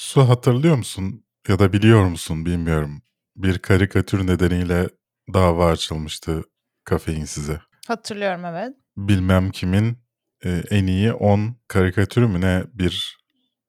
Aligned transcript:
Su 0.00 0.28
hatırlıyor 0.28 0.76
musun 0.76 1.24
ya 1.48 1.58
da 1.58 1.72
biliyor 1.72 2.04
musun 2.04 2.46
bilmiyorum. 2.46 3.02
Bir 3.36 3.58
karikatür 3.58 4.26
nedeniyle 4.26 4.88
dava 5.34 5.70
açılmıştı 5.70 6.42
kafein 6.84 7.24
size. 7.24 7.60
Hatırlıyorum 7.88 8.44
evet. 8.44 8.76
Bilmem 8.96 9.50
kimin 9.50 9.98
e, 10.44 10.62
en 10.70 10.86
iyi 10.86 11.12
10 11.12 11.56
karikatürü 11.68 12.26
mü 12.26 12.40
ne 12.40 12.64
bir 12.74 13.18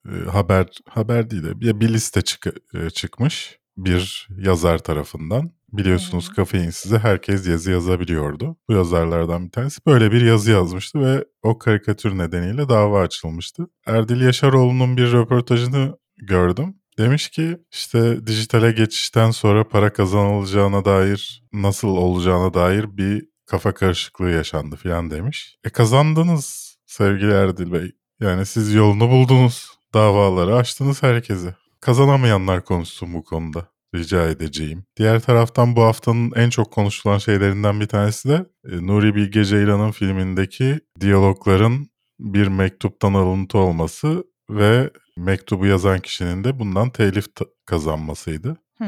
e, 0.05 0.29
haber 0.29 0.67
haber 0.89 1.29
değil 1.29 1.43
de 1.43 1.61
bir, 1.61 1.79
bir 1.79 1.89
liste 1.89 2.21
çık, 2.21 2.47
e, 2.73 2.89
çıkmış 2.89 3.59
bir 3.77 4.27
yazar 4.37 4.77
tarafından. 4.77 5.51
Biliyorsunuz 5.71 6.29
hı. 6.29 6.33
kafein 6.33 6.69
size 6.69 6.97
herkes 6.97 7.47
yazı 7.47 7.71
yazabiliyordu. 7.71 8.57
Bu 8.69 8.73
yazarlardan 8.73 9.45
bir 9.45 9.51
tanesi 9.51 9.81
böyle 9.85 10.11
bir 10.11 10.21
yazı 10.21 10.51
yazmıştı 10.51 10.99
ve 10.99 11.25
o 11.43 11.57
karikatür 11.57 12.17
nedeniyle 12.17 12.69
dava 12.69 13.01
açılmıştı. 13.01 13.67
Erdil 13.85 14.21
Yaşaroğlu'nun 14.21 14.97
bir 14.97 15.11
röportajını 15.11 16.00
gördüm. 16.21 16.75
Demiş 16.97 17.29
ki 17.29 17.57
işte 17.71 18.27
dijitale 18.27 18.71
geçişten 18.71 19.31
sonra 19.31 19.67
para 19.67 19.93
kazanılacağına 19.93 20.85
dair 20.85 21.43
nasıl 21.53 21.87
olacağına 21.87 22.53
dair 22.53 22.97
bir 22.97 23.25
kafa 23.45 23.73
karışıklığı 23.73 24.29
yaşandı 24.29 24.75
filan 24.75 25.11
demiş. 25.11 25.55
E 25.63 25.69
kazandınız 25.69 26.77
sevgili 26.85 27.31
Erdil 27.31 27.71
Bey. 27.71 27.91
Yani 28.19 28.45
siz 28.45 28.73
yolunu 28.73 29.09
buldunuz. 29.09 29.71
Davaları 29.93 30.55
açtınız 30.55 31.03
herkese. 31.03 31.55
Kazanamayanlar 31.79 32.65
konuşsun 32.65 33.13
bu 33.13 33.23
konuda. 33.23 33.67
Rica 33.95 34.29
edeceğim. 34.29 34.83
Diğer 34.97 35.19
taraftan 35.19 35.75
bu 35.75 35.81
haftanın 35.81 36.31
en 36.35 36.49
çok 36.49 36.71
konuşulan 36.71 37.17
şeylerinden 37.17 37.79
bir 37.79 37.85
tanesi 37.85 38.29
de 38.29 38.45
e, 38.71 38.87
Nuri 38.87 39.15
Bilge 39.15 39.45
Ceylan'ın 39.45 39.91
filmindeki 39.91 40.79
diyalogların 40.99 41.87
bir 42.19 42.47
mektuptan 42.47 43.13
alıntı 43.13 43.57
olması 43.57 44.23
ve 44.49 44.89
mektubu 45.17 45.65
yazan 45.65 45.99
kişinin 45.99 46.43
de 46.43 46.59
bundan 46.59 46.89
telif 46.89 47.25
kazanmasıydı. 47.65 48.57
Hı. 48.77 48.85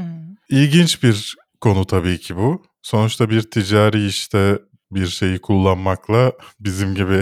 İlginç 0.49 1.03
bir 1.03 1.35
konu 1.61 1.85
tabii 1.85 2.19
ki 2.19 2.35
bu. 2.35 2.63
Sonuçta 2.81 3.29
bir 3.29 3.41
ticari 3.41 4.05
işte 4.05 4.59
bir 4.91 5.07
şeyi 5.07 5.41
kullanmakla 5.41 6.31
bizim 6.59 6.95
gibi 6.95 7.21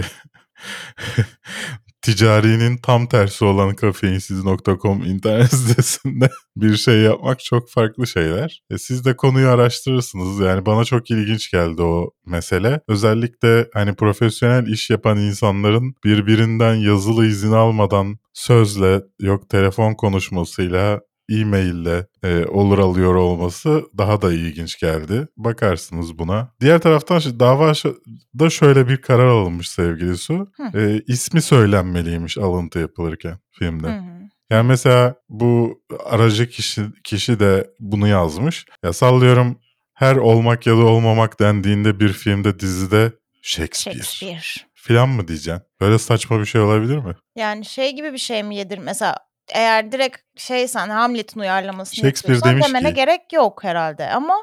ticarinin 2.02 2.76
tam 2.76 3.06
tersi 3.06 3.44
olan 3.44 3.74
kafeinsiz.com 3.74 5.04
internet 5.04 5.50
sitesinde 5.54 6.30
bir 6.56 6.76
şey 6.76 7.00
yapmak 7.00 7.40
çok 7.40 7.70
farklı 7.70 8.06
şeyler. 8.06 8.62
E 8.70 8.78
siz 8.78 9.04
de 9.04 9.16
konuyu 9.16 9.48
araştırırsınız. 9.48 10.40
Yani 10.40 10.66
bana 10.66 10.84
çok 10.84 11.10
ilginç 11.10 11.50
geldi 11.50 11.82
o 11.82 12.10
mesele. 12.26 12.80
Özellikle 12.88 13.68
hani 13.74 13.94
profesyonel 13.94 14.66
iş 14.66 14.90
yapan 14.90 15.18
insanların 15.18 15.94
birbirinden 16.04 16.74
yazılı 16.74 17.26
izin 17.26 17.52
almadan 17.52 18.18
sözle 18.32 19.02
yok 19.20 19.48
telefon 19.48 19.94
konuşmasıyla 19.94 21.00
e-maille 21.30 22.06
e, 22.22 22.44
olur 22.46 22.78
alıyor 22.78 23.14
olması 23.14 23.82
daha 23.98 24.22
da 24.22 24.32
ilginç 24.32 24.78
geldi. 24.78 25.28
Bakarsınız 25.36 26.18
buna. 26.18 26.48
Diğer 26.60 26.78
taraftan 26.78 27.18
şi- 27.18 27.40
dava 27.40 27.74
ş- 27.74 27.92
da 28.38 28.50
şöyle 28.50 28.88
bir 28.88 28.96
karar 28.96 29.26
alınmış 29.26 29.68
sevgili 29.70 30.16
Su. 30.16 30.50
Hı. 30.56 30.78
E, 30.80 31.02
ismi 31.06 31.42
söylenmeliymiş 31.42 32.38
alıntı 32.38 32.78
yapılırken 32.78 33.38
filmde. 33.50 33.86
Hı 33.88 33.98
hı. 33.98 34.22
Yani 34.50 34.68
mesela 34.68 35.14
bu 35.28 35.80
aracı 36.06 36.48
kişi, 36.48 36.82
kişi 37.04 37.40
de 37.40 37.70
bunu 37.80 38.08
yazmış. 38.08 38.66
Ya 38.84 38.92
sallıyorum 38.92 39.58
her 39.94 40.16
olmak 40.16 40.66
ya 40.66 40.72
da 40.76 40.84
olmamak 40.84 41.40
dendiğinde 41.40 42.00
bir 42.00 42.12
filmde 42.12 42.60
dizide 42.60 43.12
Shakespeare, 43.42 43.96
Shakespeare. 44.02 44.68
filan 44.74 45.08
mı 45.08 45.28
diyeceksin? 45.28 45.62
Böyle 45.80 45.98
saçma 45.98 46.40
bir 46.40 46.44
şey 46.44 46.60
olabilir 46.60 46.96
mi? 46.98 47.14
Yani 47.36 47.64
şey 47.64 47.96
gibi 47.96 48.12
bir 48.12 48.18
şey 48.18 48.42
mi 48.42 48.56
yedir? 48.56 48.78
Mesela 48.78 49.16
eğer 49.54 49.92
direkt 49.92 50.18
şeysen 50.36 50.88
Hamlet'in 50.88 51.40
uyarlamasını 51.40 51.94
Shakespeare 51.96 52.34
yapıyorsan 52.34 52.50
demiş 52.50 52.66
demene 52.66 52.88
ki- 52.88 52.94
gerek 52.94 53.32
yok 53.32 53.64
herhalde. 53.64 54.10
Ama 54.10 54.34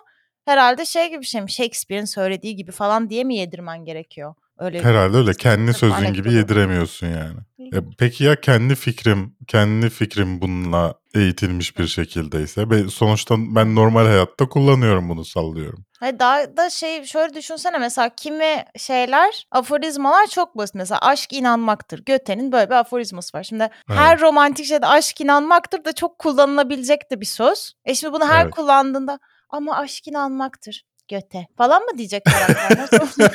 herhalde 0.45 0.85
şey 0.85 1.09
gibi 1.09 1.21
bir 1.21 1.25
şey 1.25 1.41
mi? 1.41 1.51
Shakespeare'in 1.51 2.05
söylediği 2.05 2.55
gibi 2.55 2.71
falan 2.71 3.09
diye 3.09 3.23
mi 3.23 3.35
yedirmen 3.35 3.85
gerekiyor? 3.85 4.35
Öyle 4.59 4.83
Herhalde 4.83 5.17
öyle. 5.17 5.33
Kendi 5.33 5.73
sözün 5.73 6.13
gibi 6.13 6.33
yediremiyorsun 6.33 7.07
yani. 7.07 7.37
E, 7.73 7.77
peki 7.97 8.23
ya 8.23 8.41
kendi 8.41 8.75
fikrim, 8.75 9.35
kendi 9.47 9.89
fikrim 9.89 10.41
bununla 10.41 10.93
eğitilmiş 11.15 11.77
bir 11.77 11.87
şekildeyse? 11.87 12.69
Be- 12.69 12.89
sonuçta 12.89 13.35
ben 13.37 13.75
normal 13.75 14.05
hayatta 14.05 14.49
kullanıyorum 14.49 15.09
bunu 15.09 15.25
sallıyorum. 15.25 15.85
Hayır 15.99 16.19
daha 16.19 16.57
da 16.57 16.69
şey 16.69 17.05
şöyle 17.05 17.33
düşünsene 17.33 17.77
mesela 17.77 18.09
kimi 18.09 18.65
şeyler 18.77 19.47
aforizmalar 19.51 20.27
çok 20.27 20.57
basit. 20.57 20.75
Mesela 20.75 21.01
aşk 21.01 21.33
inanmaktır. 21.33 22.05
Göte'nin 22.05 22.51
böyle 22.51 22.69
bir 22.69 22.75
aforizması 22.75 23.37
var. 23.37 23.43
Şimdi 23.43 23.69
her 23.87 24.21
romantik 24.21 24.65
şeyde 24.65 24.87
aşk 24.87 25.21
inanmaktır 25.21 25.85
da 25.85 25.93
çok 25.93 26.19
kullanılabilecek 26.19 27.11
de 27.11 27.21
bir 27.21 27.25
söz. 27.25 27.73
E 27.85 27.95
şimdi 27.95 28.13
bunu 28.13 28.27
her 28.27 28.43
Evet. 28.43 28.53
kullandığında 28.53 29.19
ama 29.49 29.77
aşk 29.77 30.07
inanmaktır. 30.07 30.83
Göte 31.07 31.47
falan 31.57 31.81
mı 31.83 31.97
diyecek 31.97 32.25
karakter? 32.25 32.99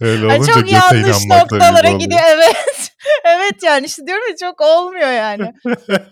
Öyle 0.00 0.26
olunca 0.26 0.52
çok 0.52 0.72
yanlış 0.72 1.26
noktalara 1.26 1.90
gidiyor 1.90 2.20
evet. 2.28 2.92
evet 3.24 3.62
yani 3.62 3.86
işte 3.86 4.06
diyorum 4.06 4.24
ya 4.30 4.36
çok 4.36 4.60
olmuyor 4.60 5.12
yani. 5.12 5.52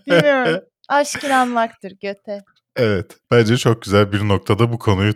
Bilmiyorum. 0.07 0.61
Aşk 0.89 1.25
inanmaktır 1.25 1.93
göte. 2.03 2.41
Evet. 2.77 3.17
Bence 3.31 3.57
çok 3.57 3.83
güzel 3.83 4.13
bir 4.13 4.29
noktada 4.29 4.73
bu 4.73 4.79
konuyu 4.79 5.13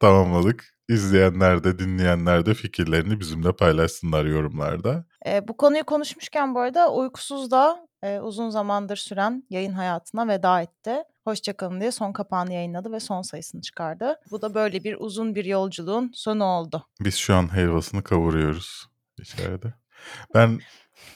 tamamladık. 0.00 0.64
İzleyenler 0.88 1.64
de 1.64 1.78
dinleyenler 1.78 2.46
de 2.46 2.54
fikirlerini 2.54 3.20
bizimle 3.20 3.52
paylaşsınlar 3.52 4.24
yorumlarda. 4.24 5.04
Ee, 5.26 5.48
bu 5.48 5.56
konuyu 5.56 5.84
konuşmuşken 5.84 6.54
bu 6.54 6.60
arada 6.60 6.92
Uykusuz 6.92 7.50
da 7.50 7.85
e, 8.02 8.20
uzun 8.20 8.50
zamandır 8.50 8.96
süren 8.96 9.44
yayın 9.50 9.72
hayatına 9.72 10.28
veda 10.28 10.60
etti. 10.60 11.02
Hoşçakalın 11.24 11.80
diye 11.80 11.92
son 11.92 12.12
kapağını 12.12 12.52
yayınladı 12.52 12.92
ve 12.92 13.00
son 13.00 13.22
sayısını 13.22 13.60
çıkardı. 13.60 14.16
Bu 14.30 14.42
da 14.42 14.54
böyle 14.54 14.84
bir 14.84 14.96
uzun 14.98 15.34
bir 15.34 15.44
yolculuğun 15.44 16.10
sonu 16.14 16.44
oldu. 16.44 16.86
Biz 17.00 17.14
şu 17.14 17.34
an 17.34 17.54
helvasını 17.54 18.02
kavuruyoruz 18.02 18.86
içeride. 19.18 19.74
Ben 20.34 20.60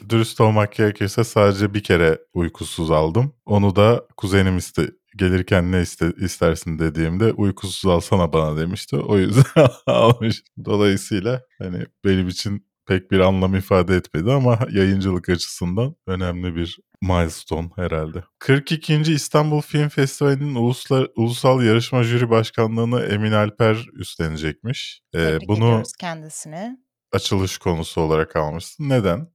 dürüst 0.08 0.40
olmak 0.40 0.72
gerekirse 0.72 1.24
sadece 1.24 1.74
bir 1.74 1.82
kere 1.82 2.19
uykusuz 2.34 2.90
aldım. 2.90 3.34
Onu 3.46 3.76
da 3.76 4.04
kuzenim 4.16 4.56
iste 4.56 4.90
gelirken 5.16 5.72
ne 5.72 5.80
iste, 5.80 6.12
istersin 6.16 6.78
dediğimde 6.78 7.32
uykusuz 7.32 7.90
alsana 7.90 8.32
bana 8.32 8.56
demişti. 8.56 8.96
O 8.96 9.19
yüzden 9.19 9.69
almış. 9.86 10.42
Dolayısıyla 10.64 11.42
hani 11.58 11.86
benim 12.04 12.28
için 12.28 12.69
pek 12.90 13.10
bir 13.10 13.20
anlam 13.20 13.54
ifade 13.54 13.96
etmedi 13.96 14.32
ama 14.32 14.58
yayıncılık 14.70 15.28
açısından 15.28 15.96
önemli 16.06 16.56
bir 16.56 16.78
milestone 17.02 17.68
herhalde. 17.76 18.24
42. 18.38 18.94
İstanbul 18.94 19.60
Film 19.60 19.88
Festivali'nin 19.88 20.54
uluslar, 20.54 21.08
ulusal 21.16 21.62
yarışma 21.62 22.02
jüri 22.02 22.30
başkanlığını 22.30 23.02
Emin 23.02 23.32
Alper 23.32 23.86
üstlenecekmiş. 23.92 25.02
Ee, 25.14 25.18
Tebrik 25.18 25.48
bunu 25.48 25.82
kendisini. 26.00 26.78
açılış 27.12 27.58
konusu 27.58 28.00
olarak 28.00 28.36
almışsın. 28.36 28.88
Neden? 28.88 29.28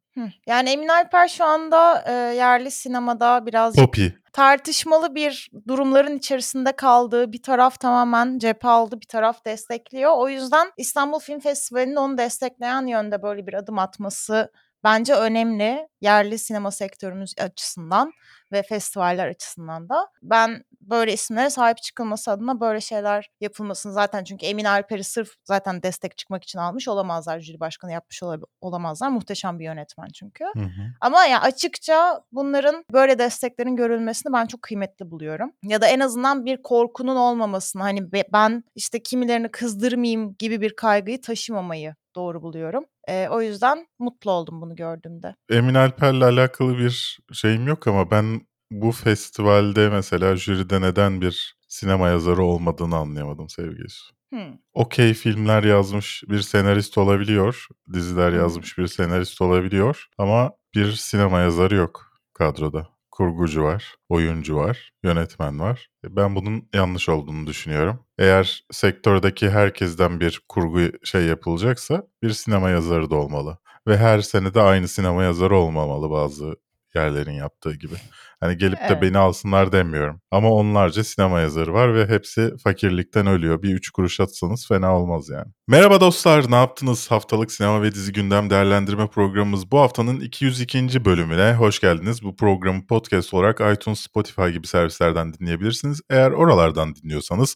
Yani 0.47 0.69
Emin 0.69 0.87
Alper 0.87 1.27
şu 1.27 1.45
anda 1.45 2.03
e, 2.07 2.11
yerli 2.35 2.71
sinemada 2.71 3.45
birazcık 3.45 3.85
Poppy. 3.85 4.07
tartışmalı 4.33 5.15
bir 5.15 5.49
durumların 5.67 6.17
içerisinde 6.17 6.71
kaldığı 6.71 7.31
bir 7.31 7.41
taraf 7.43 7.79
tamamen 7.79 8.39
cephe 8.39 8.67
aldı 8.67 9.01
bir 9.01 9.07
taraf 9.07 9.45
destekliyor. 9.45 10.11
O 10.17 10.29
yüzden 10.29 10.71
İstanbul 10.77 11.19
Film 11.19 11.39
Festivali'nin 11.39 11.95
onu 11.95 12.17
destekleyen 12.17 12.87
yönde 12.87 13.21
böyle 13.21 13.47
bir 13.47 13.53
adım 13.53 13.79
atması 13.79 14.51
bence 14.83 15.13
önemli. 15.13 15.87
Yerli 16.01 16.39
sinema 16.39 16.71
sektörümüz 16.71 17.33
açısından 17.39 18.11
ve 18.51 18.63
festivaller 18.63 19.27
açısından 19.27 19.89
da. 19.89 20.07
Ben 20.21 20.63
böyle 20.81 21.13
isimlere 21.13 21.49
sahip 21.49 21.77
çıkılması 21.77 22.31
adına 22.31 22.59
böyle 22.59 22.81
şeyler 22.81 23.29
yapılmasını 23.41 23.93
zaten 23.93 24.23
çünkü 24.23 24.45
Emin 24.45 24.65
Alper'i 24.65 25.03
sırf 25.03 25.29
zaten 25.43 25.83
destek 25.83 26.17
çıkmak 26.17 26.43
için 26.43 26.59
almış 26.59 26.87
olamazlar. 26.87 27.39
Jüri 27.39 27.59
başkanı 27.59 27.91
yapmış 27.91 28.21
olamazlar. 28.61 29.09
Muhteşem 29.09 29.59
bir 29.59 29.65
yönetmen 29.65 30.07
çünkü. 30.13 30.43
Hı 30.43 30.59
hı. 30.59 30.81
Ama 31.01 31.25
ya 31.25 31.41
açıkça 31.41 32.21
bunların 32.31 32.85
böyle 32.93 33.19
desteklerin 33.19 33.75
görülmesini 33.75 34.33
ben 34.33 34.45
çok 34.45 34.61
kıymetli 34.61 35.11
buluyorum. 35.11 35.51
Ya 35.63 35.81
da 35.81 35.87
en 35.87 35.99
azından 35.99 36.45
bir 36.45 36.61
korkunun 36.63 37.15
olmamasını 37.15 37.81
hani 37.81 38.11
be- 38.11 38.27
ben 38.33 38.63
işte 38.75 39.03
kimilerini 39.03 39.51
kızdırmayayım 39.51 40.35
gibi 40.39 40.61
bir 40.61 40.75
kaygıyı 40.75 41.21
taşımamayı 41.21 41.95
doğru 42.15 42.41
buluyorum. 42.41 42.85
Ee, 43.09 43.27
o 43.31 43.41
yüzden 43.41 43.87
mutlu 43.99 44.31
oldum 44.31 44.61
bunu 44.61 44.75
gördüğümde. 44.75 45.35
Emin 45.49 45.73
Alper'le 45.73 46.21
alakalı 46.21 46.77
bir 46.77 47.19
şeyim 47.33 47.67
yok 47.67 47.87
ama 47.87 48.11
ben 48.11 48.41
bu 48.71 48.91
festivalde 48.91 49.89
mesela 49.89 50.35
jüride 50.35 50.81
neden 50.81 51.21
bir 51.21 51.55
sinema 51.67 52.09
yazarı 52.09 52.43
olmadığını 52.43 52.95
anlayamadım 52.95 53.49
sevgili. 53.49 53.87
Hmm. 54.33 54.57
Okey 54.73 55.13
filmler 55.13 55.63
yazmış 55.63 56.23
bir 56.29 56.41
senarist 56.41 56.97
olabiliyor, 56.97 57.67
diziler 57.93 58.31
Hı. 58.31 58.35
yazmış 58.35 58.77
bir 58.77 58.87
senarist 58.87 59.41
olabiliyor 59.41 60.05
ama 60.17 60.51
bir 60.75 60.91
sinema 60.91 61.39
yazarı 61.39 61.75
yok 61.75 62.05
kadroda. 62.33 62.87
Kurgucu 63.11 63.63
var, 63.63 63.95
oyuncu 64.09 64.55
var, 64.55 64.91
yönetmen 65.03 65.59
var. 65.59 65.89
E, 66.05 66.15
Ben 66.15 66.35
bunun 66.35 66.69
yanlış 66.73 67.09
olduğunu 67.09 67.47
düşünüyorum. 67.47 68.04
Eğer 68.19 68.65
sektördeki 68.71 69.49
herkesten 69.49 70.19
bir 70.19 70.41
kurgu 70.49 70.79
şey 71.03 71.25
yapılacaksa 71.25 72.03
bir 72.23 72.29
sinema 72.29 72.69
yazarı 72.69 73.09
da 73.09 73.15
olmalı. 73.15 73.57
Ve 73.87 73.97
her 73.97 74.21
sene 74.21 74.53
de 74.53 74.61
aynı 74.61 74.87
sinema 74.87 75.23
yazarı 75.23 75.55
olmamalı 75.55 76.09
bazı 76.11 76.55
yerlerin 76.95 77.31
yaptığı 77.31 77.73
gibi. 77.73 77.95
Hani 78.39 78.57
gelip 78.57 78.77
de 78.77 78.85
Evet. 78.89 79.01
beni 79.01 79.17
alsınlar 79.17 79.71
demiyorum. 79.71 80.21
Ama 80.31 80.51
onlarca 80.51 81.03
sinema 81.03 81.39
yazarı 81.39 81.73
var 81.73 81.95
ve 81.95 82.07
hepsi 82.07 82.57
fakirlikten 82.63 83.27
ölüyor. 83.27 83.61
Bir 83.61 83.73
üç 83.73 83.89
kuruş 83.89 84.19
atsanız 84.19 84.67
fena 84.67 84.97
olmaz 84.97 85.29
yani. 85.29 85.45
Merhaba 85.67 86.01
dostlar, 86.01 86.51
ne 86.51 86.55
yaptınız? 86.55 87.11
Haftalık 87.11 87.51
sinema 87.51 87.81
ve 87.81 87.91
dizi 87.91 88.13
gündem 88.13 88.49
değerlendirme 88.49 89.07
programımız 89.07 89.71
bu 89.71 89.79
haftanın 89.79 90.19
202. 90.19 91.05
bölümüne 91.05 91.53
hoş 91.53 91.79
geldiniz. 91.79 92.23
Bu 92.23 92.35
programı 92.35 92.87
podcast 92.87 93.33
olarak 93.33 93.61
iTunes, 93.73 93.99
Spotify 93.99 94.47
gibi 94.47 94.67
servislerden 94.67 95.33
dinleyebilirsiniz. 95.33 96.01
Eğer 96.09 96.31
oralardan 96.31 96.95
dinliyorsanız 96.95 97.55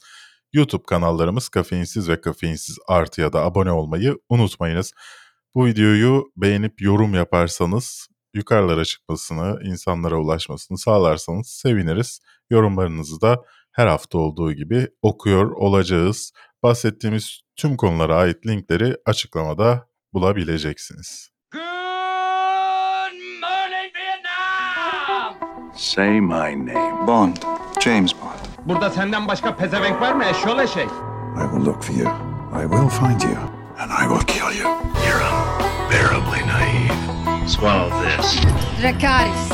YouTube 0.53 0.83
kanallarımız 0.83 1.49
Kafeinsiz 1.49 2.09
ve 2.09 2.21
Kafeinsiz 2.21 2.77
Artı 2.87 3.21
ya 3.21 3.33
da 3.33 3.41
abone 3.41 3.71
olmayı 3.71 4.17
unutmayınız. 4.29 4.93
Bu 5.55 5.65
videoyu 5.65 6.31
beğenip 6.37 6.81
yorum 6.81 7.13
yaparsanız 7.13 8.07
yukarılara 8.33 8.85
çıkmasını, 8.85 9.59
insanlara 9.63 10.15
ulaşmasını 10.15 10.77
sağlarsanız 10.77 11.47
seviniriz. 11.47 12.19
Yorumlarınızı 12.49 13.21
da 13.21 13.43
her 13.71 13.87
hafta 13.87 14.17
olduğu 14.17 14.53
gibi 14.53 14.87
okuyor 15.01 15.51
olacağız. 15.51 16.31
Bahsettiğimiz 16.63 17.41
tüm 17.55 17.77
konulara 17.77 18.15
ait 18.15 18.45
linkleri 18.47 18.97
açıklamada 19.05 19.87
bulabileceksiniz. 20.13 21.29
Good 21.51 21.61
morning, 23.41 23.95
Vietnam! 23.95 25.35
Say 25.75 26.21
my 26.21 26.73
name. 26.73 27.07
Bond. 27.07 27.37
James 27.81 28.13
Bond. 28.13 28.38
Burada 28.65 28.89
senden 28.89 29.27
başka 29.27 29.55
pezevenk 29.55 30.01
var 30.01 30.13
mı 30.13 30.25
eşyol 30.25 30.59
eşek? 30.59 30.89
I 31.37 31.41
will 31.41 31.65
look 31.65 31.83
for 31.83 31.93
you. 31.93 32.09
I 32.53 32.61
will 32.61 32.89
find 32.89 33.21
you. 33.21 33.37
And 33.79 33.91
I 33.91 34.07
will 34.07 34.25
kill 34.27 34.59
you. 34.61 34.69
You're 35.05 35.23
unbearably 35.23 36.47
naive. 36.47 37.47
Swallow 37.47 38.17
this. 38.17 38.41
Dracarys. 38.81 39.49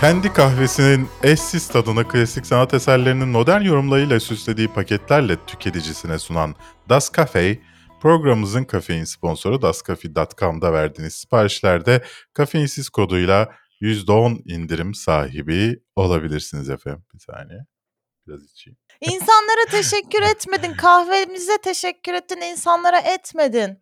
Kendi 0.00 0.32
kahvesinin 0.32 1.08
eşsiz 1.22 1.68
tadını 1.68 2.08
klasik 2.08 2.46
sanat 2.46 2.74
eserlerinin 2.74 3.28
modern 3.28 3.62
yorumlarıyla 3.62 4.20
süslediği 4.20 4.68
paketlerle 4.68 5.36
tüketicisine 5.46 6.18
sunan 6.18 6.54
Das 6.88 7.12
Cafe, 7.16 7.58
programımızın 8.00 8.64
kafein 8.64 9.04
sponsoru 9.04 9.62
dascafe.com'da 9.62 10.72
verdiğiniz 10.72 11.14
siparişlerde 11.14 12.04
kafeinsiz 12.32 12.88
koduyla 12.88 13.52
%10 13.80 14.42
indirim 14.44 14.94
sahibi 14.94 15.82
olabilirsiniz 15.96 16.70
efendim. 16.70 17.04
Bir 17.14 17.18
saniye. 17.18 17.60
Biraz 18.26 18.44
içeyim. 18.44 18.78
İnsanlara 19.00 19.64
teşekkür 19.70 20.22
etmedin. 20.22 20.74
Kahvemize 20.74 21.58
teşekkür 21.62 22.14
ettin. 22.14 22.40
insanlara 22.40 22.98
etmedin. 22.98 23.78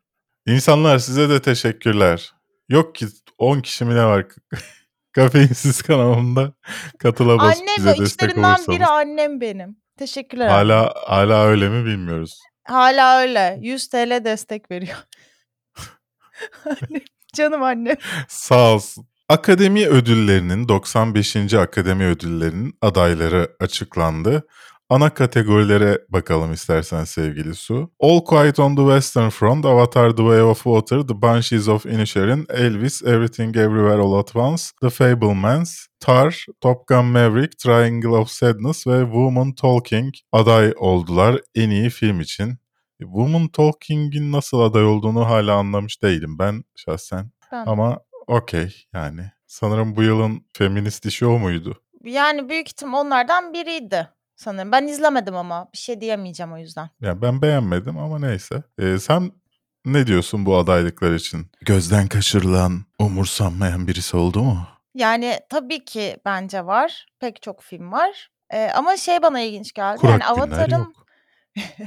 İnsanlar 0.46 0.98
size 0.98 1.28
de 1.28 1.42
teşekkürler. 1.42 2.34
Yok 2.68 2.94
ki 2.94 3.06
10 3.38 3.60
kişi 3.60 3.84
mi 3.84 3.94
ne 3.94 4.04
var? 4.04 4.26
Kafeinsiz 5.12 5.82
kanalımda 5.82 6.52
katıla 6.98 7.38
basıp 7.38 7.62
Annem 7.62 7.86
ve 7.86 8.04
içlerinden 8.04 8.58
biri 8.68 8.86
annem 8.86 9.40
benim. 9.40 9.76
Teşekkürler. 9.98 10.48
Hala 10.48 10.94
hala 11.06 11.44
öyle 11.44 11.68
mi 11.68 11.84
bilmiyoruz. 11.86 12.40
Hala 12.66 13.20
öyle. 13.20 13.58
100 13.60 13.88
TL 13.88 14.24
destek 14.24 14.70
veriyor. 14.70 14.96
Annem, 16.64 17.02
Canım 17.34 17.62
annem. 17.62 17.96
Sağ 18.28 18.74
olsun. 18.74 19.06
Akademi 19.28 19.86
ödüllerinin 19.86 20.68
95. 20.68 21.54
Akademi 21.54 22.04
ödüllerinin 22.04 22.78
adayları 22.80 23.56
açıklandı. 23.60 24.46
Ana 24.90 25.14
kategorilere 25.14 25.98
bakalım 26.08 26.52
istersen 26.52 27.04
sevgili 27.04 27.54
Su. 27.54 27.90
All 28.00 28.20
Quiet 28.24 28.58
on 28.58 28.76
the 28.76 28.82
Western 28.82 29.28
Front, 29.28 29.64
Avatar 29.64 30.10
The 30.10 30.22
Way 30.22 30.42
of 30.42 30.64
Water, 30.64 31.06
The 31.06 31.22
Banshees 31.22 31.68
of 31.68 31.86
Inisherin, 31.86 32.46
Elvis, 32.48 33.02
Everything 33.02 33.56
Everywhere 33.56 34.02
All 34.02 34.18
at 34.18 34.36
Once, 34.36 34.64
The 34.80 34.90
Fablemans, 34.90 35.86
Tar, 36.00 36.44
Top 36.60 36.86
Gun 36.86 37.04
Maverick, 37.04 37.58
Triangle 37.58 38.10
of 38.10 38.30
Sadness 38.30 38.86
ve 38.86 39.00
Woman 39.04 39.52
Talking 39.52 40.14
aday 40.32 40.74
oldular 40.76 41.40
en 41.54 41.70
iyi 41.70 41.90
film 41.90 42.20
için. 42.20 42.58
Woman 42.98 43.48
Talking'in 43.48 44.32
nasıl 44.32 44.60
aday 44.60 44.84
olduğunu 44.84 45.26
hala 45.26 45.54
anlamış 45.54 46.02
değilim 46.02 46.38
ben 46.38 46.64
şahsen. 46.76 47.30
Ben. 47.52 47.66
Ama 47.66 48.00
okey 48.26 48.86
yani. 48.94 49.30
Sanırım 49.46 49.96
bu 49.96 50.02
yılın 50.02 50.46
feminist 50.52 51.06
işi 51.06 51.26
o 51.26 51.38
muydu? 51.38 51.82
Yani 52.04 52.48
büyük 52.48 52.68
ihtimal 52.68 53.00
onlardan 53.00 53.54
biriydi 53.54 54.15
sanırım. 54.36 54.72
Ben 54.72 54.86
izlemedim 54.86 55.36
ama 55.36 55.68
bir 55.72 55.78
şey 55.78 56.00
diyemeyeceğim 56.00 56.52
o 56.52 56.58
yüzden. 56.58 56.90
Yani 57.00 57.22
ben 57.22 57.42
beğenmedim 57.42 57.98
ama 57.98 58.18
neyse. 58.18 58.62
Ee, 58.78 58.98
sen 58.98 59.32
ne 59.84 60.06
diyorsun 60.06 60.46
bu 60.46 60.56
adaylıklar 60.56 61.14
için? 61.14 61.50
Gözden 61.60 62.06
kaçırılan, 62.08 62.84
umursanmayan 62.98 63.86
birisi 63.88 64.16
oldu 64.16 64.42
mu? 64.42 64.58
Yani 64.94 65.40
tabii 65.48 65.84
ki 65.84 66.16
bence 66.24 66.66
var. 66.66 67.06
Pek 67.20 67.42
çok 67.42 67.62
film 67.62 67.92
var. 67.92 68.30
Ee, 68.50 68.70
ama 68.74 68.96
şey 68.96 69.22
bana 69.22 69.40
ilginç 69.40 69.72
geldi. 69.72 69.98
Kurak 69.98 70.20
yani 70.20 70.24
Avatar'ın. 70.24 70.94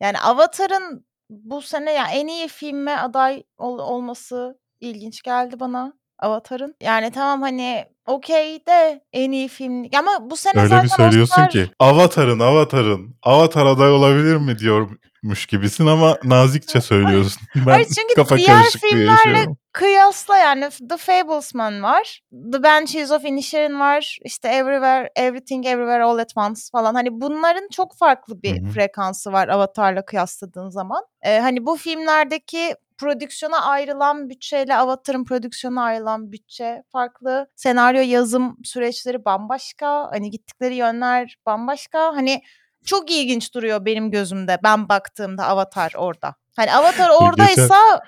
Yani 0.00 0.18
Avatar'ın 0.20 1.06
bu 1.30 1.62
sene 1.62 1.92
ya 1.92 2.06
en 2.08 2.26
iyi 2.26 2.48
filme 2.48 2.96
aday 2.96 3.42
ol- 3.58 3.78
olması 3.78 4.58
ilginç 4.80 5.22
geldi 5.22 5.60
bana. 5.60 5.92
Avatar'ın. 6.18 6.74
Yani 6.80 7.10
tamam 7.10 7.42
hani 7.42 7.84
okey 8.06 8.66
de 8.66 9.04
en 9.12 9.30
iyi 9.30 9.48
film. 9.48 9.84
Ama 9.98 10.30
bu 10.30 10.36
sene 10.36 10.60
Öyle 10.60 10.68
zaten 10.68 10.84
bir 10.84 10.90
söylüyorsun 10.90 11.32
Oscar 11.32 11.50
ki 11.50 11.70
Avatar'ın 11.78 12.40
Avatar'ın 12.40 13.16
Avatar 13.22 13.66
aday 13.66 13.90
olabilir 13.90 14.36
mi 14.36 14.58
diyormuş 14.58 15.46
gibisin 15.46 15.86
ama 15.86 16.18
nazikçe 16.24 16.80
söylüyorsun. 16.80 17.42
Ben 17.56 17.70
Hayır 17.70 17.86
çünkü 17.86 18.14
kafa 18.14 18.36
diğer 18.36 18.58
karışıklığı 18.58 18.88
filmlerle 18.88 19.10
yaşıyorum. 19.28 19.56
kıyasla 19.72 20.36
yani 20.38 20.68
The 20.90 20.96
Fablesman 20.96 21.82
var. 21.82 22.20
The 22.52 22.62
Banshees 22.62 23.10
of 23.10 23.24
Inisherin 23.24 23.80
var. 23.80 24.18
işte 24.24 24.48
Everywhere, 24.48 25.10
Everything 25.16 25.66
Everywhere 25.66 26.04
All 26.04 26.18
at 26.18 26.32
Once 26.36 26.60
falan. 26.72 26.94
Hani 26.94 27.20
bunların 27.20 27.68
çok 27.72 27.96
farklı 27.96 28.42
bir 28.42 28.62
Hı 28.62 28.70
frekansı 28.70 29.32
var 29.32 29.48
Avatar'la 29.48 30.04
kıyasladığın 30.04 30.68
zaman. 30.68 31.04
Ee, 31.22 31.38
hani 31.38 31.66
bu 31.66 31.76
filmlerdeki 31.76 32.74
prodüksiyona 32.98 33.60
ayrılan 33.64 34.30
bütçeyle 34.30 34.76
Avatar'ın 34.76 35.24
prodüksiyona 35.24 35.82
ayrılan 35.82 36.32
bütçe 36.32 36.82
farklı. 36.92 37.48
Senaryo 37.56 38.00
yazım 38.00 38.56
süreçleri 38.64 39.24
bambaşka. 39.24 40.08
Hani 40.12 40.30
gittikleri 40.30 40.74
yönler 40.74 41.36
bambaşka. 41.46 42.16
Hani 42.16 42.42
çok 42.84 43.10
ilginç 43.10 43.54
duruyor 43.54 43.84
benim 43.84 44.10
gözümde. 44.10 44.58
Ben 44.64 44.88
baktığımda 44.88 45.46
Avatar 45.46 45.92
orada. 45.96 46.34
Hani 46.56 46.72
Avatar 46.72 47.10
Geçen- 47.10 47.24
oradaysa 47.26 48.02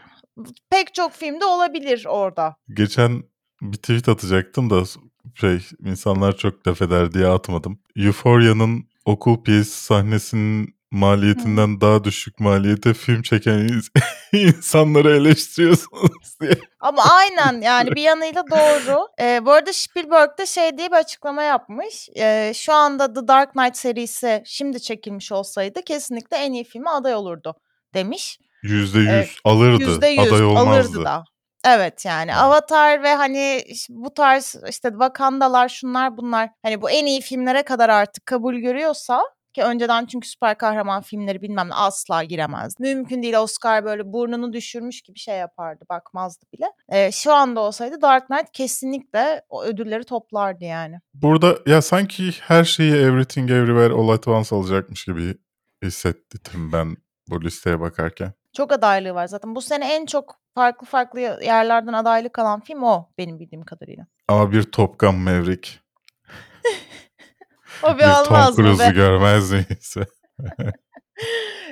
pek 0.71 0.95
çok 0.95 1.13
filmde 1.13 1.45
olabilir 1.45 2.07
orada. 2.09 2.57
Geçen 2.75 3.23
bir 3.63 3.77
tweet 3.77 4.09
atacaktım 4.09 4.71
da 4.71 4.83
şey 5.35 5.67
insanlar 5.85 6.37
çok 6.37 6.69
laf 6.69 6.83
eder 6.83 7.13
diye 7.13 7.27
atmadım. 7.27 7.81
Euphoria'nın 7.97 8.89
okul 9.05 9.43
piyesi 9.43 9.85
sahnesinin 9.85 10.78
maliyetinden 10.91 11.81
daha 11.81 12.05
düşük 12.05 12.41
maliyete 12.41 12.95
film 12.95 13.23
çeken 13.23 13.59
ins- 13.59 14.01
insanları 14.33 15.17
eleştiriyorsunuz 15.17 16.41
diye. 16.41 16.53
Ama 16.81 17.03
aynen 17.03 17.61
yani 17.61 17.91
bir 17.95 18.03
yanıyla 18.03 18.45
doğru. 18.51 19.09
Ee, 19.21 19.41
bu 19.45 19.53
arada 19.53 19.73
Spielberg 19.73 20.39
de 20.39 20.47
şey 20.47 20.79
diye 20.79 20.89
bir 20.91 20.97
açıklama 20.97 21.43
yapmış. 21.43 22.09
Ee, 22.17 22.53
şu 22.55 22.73
anda 22.73 23.13
The 23.15 23.29
Dark 23.29 23.53
Knight 23.53 23.77
serisi 23.77 24.43
şimdi 24.47 24.81
çekilmiş 24.81 25.33
olsaydı 25.33 25.83
kesinlikle 25.83 26.37
en 26.37 26.53
iyi 26.53 26.65
filme 26.65 26.91
aday 26.91 27.15
olurdu 27.15 27.55
demiş. 27.95 28.39
Yüzde 28.63 28.99
yüz 28.99 29.09
Evet, 29.09 29.29
alırdı. 29.45 29.83
Yüzde 29.83 30.07
yüz 30.09 30.33
aday 30.33 30.45
olmazdı. 30.45 30.71
alırdı 30.71 31.05
da. 31.05 31.25
Evet 31.67 32.05
yani. 32.05 32.35
Avatar 32.37 33.03
ve 33.03 33.15
hani 33.15 33.65
bu 33.89 34.15
tarz 34.15 34.57
işte 34.71 34.91
Wakanda'lar 34.91 35.69
şunlar 35.69 36.17
bunlar 36.17 36.51
hani 36.63 36.83
bu 36.83 36.91
en 36.91 37.07
iyi 37.07 37.21
filmlere 37.21 37.63
kadar 37.63 37.89
artık 37.89 38.27
kabul 38.27 38.55
görüyorsa 38.55 39.23
ki 39.59 39.65
önceden 39.65 40.07
çünkü 40.07 40.29
süper 40.29 40.59
kahraman 40.59 41.03
filmleri 41.03 41.43
bilmem 41.43 41.69
ne 41.69 41.75
asla 41.75 42.25
giremez. 42.25 42.81
Mümkün 42.81 43.23
değil 43.23 43.35
Oscar 43.35 43.85
böyle 43.85 44.13
burnunu 44.13 44.53
düşürmüş 44.53 45.03
gibi 45.03 45.19
şey 45.19 45.37
yapardı 45.37 45.85
bakmazdı 45.91 46.47
bile. 46.53 46.67
Ee, 46.89 47.13
şu 47.13 47.33
anda 47.33 47.61
olsaydı 47.61 48.01
Dark 48.03 48.27
Knight 48.27 48.53
kesinlikle 48.53 49.43
o 49.49 49.65
ödülleri 49.65 50.05
toplardı 50.05 50.65
yani. 50.65 51.01
Burada 51.15 51.59
ya 51.67 51.83
sanki 51.83 52.31
her 52.41 52.65
şeyi 52.65 52.93
Everything 52.93 53.51
Everywhere 53.51 53.95
All 53.95 54.09
at 54.09 54.29
Once 54.29 54.57
alacakmış 54.57 55.05
gibi 55.05 55.35
hissettim 55.83 56.73
ben 56.73 56.97
bu 57.29 57.43
listeye 57.43 57.81
bakarken. 57.81 58.33
Çok 58.53 58.73
adaylığı 58.73 59.15
var 59.15 59.27
zaten. 59.27 59.55
Bu 59.55 59.63
sene 59.63 59.95
en 59.95 60.07
çok 60.07 60.35
farklı 60.55 60.87
farklı 60.87 61.21
yerlerden 61.21 61.93
adaylık 61.93 62.39
alan 62.39 62.61
film 62.61 62.83
o 62.83 63.09
benim 63.19 63.41
bildiğim 63.41 63.65
kadarıyla. 63.65 64.07
Ama 64.29 64.53
bir 64.53 64.63
Top 64.63 64.99
Gun 64.99 65.15
Maverick, 65.15 65.71
O 67.83 67.95
bir 67.95 67.99
bir 67.99 68.03
Tom 68.05 68.11
olmaz 68.27 68.59
mı 68.59 68.65
be? 68.65 68.69
Cruise'u 68.69 68.95
görmez 68.95 69.51
miyiz? 69.53 69.95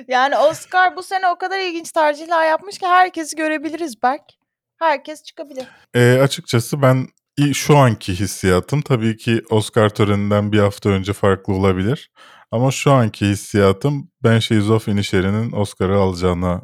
Yani 0.07 0.37
Oscar 0.37 0.95
bu 0.95 1.03
sene 1.03 1.27
o 1.27 1.37
kadar 1.37 1.59
ilginç 1.59 1.91
tercihler 1.91 2.45
yapmış 2.49 2.77
ki 2.77 2.85
herkesi 2.87 3.35
görebiliriz 3.35 4.03
Berk. 4.03 4.21
Herkes 4.79 5.23
çıkabilir. 5.23 5.67
E, 5.93 6.19
açıkçası 6.23 6.81
ben 6.81 7.07
i- 7.37 7.53
şu 7.53 7.77
anki 7.77 8.19
hissiyatım 8.19 8.81
tabii 8.81 9.17
ki 9.17 9.41
Oscar 9.49 9.89
töreninden 9.89 10.51
bir 10.51 10.59
hafta 10.59 10.89
önce 10.89 11.13
farklı 11.13 11.53
olabilir. 11.53 12.11
Ama 12.51 12.71
şu 12.71 12.91
anki 12.91 13.25
hissiyatım 13.27 14.11
Banshees 14.23 14.69
of 14.69 14.87
Inisherin'in 14.87 15.51
Oscar'ı 15.51 15.99
alacağına 15.99 16.61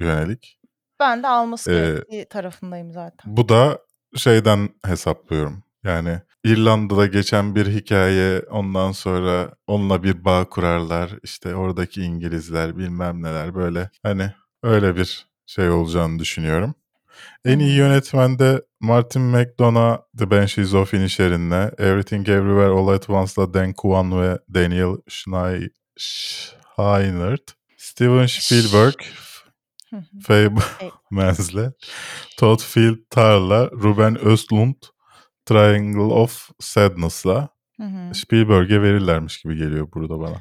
yönelik. 0.00 0.58
Ben 1.00 1.22
de 1.22 1.28
alması 1.28 1.70
Ee, 1.72 1.74
gerektiği 1.74 2.28
tarafındayım 2.28 2.92
zaten. 2.92 3.36
Bu 3.36 3.48
da 3.48 3.78
şeyden 4.16 4.68
hesaplıyorum. 4.84 5.64
Yani 5.84 6.18
İrlanda'da 6.46 7.06
geçen 7.06 7.54
bir 7.54 7.66
hikaye 7.66 8.42
ondan 8.50 8.92
sonra 8.92 9.50
onunla 9.66 10.02
bir 10.02 10.24
bağ 10.24 10.44
kurarlar. 10.44 11.10
İşte 11.22 11.54
oradaki 11.54 12.02
İngilizler 12.02 12.78
bilmem 12.78 13.22
neler 13.22 13.54
böyle. 13.54 13.90
Hani 14.02 14.32
öyle 14.62 14.96
bir 14.96 15.26
şey 15.46 15.70
olacağını 15.70 16.18
düşünüyorum. 16.18 16.74
En 17.44 17.58
iyi 17.58 17.76
yönetmen 17.76 18.38
de 18.38 18.62
Martin 18.80 19.22
McDonagh 19.22 19.98
The 20.18 20.30
Banshees 20.30 20.74
of 20.74 20.94
Inisherin'le, 20.94 21.70
Everything 21.78 22.28
Everywhere 22.28 22.70
All 22.70 22.88
at 22.88 23.10
Once'la 23.10 23.54
Dan 23.54 23.72
Kwan 23.72 24.22
ve 24.22 24.38
Daniel 24.54 24.96
Scheinert, 25.96 27.54
Steven 27.76 28.26
Spielberg, 28.26 28.94
hı. 29.90 30.02
Fablemans'le, 30.22 31.72
Todd 32.38 32.60
Field 32.60 32.98
Tar'la, 33.10 33.70
Ruben 33.70 34.18
Östlund, 34.18 34.74
Triangle 35.46 36.14
of 36.14 36.50
Sadness'la. 36.60 37.48
Spielberg'e 38.12 38.82
verirlermiş 38.82 39.42
gibi 39.42 39.56
geliyor 39.56 39.88
burada 39.94 40.20
bana. 40.20 40.36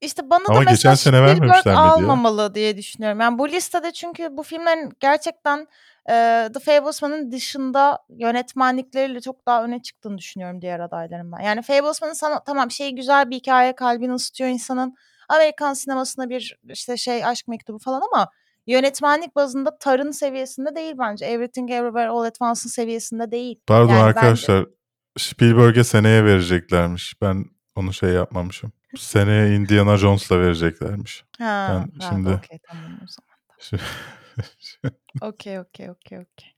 İşte 0.00 0.30
bana 0.30 0.44
Ama 0.48 0.58
da 0.58 0.64
geçen 0.64 0.92
mesela 0.92 0.96
sene 0.96 1.36
Spielberg 1.36 1.66
almamalı 1.66 2.54
diye 2.54 2.76
düşünüyorum. 2.76 3.20
Yani 3.20 3.38
bu 3.38 3.48
listede 3.48 3.92
çünkü 3.92 4.28
bu 4.36 4.42
filmlerin 4.42 4.92
gerçekten 5.00 5.66
e, 6.10 6.48
The 6.54 6.60
Fablesman'ın 6.60 7.32
dışında 7.32 7.98
yönetmenlikleriyle 8.08 9.20
çok 9.20 9.46
daha 9.46 9.64
öne 9.64 9.82
çıktığını 9.82 10.18
düşünüyorum 10.18 10.62
diğer 10.62 10.80
adayların 10.80 11.32
ben. 11.32 11.40
Yani 11.44 11.62
Fablesman'ın 11.62 12.12
sana 12.12 12.44
tamam 12.44 12.70
şey 12.70 12.90
güzel 12.90 13.30
bir 13.30 13.36
hikaye 13.36 13.74
kalbini 13.74 14.12
ısıtıyor 14.12 14.50
insanın. 14.50 14.94
Amerikan 15.28 15.74
sinemasına 15.74 16.28
bir 16.28 16.58
işte 16.68 16.96
şey 16.96 17.24
aşk 17.24 17.48
mektubu 17.48 17.78
falan 17.78 18.02
ama 18.12 18.28
yönetmenlik 18.66 19.36
bazında 19.36 19.78
Tar'ın 19.78 20.10
seviyesinde 20.10 20.74
değil 20.74 20.94
bence. 20.98 21.26
Everything 21.26 21.70
Everywhere 21.70 22.08
All 22.08 22.24
at 22.24 22.36
Once'ın 22.40 22.70
seviyesinde 22.70 23.30
değil. 23.30 23.60
Pardon 23.66 23.88
Yani 23.88 23.98
bence- 23.98 24.04
arkadaşlar. 24.18 24.66
Spielberg'e 25.18 25.84
seneye 25.84 26.24
vereceklermiş. 26.24 27.14
Ben 27.22 27.44
onu 27.76 27.92
şey 27.92 28.10
yapmamışım. 28.10 28.72
Seneye 28.98 29.56
Indiana 29.56 29.96
Jones'la 29.96 30.40
vereceklermiş. 30.40 31.24
Ha, 31.38 31.68
Ben 31.70 32.00
ha, 32.04 32.10
şimdi- 32.10 32.28
okey 32.28 32.58
tamam 32.68 32.84
o 33.04 33.06
zaman. 33.06 33.34
Okey 35.22 35.58
okey 35.60 35.90
okey 35.90 36.18
okey. 36.18 36.54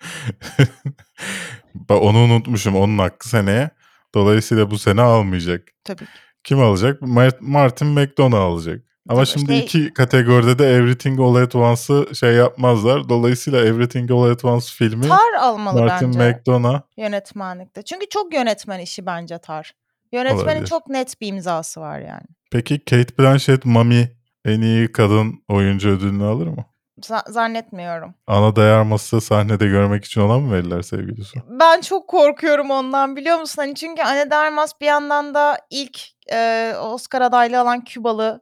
Onu 1.90 2.18
unutmuşum. 2.18 2.76
Onun 2.76 2.98
hakkı 2.98 3.28
seneye. 3.28 3.70
Dolayısıyla 4.14 4.70
bu 4.70 4.78
sene 4.78 5.02
almayacak. 5.02 5.68
Tabii 5.84 6.04
ki. 6.04 6.10
Kim 6.44 6.60
alacak? 6.60 7.02
Mar- 7.02 7.36
Martin 7.40 7.88
McDonagh 7.88 8.40
alacak. 8.40 8.84
Ama 9.08 9.24
Tabii, 9.24 9.26
şimdi 9.26 9.46
şey- 9.46 9.60
iki 9.60 9.94
kategoride 9.94 10.58
de 10.58 10.74
Everything 10.74 11.20
All 11.20 11.34
At 11.34 11.54
Once'ı 11.54 12.16
şey 12.16 12.34
yapmazlar. 12.34 13.08
Dolayısıyla 13.08 13.64
Everything 13.64 14.10
All 14.10 14.30
At 14.30 14.44
Once 14.44 14.66
filmi 14.74 15.08
Tar 15.08 15.32
almalı 15.40 15.80
Martin 15.80 16.08
bence 16.14 16.18
McDonagh 16.18 16.80
yönetmenlikte. 16.96 17.82
Çünkü 17.82 18.08
çok 18.08 18.34
yönetmen 18.34 18.80
işi 18.80 19.06
bence 19.06 19.38
Tar. 19.38 19.72
Yönetmenin 20.12 20.44
Olabilir. 20.44 20.66
çok 20.66 20.88
net 20.88 21.20
bir 21.20 21.26
imzası 21.26 21.80
var 21.80 21.98
yani. 21.98 22.26
Peki 22.52 22.78
Kate 22.78 23.18
Blanchett 23.18 23.64
Mami 23.64 24.10
en 24.44 24.60
iyi 24.60 24.92
kadın 24.92 25.44
oyuncu 25.48 25.88
ödülünü 25.88 26.24
alır 26.24 26.46
mı? 26.46 26.64
Z- 27.02 27.32
zannetmiyorum. 27.32 28.14
Ana 28.26 28.56
dayarması 28.56 29.20
sahnede 29.20 29.66
görmek 29.66 30.04
için 30.04 30.20
ona 30.20 30.38
mı 30.38 30.52
verirler 30.52 30.82
sevgili 30.82 31.24
Su? 31.24 31.38
Ben 31.48 31.80
çok 31.80 32.08
korkuyorum 32.08 32.70
ondan 32.70 33.16
biliyor 33.16 33.38
musun? 33.38 33.62
Hani 33.62 33.74
çünkü 33.74 34.02
Anne 34.02 34.30
de 34.30 34.36
Armas 34.36 34.72
bir 34.80 34.86
yandan 34.86 35.34
da 35.34 35.58
ilk 35.70 36.00
e, 36.32 36.72
Oscar 36.82 37.20
adaylığı 37.22 37.60
alan 37.60 37.84
Kübalı 37.84 38.40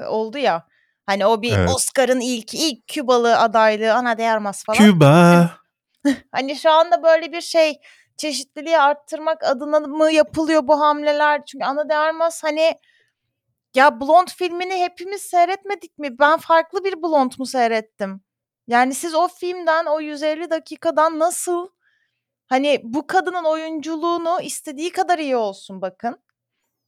oldu 0.00 0.38
ya. 0.38 0.66
Hani 1.06 1.26
o 1.26 1.42
bir 1.42 1.52
Evet. 1.52 1.70
Oscar'ın 1.70 2.20
ilk 2.20 2.54
ilk 2.54 2.88
Kübalı 2.88 3.38
adaylığı 3.38 3.94
Ana 3.94 4.18
de 4.18 4.30
Armas 4.30 4.64
falan. 4.64 4.78
Küba. 4.78 5.50
Hani 6.32 6.56
şu 6.56 6.70
anda 6.70 7.02
böyle 7.02 7.32
bir 7.32 7.40
şey 7.40 7.80
çeşitliliği 8.16 8.78
arttırmak 8.78 9.44
adına 9.44 9.80
mı 9.80 10.12
yapılıyor 10.12 10.68
bu 10.68 10.80
hamleler? 10.80 11.44
Çünkü 11.44 11.64
Ana 11.64 11.88
de 11.88 11.96
Armas 11.96 12.44
hani 12.44 12.74
ya 13.74 14.00
Blond 14.00 14.28
filmini 14.28 14.74
hepimiz 14.74 15.22
seyretmedik 15.22 15.98
mi? 15.98 16.18
Ben 16.18 16.38
farklı 16.38 16.84
bir 16.84 17.02
Blond 17.02 17.32
mu 17.38 17.46
seyrettim? 17.46 18.20
Yani 18.66 18.94
siz 18.94 19.14
o 19.14 19.28
filmden 19.28 19.86
o 19.86 20.00
150 20.00 20.50
dakikadan 20.50 21.18
nasıl 21.18 21.68
hani 22.46 22.80
bu 22.84 23.06
kadının 23.06 23.44
oyunculuğunu 23.44 24.40
istediği 24.42 24.92
kadar 24.92 25.18
iyi 25.18 25.36
olsun 25.36 25.82
bakın. 25.82 26.18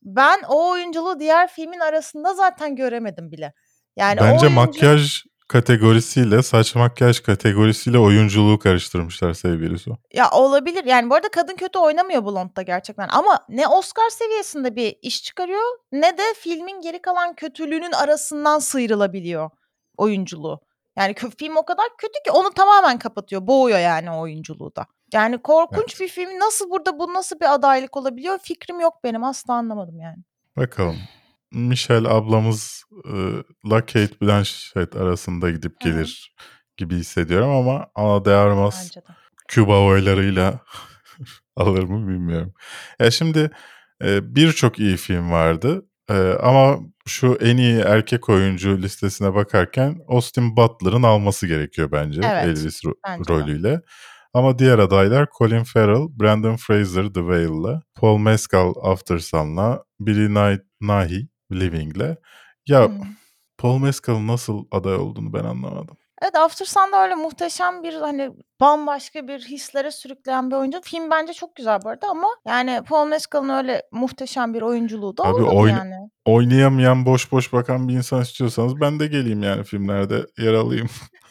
Ben 0.02 0.40
o 0.48 0.70
oyunculuğu 0.70 1.20
diğer 1.20 1.48
filmin 1.48 1.80
arasında 1.80 2.34
zaten 2.34 2.76
göremedim 2.76 3.32
bile. 3.32 3.52
Yani 3.96 4.20
o 4.20 4.24
Bence 4.24 4.46
oyuncu- 4.46 4.54
makyaj 4.54 5.22
kategorisiyle 5.48 6.42
saç 6.42 6.74
makyaj 6.74 7.20
kategorisiyle 7.20 7.98
oyunculuğu 7.98 8.58
karıştırmışlar 8.58 9.34
sevgili 9.34 9.78
Su. 9.78 9.96
Ya 10.14 10.30
olabilir. 10.30 10.84
Yani 10.84 11.10
bu 11.10 11.14
arada 11.14 11.28
kadın 11.28 11.56
kötü 11.56 11.78
oynamıyor 11.78 12.24
Blond'da 12.24 12.62
gerçekten. 12.62 13.08
Ama 13.08 13.46
ne 13.48 13.68
Oscar 13.68 14.10
seviyesinde 14.10 14.76
bir 14.76 14.96
iş 15.02 15.22
çıkarıyor 15.22 15.62
ne 15.92 16.18
de 16.18 16.22
filmin 16.38 16.80
geri 16.80 17.02
kalan 17.02 17.34
kötülüğünün 17.34 17.92
arasından 17.92 18.58
sıyrılabiliyor 18.58 19.50
oyunculuğu. 19.96 20.60
Yani 20.98 21.14
film 21.38 21.56
o 21.56 21.64
kadar 21.64 21.86
kötü 21.98 22.22
ki 22.24 22.30
onu 22.30 22.50
tamamen 22.50 22.98
kapatıyor. 22.98 23.46
Boğuyor 23.46 23.78
yani 23.78 24.10
o 24.10 24.20
oyunculuğu 24.20 24.76
da. 24.76 24.86
Yani 25.12 25.42
korkunç 25.42 26.00
bir 26.00 26.08
film 26.08 26.38
nasıl 26.38 26.70
burada 26.70 26.98
bu 26.98 27.14
nasıl 27.14 27.40
bir 27.40 27.54
adaylık 27.54 27.96
olabiliyor 27.96 28.38
fikrim 28.42 28.80
yok 28.80 28.94
benim 29.04 29.24
asla 29.24 29.54
anlamadım 29.54 30.00
yani. 30.00 30.24
Bakalım. 30.56 30.98
Michelle 31.52 32.08
ablamızla 32.08 33.80
Kate 33.80 34.20
Blanchett 34.22 34.96
arasında 34.96 35.50
gidip 35.50 35.84
Hı 35.84 35.88
hı. 35.88 35.92
gelir 35.92 36.34
gibi 36.76 36.96
hissediyorum 36.96 37.50
ama 37.50 37.86
Ana 37.94 38.24
de 38.24 38.30
Armas 38.30 38.82
Bence 38.82 39.00
de. 39.00 39.12
Küba 39.48 39.80
oylarıyla 39.80 40.60
alır 41.56 41.82
mı 41.82 42.08
bilmiyorum. 42.08 42.54
Ya 42.98 43.10
şimdi 43.10 43.50
e, 44.04 44.34
birçok 44.36 44.78
iyi 44.78 44.96
film 44.96 45.30
vardı. 45.30 45.86
E, 46.10 46.14
ama 46.42 46.78
şu 47.06 47.38
en 47.40 47.56
iyi 47.56 47.78
erkek 47.78 48.28
oyuncu 48.28 48.82
listesine 48.82 49.34
bakarken 49.34 49.98
Austin 50.08 50.56
Butler'ın 50.56 51.02
alması 51.02 51.46
gerekiyor 51.46 51.92
bence 51.92 52.20
Evet, 52.24 52.44
Elvis 52.44 52.84
ro- 52.84 52.94
bence 53.06 53.24
de. 53.24 53.32
rolüyle. 53.32 53.80
Ama 54.34 54.58
diğer 54.58 54.78
adaylar 54.78 55.28
Colin 55.38 55.64
Farrell, 55.64 56.08
Brandon 56.20 56.56
Fraser 56.56 57.04
The 57.04 57.20
Whale'la, 57.20 57.82
Paul 57.94 58.18
Mescal 58.18 58.72
After 58.82 59.18
Sun'la, 59.18 59.84
Billy 60.00 60.26
Knight 60.26 60.62
Nahi 60.80 61.28
Living'le. 61.52 62.16
Ya 62.66 62.86
Hmm. 62.88 62.94
Paul 63.58 63.78
Mescal'ın 63.78 64.28
nasıl 64.28 64.64
aday 64.70 64.94
olduğunu 64.94 65.32
ben 65.32 65.44
anlamadım. 65.44 65.96
Evet 66.22 66.36
After 66.36 66.66
Sun'da 66.66 67.02
öyle 67.02 67.14
muhteşem 67.14 67.82
bir 67.82 67.94
hani 67.94 68.30
bambaşka 68.60 69.28
bir 69.28 69.40
hislere 69.40 69.90
sürükleyen 69.90 70.50
bir 70.50 70.56
oyuncu. 70.56 70.80
Film 70.82 71.10
bence 71.10 71.32
çok 71.32 71.56
güzel 71.56 71.78
bu 71.84 71.88
arada 71.88 72.08
ama 72.08 72.28
yani 72.46 72.80
Paul 72.88 73.06
Mescal'ın 73.08 73.48
öyle 73.48 73.82
muhteşem 73.92 74.54
bir 74.54 74.62
oyunculuğu 74.62 75.16
da 75.16 75.22
Abi 75.24 75.42
oyna- 75.42 75.70
yani. 75.78 75.94
Oynayamayan 76.24 77.06
boş 77.06 77.32
boş 77.32 77.52
bakan 77.52 77.88
bir 77.88 77.94
insan 77.94 78.22
istiyorsanız 78.22 78.80
ben 78.80 79.00
de 79.00 79.06
geleyim 79.06 79.42
yani 79.42 79.64
filmlerde 79.64 80.26
yer 80.38 80.54
alayım. 80.54 80.88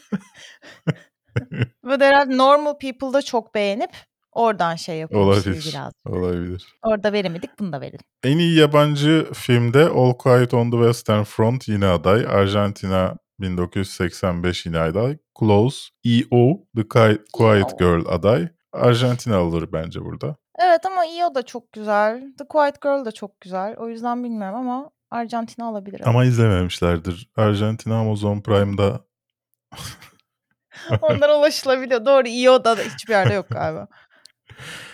De 2.00 2.06
herhalde 2.06 2.38
Normal 2.38 2.78
People'da 2.78 3.22
çok 3.22 3.56
beğenip 3.56 3.90
oradan 4.32 4.76
şey 4.76 5.04
gibi 5.06 5.18
Olabilir. 5.18 5.70
biraz. 5.72 5.94
Olabilir. 6.06 6.66
Orada 6.84 7.14
veremedik 7.14 7.60
bunu 7.60 7.72
da 7.74 7.82
verelim. 7.82 8.00
En 8.24 8.38
iyi 8.38 8.58
yabancı 8.60 9.28
filmde 9.34 9.90
All 9.90 10.14
Quiet 10.14 10.54
on 10.54 10.72
the 10.72 10.78
Western 10.78 11.24
Front 11.24 11.68
yine 11.68 11.86
aday. 11.88 12.26
Arjantina 12.28 13.18
1985 13.40 14.66
yine 14.66 14.80
aday. 14.80 15.18
Close, 15.40 15.78
E.O. 16.06 16.64
The 16.76 16.82
Qui- 16.82 17.22
Quiet 17.34 17.72
E.O.. 17.72 17.78
Girl 17.78 18.06
aday. 18.10 18.48
Arjantina 18.74 19.38
alır 19.38 19.70
bence 19.74 20.02
burada. 20.06 20.36
Evet 20.60 20.86
ama 20.86 21.06
EO 21.06 21.36
da 21.36 21.46
çok 21.46 21.72
güzel. 21.74 22.34
The 22.38 22.48
Quiet 22.48 22.82
Girl 22.82 23.06
da 23.06 23.12
çok 23.12 23.42
güzel. 23.42 23.76
O 23.78 23.90
yüzden 23.90 24.24
bilmiyorum 24.24 24.56
ama 24.56 24.90
Arjantina 25.12 25.66
alabilir. 25.68 26.02
Ama 26.06 26.26
izlememişlerdir. 26.26 27.30
Arjantina 27.38 28.00
Amazon 28.00 28.42
Prime'da 28.42 29.02
Onlara 31.02 31.38
ulaşılabiliyor. 31.38 32.06
Doğru 32.06 32.28
EO'da 32.28 32.78
da 32.78 32.82
hiçbir 32.82 33.14
yerde 33.14 33.34
yok 33.34 33.46
galiba. 33.50 33.88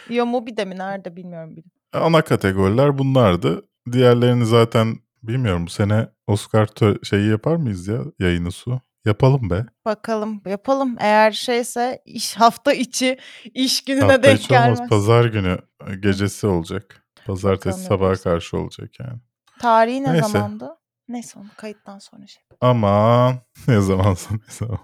EO 0.10 0.26
Mubi'de 0.26 0.66
mi 0.66 0.78
nerede 0.78 1.16
bilmiyorum 1.16 1.56
bile. 1.56 1.66
ana 1.94 2.22
kategoriler 2.22 2.98
bunlardı. 2.98 3.66
Diğerlerini 3.92 4.46
zaten 4.46 4.96
bilmiyorum 5.24 5.66
bu 5.66 5.70
sene 5.70 6.08
Oscar 6.28 6.66
tö- 6.66 7.06
şeyi 7.06 7.30
yapar 7.30 7.56
mıyız 7.56 7.88
ya 7.88 8.00
yayını 8.20 8.52
su? 8.52 8.82
Yapalım 9.06 9.50
be. 9.50 9.66
Bakalım 9.86 10.42
yapalım. 10.46 10.96
Eğer 11.00 11.32
şeyse 11.32 12.02
iş 12.06 12.36
hafta 12.36 12.74
içi 12.74 13.18
iş 13.44 13.84
gününe 13.86 14.02
Hafta 14.02 14.24
denk 14.24 14.40
içi 14.40 14.54
olmaz. 14.54 14.66
gelmez. 14.78 14.90
Pazar 14.90 15.26
günü 15.26 15.58
e, 15.88 15.96
gecesi 15.96 16.48
olacak. 16.48 17.06
Pazartesi 17.26 17.68
Bakalım 17.68 17.84
sabaha 17.88 18.04
yaparız. 18.04 18.24
karşı 18.24 18.58
olacak 18.58 18.90
yani. 19.00 19.20
Tarihi 19.60 20.04
ne 20.04 20.14
Neyse. 20.14 20.28
zamandı? 20.28 20.70
Neyse 21.08 21.40
onu 21.40 21.48
kayıttan 21.58 22.00
sonra 22.00 22.28
şey. 22.28 22.44
Aman 22.62 23.36
ne 23.68 23.82
zamansa 23.82 24.36
ne 24.36 24.40
zaman. 24.50 24.80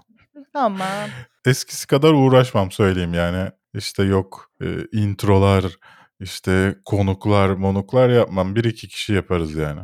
Aman. 0.54 1.10
Eskisi 1.46 1.86
kadar 1.86 2.12
uğraşmam 2.12 2.70
söyleyeyim 2.70 3.14
yani. 3.14 3.50
İşte 3.74 4.02
yok 4.02 4.50
e, 4.62 4.66
introlar, 4.92 5.64
işte 6.20 6.78
konuklar, 6.84 7.48
monuklar 7.50 8.08
yapmam. 8.08 8.56
Bir 8.56 8.64
iki 8.64 8.88
kişi 8.88 9.12
yaparız 9.12 9.54
yani. 9.54 9.80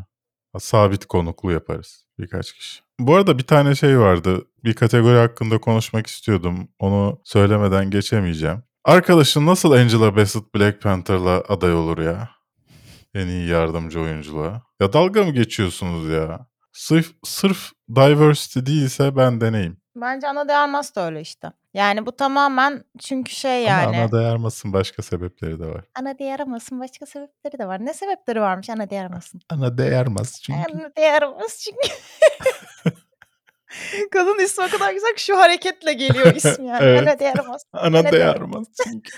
Sabit 0.59 1.07
konuklu 1.07 1.53
yaparız. 1.53 2.05
birkaç 2.19 2.53
kişi. 2.53 2.81
Bu 3.01 3.17
arada 3.17 3.39
bir 3.39 3.43
tane 3.47 3.75
şey 3.75 3.99
vardı. 3.99 4.45
Bir 4.65 4.75
kategori 4.75 5.19
hakkında 5.19 5.59
konuşmak 5.59 6.07
istiyordum. 6.07 6.69
Onu 6.79 7.21
söylemeden 7.25 7.91
geçemeyeceğim. 7.91 8.63
Arkadaşın 8.85 9.47
nasıl 9.47 9.73
Angela 9.73 10.17
Bassett 10.17 10.55
Black 10.55 10.83
Panther'la 10.83 11.45
aday 11.49 11.75
olur 11.75 11.99
ya? 11.99 12.31
En 13.15 13.27
iyi 13.27 13.49
yardımcı 13.49 14.01
oyunculuğa. 14.01 14.63
Ya 14.81 14.93
dalga 14.93 15.25
mı 15.25 15.31
geçiyorsunuz 15.31 16.09
ya? 16.09 16.47
Sırf, 16.73 17.13
sırf 17.25 17.73
diversity 17.97 18.61
değilse 18.73 19.17
ben 19.17 19.41
deneyim. 19.41 19.80
Bence 19.97 20.29
Ana 20.29 20.49
de 20.49 20.57
Armas 20.57 20.97
da 20.97 21.07
öyle 21.07 21.21
işte. 21.21 21.53
Yani 21.75 22.07
bu 22.07 22.17
tamamen 22.17 22.85
çünkü 22.99 23.33
şey 23.33 23.63
yani. 23.63 23.87
Ama 23.87 23.99
ana 23.99 24.13
dayarmasın 24.13 24.73
başka 24.73 25.03
sebepleri 25.03 25.61
de 25.61 25.67
var. 25.67 25.85
Ana 25.95 26.19
de 26.19 26.35
Armas'ın 26.35 26.81
başka 26.81 27.07
sebepleri 27.07 27.59
de 27.59 27.67
var. 27.67 27.85
Ne 27.85 27.95
sebepleri 27.95 28.41
varmış 28.41 28.71
Ana 28.71 28.91
de 28.91 29.01
Armas'ın? 29.01 29.41
Ana 29.51 29.79
değermez 29.79 30.41
çünkü. 30.43 30.61
Ana 30.61 30.97
de 30.97 31.13
Armas 31.13 31.59
çünkü. 31.59 31.89
Kadın 34.13 34.45
ismi 34.45 34.65
o 34.65 34.69
kadar 34.69 34.93
güzel 34.93 35.15
ki 35.15 35.25
şu 35.25 35.39
hareketle 35.39 35.93
geliyor 35.93 36.35
ismi 36.35 36.67
yani. 36.67 36.85
Evet. 36.85 37.03
Ana 37.03 37.19
de 37.19 37.33
Armas. 37.33 37.63
Ana 37.73 37.99
Ana 37.99 38.13
değermez 38.13 38.67
çünkü. 38.85 39.11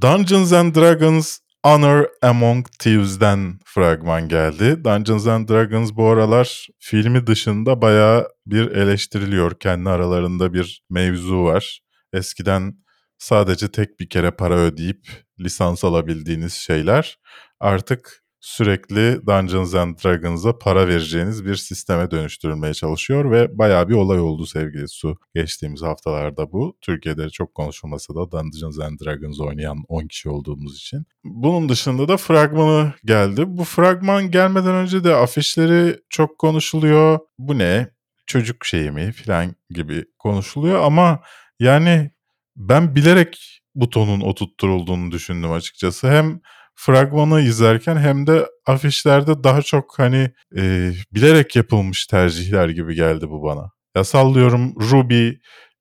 Dungeons 0.00 0.52
and 0.52 0.74
Dragons 0.74 1.38
Honor 1.64 2.06
Among 2.22 2.66
Thieves'den 2.78 3.58
fragman 3.64 4.28
geldi. 4.28 4.84
Dungeons 4.84 5.26
and 5.26 5.48
Dragons 5.48 5.92
bu 5.94 6.08
aralar 6.08 6.68
filmi 6.78 7.26
dışında 7.26 7.82
bayağı 7.82 8.28
bir 8.46 8.70
eleştiriliyor. 8.70 9.58
Kendi 9.60 9.90
aralarında 9.90 10.54
bir 10.54 10.82
mevzu 10.90 11.44
var. 11.44 11.80
Eskiden 12.12 12.76
sadece 13.18 13.70
tek 13.70 14.00
bir 14.00 14.08
kere 14.08 14.30
para 14.30 14.54
ödeyip 14.54 15.06
lisans 15.40 15.84
alabildiğiniz 15.84 16.52
şeyler 16.54 17.18
artık 17.60 18.21
sürekli 18.42 19.26
Dungeons 19.26 19.74
and 19.74 19.96
Dragons'a 20.04 20.58
para 20.58 20.88
vereceğiniz 20.88 21.46
bir 21.46 21.56
sisteme 21.56 22.10
dönüştürülmeye 22.10 22.74
çalışıyor 22.74 23.30
ve 23.30 23.58
bayağı 23.58 23.88
bir 23.88 23.94
olay 23.94 24.20
oldu 24.20 24.46
sevgili 24.46 24.88
Su. 24.88 25.18
Geçtiğimiz 25.34 25.82
haftalarda 25.82 26.52
bu. 26.52 26.76
Türkiye'de 26.80 27.30
çok 27.30 27.54
konuşulmasa 27.54 28.14
da 28.14 28.32
Dungeons 28.32 28.78
and 28.78 29.00
Dragons 29.00 29.40
oynayan 29.40 29.84
10 29.88 30.06
kişi 30.06 30.28
olduğumuz 30.28 30.76
için. 30.76 31.06
Bunun 31.24 31.68
dışında 31.68 32.08
da 32.08 32.16
fragmanı 32.16 32.92
geldi. 33.04 33.44
Bu 33.46 33.64
fragman 33.64 34.30
gelmeden 34.30 34.74
önce 34.74 35.04
de 35.04 35.14
afişleri 35.14 36.00
çok 36.10 36.38
konuşuluyor. 36.38 37.18
Bu 37.38 37.58
ne? 37.58 37.88
Çocuk 38.26 38.64
şeyi 38.64 38.90
mi 38.90 39.12
falan 39.12 39.54
gibi 39.70 40.04
konuşuluyor 40.18 40.82
ama 40.82 41.20
yani 41.60 42.10
ben 42.56 42.94
bilerek 42.94 43.62
butonun 43.74 44.20
oturtturulduğunu 44.20 45.12
düşündüm 45.12 45.52
açıkçası. 45.52 46.10
Hem 46.10 46.40
fragmanı 46.86 47.40
izlerken 47.40 47.96
hem 47.96 48.26
de 48.26 48.46
afişlerde 48.66 49.44
daha 49.44 49.62
çok 49.62 49.98
hani 49.98 50.30
e, 50.56 50.92
bilerek 51.14 51.56
yapılmış 51.56 52.06
tercihler 52.06 52.68
gibi 52.68 52.94
geldi 52.94 53.30
bu 53.30 53.42
bana. 53.42 53.70
Ya 53.96 54.04
sallıyorum 54.04 54.74
Ruby 54.90 55.30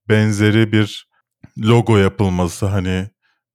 benzeri 0.09 0.71
bir 0.71 1.07
logo 1.57 1.97
yapılması 1.97 2.65
hani 2.65 3.07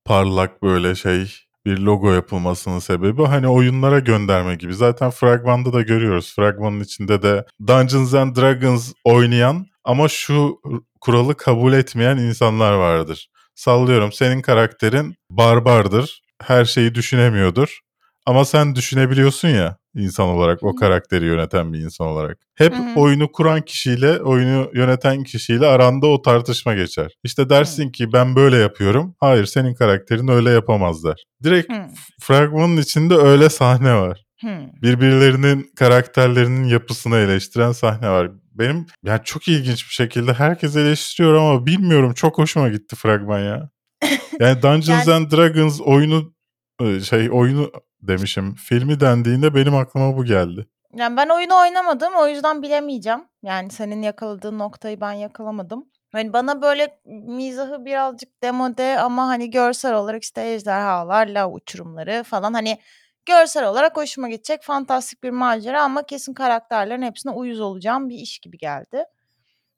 parlak 0.05 0.63
böyle 0.63 0.95
şey 0.95 1.33
bir 1.67 1.79
logo 1.79 2.13
yapılmasının 2.13 2.79
sebebi 2.79 3.23
hani 3.23 3.49
oyunlara 3.49 3.99
gönderme 3.99 4.55
gibi. 4.55 4.75
Zaten 4.75 5.11
fragmanda 5.11 5.73
da 5.73 5.83
görüyoruz. 5.83 6.33
Fragmanın 6.37 6.81
içinde 6.81 7.23
de 7.23 7.45
Dungeons 7.67 8.15
and 8.15 8.37
Dragons 8.37 8.93
oynayan 9.05 9.67
ama 9.85 10.09
şu 10.09 10.61
kuralı 11.01 11.37
kabul 11.37 11.73
etmeyen 11.73 12.17
insanlar 12.17 12.73
vardır. 12.73 13.29
Sallıyorum 13.55 14.13
senin 14.13 14.43
karakterin 14.43 15.15
barbardır. 15.31 16.26
Her 16.43 16.65
şeyi 16.65 16.95
düşünemiyordur. 16.95 17.81
Ama 18.27 18.45
sen 18.45 18.75
düşünebiliyorsun 18.75 19.49
ya 19.49 19.77
insan 19.95 20.29
olarak 20.29 20.63
o 20.63 20.75
karakteri 20.75 21.25
yöneten 21.25 21.73
bir 21.73 21.79
insan 21.79 22.07
olarak. 22.07 22.39
Hep 22.55 22.73
Hı 22.75 22.83
hı. 22.83 23.01
oyunu 23.01 23.33
kuran 23.33 23.61
kişiyle 23.61 24.23
oyunu 24.23 24.71
yöneten 24.75 25.25
kişiyle 25.25 25.67
aranda 25.67 26.07
o 26.07 26.23
tartışma 26.23 26.75
geçer. 26.75 27.13
İşte 27.25 27.49
dersin 27.49 27.91
ki 27.91 28.13
ben 28.13 28.37
böyle 28.37 28.57
yapıyorum. 28.57 29.15
Hayır 29.21 29.47
senin 29.47 29.75
karakterin 29.75 30.29
öyle 30.29 30.51
yapamazlar. 30.51 31.25
Direkt 31.43 31.73
Hı. 31.73 31.83
fragmanın 32.21 32.77
içinde 32.77 33.15
öyle 33.15 33.49
sahne 33.51 33.95
var. 33.95 34.23
Hmm. 34.41 34.67
Birbirlerinin 34.83 35.71
karakterlerinin 35.77 36.65
yapısını 36.65 37.17
eleştiren 37.17 37.73
sahne 37.73 38.11
var. 38.11 38.31
Benim 38.55 38.87
yani 39.05 39.21
çok 39.25 39.49
ilginç 39.49 39.89
bir 39.89 39.95
şekilde 39.95 40.33
herkes 40.33 40.77
eleştiriyor 40.77 41.35
ama 41.35 41.67
bilmiyorum 41.67 42.15
çok 42.15 42.39
hoşuma 42.39 42.69
gitti 42.69 42.97
fragman 42.97 43.41
ya. 43.41 43.71
Yani 44.41 44.63
Dungeons 44.63 45.07
Yani- 45.07 45.13
and 45.13 45.33
Dragons 45.33 45.81
oyunu 45.81 46.33
e, 46.81 47.01
şey 47.01 47.31
oyunu 47.31 47.71
demişim. 48.03 48.55
Filmi 48.55 49.01
dendiğinde 49.01 49.55
benim 49.55 49.75
aklıma 49.75 50.17
bu 50.17 50.25
geldi. 50.25 50.67
Yani 50.97 51.17
ben 51.17 51.29
oyunu 51.29 51.57
oynamadım 51.61 52.15
o 52.15 52.27
yüzden 52.29 52.63
bilemeyeceğim. 52.63 53.25
Yani 53.43 53.71
senin 53.71 54.03
yakaladığın 54.03 54.59
noktayı 54.59 55.01
ben 55.01 55.13
yakalamadım. 55.13 55.85
Hani 56.13 56.33
bana 56.33 56.63
böyle 56.63 57.01
mizahı 57.27 57.85
birazcık 57.85 58.43
demode 58.43 59.01
ama 59.01 59.27
hani 59.27 59.51
görsel 59.51 59.95
olarak 59.95 60.23
işte 60.23 60.53
ejderhalar, 60.53 61.27
lav 61.27 61.53
uçurumları 61.53 62.23
falan 62.23 62.53
hani 62.53 62.79
görsel 63.27 63.69
olarak 63.69 63.97
hoşuma 63.97 64.29
gidecek 64.29 64.63
fantastik 64.63 65.23
bir 65.23 65.31
macera 65.31 65.83
ama 65.83 66.03
kesin 66.03 66.35
karakterlerin 66.35 67.03
hepsine 67.03 67.33
uyuz 67.33 67.61
olacağım 67.61 68.09
bir 68.09 68.15
iş 68.17 68.39
gibi 68.39 68.59
geldi. 68.59 69.05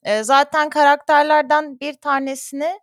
Ee, 0.03 0.23
zaten 0.23 0.69
karakterlerden 0.69 1.79
bir 1.79 1.93
tanesini 1.93 2.79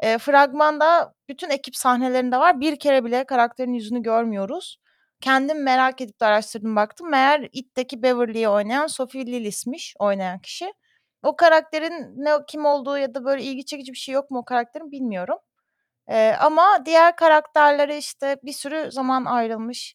e, 0.00 0.18
fragmanda 0.18 1.14
bütün 1.28 1.50
ekip 1.50 1.76
sahnelerinde 1.76 2.38
var. 2.38 2.60
Bir 2.60 2.78
kere 2.78 3.04
bile 3.04 3.24
karakterin 3.24 3.72
yüzünü 3.72 4.02
görmüyoruz. 4.02 4.78
Kendim 5.20 5.62
merak 5.62 6.00
edip 6.00 6.20
de 6.20 6.26
araştırdım 6.26 6.76
baktım. 6.76 7.10
Meğer 7.10 7.48
It'teki 7.52 8.02
Beverly'yi 8.02 8.48
oynayan 8.48 8.86
Sophie 8.86 9.26
Lillis'miş 9.26 9.94
oynayan 9.98 10.38
kişi. 10.38 10.72
O 11.22 11.36
karakterin 11.36 12.24
ne 12.24 12.30
kim 12.48 12.64
olduğu 12.64 12.98
ya 12.98 13.14
da 13.14 13.24
böyle 13.24 13.42
ilgi 13.42 13.64
çekici 13.64 13.92
bir 13.92 13.98
şey 13.98 14.14
yok 14.14 14.30
mu 14.30 14.38
o 14.38 14.44
karakterin 14.44 14.92
bilmiyorum. 14.92 15.38
Ee, 16.08 16.34
ama 16.40 16.86
diğer 16.86 17.16
karakterlere 17.16 17.98
işte 17.98 18.36
bir 18.44 18.52
sürü 18.52 18.92
zaman 18.92 19.24
ayrılmış. 19.24 19.94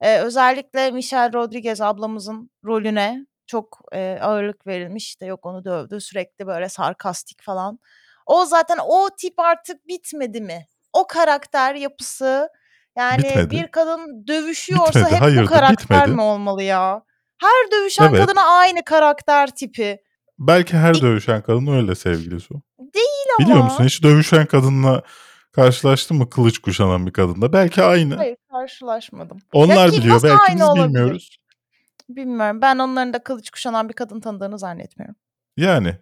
Ee, 0.00 0.18
özellikle 0.20 0.90
Michelle 0.90 1.32
Rodriguez 1.32 1.80
ablamızın 1.80 2.50
rolüne 2.64 3.26
çok 3.46 3.80
e, 3.92 4.18
ağırlık 4.22 4.66
verilmiş. 4.66 5.04
İşte 5.08 5.26
yok 5.26 5.46
onu 5.46 5.64
dövdü 5.64 6.00
sürekli 6.00 6.46
böyle 6.46 6.68
sarkastik 6.68 7.42
falan. 7.42 7.78
O 8.26 8.44
zaten 8.44 8.78
o 8.86 9.08
tip 9.18 9.38
artık 9.40 9.88
bitmedi 9.88 10.40
mi? 10.40 10.66
O 10.92 11.06
karakter 11.06 11.74
yapısı 11.74 12.48
yani 12.96 13.18
Bitmedi. 13.22 13.50
bir 13.50 13.66
kadın 13.66 14.26
dövüşüyorsa 14.26 14.88
Bitmedi, 15.00 15.14
hep 15.14 15.20
hayırdır, 15.22 15.44
bu 15.44 15.48
karakter 15.48 15.78
bitmedi. 16.00 16.10
mi 16.10 16.22
olmalı 16.22 16.62
ya? 16.62 17.02
Her 17.40 17.70
dövüşen 17.72 18.08
Evet. 18.08 18.18
kadına 18.26 18.42
aynı 18.44 18.84
karakter 18.84 19.50
tipi. 19.54 19.98
Belki 20.38 20.76
her 20.76 20.94
İlk- 20.94 21.02
dövüşen 21.02 21.42
kadın 21.42 21.66
öyle 21.66 21.94
sevgili 21.94 22.40
Su. 22.40 22.62
Değil 22.78 23.26
Biliyor 23.40 23.56
ama. 23.56 23.64
musun 23.64 23.84
hiç 23.84 24.02
dövüşen 24.02 24.46
kadınla 24.46 25.02
karşılaştın 25.52 26.16
mı 26.16 26.30
kılıç 26.30 26.58
kuşanan 26.58 27.06
bir 27.06 27.12
kadınla? 27.12 27.52
Belki 27.52 27.82
aynı. 27.82 28.16
Hayır 28.16 28.36
karşılaşmadım. 28.50 29.38
Onlar 29.52 29.90
ki 29.90 29.96
biliyor 29.96 30.14
nasıl 30.14 30.28
belki 30.28 30.40
aynı 30.42 30.54
biz 30.60 30.62
olabilir? 30.68 30.84
bilmiyoruz. 30.88 31.38
Bilmiyorum. 32.08 32.60
Ben 32.62 32.78
onların 32.78 33.12
da 33.12 33.18
kılıç 33.22 33.50
kuşanan 33.50 33.88
bir 33.88 33.94
kadın 33.94 34.20
tanıdığını 34.20 34.58
zannetmiyorum. 34.58 35.16
Yani 35.56 35.96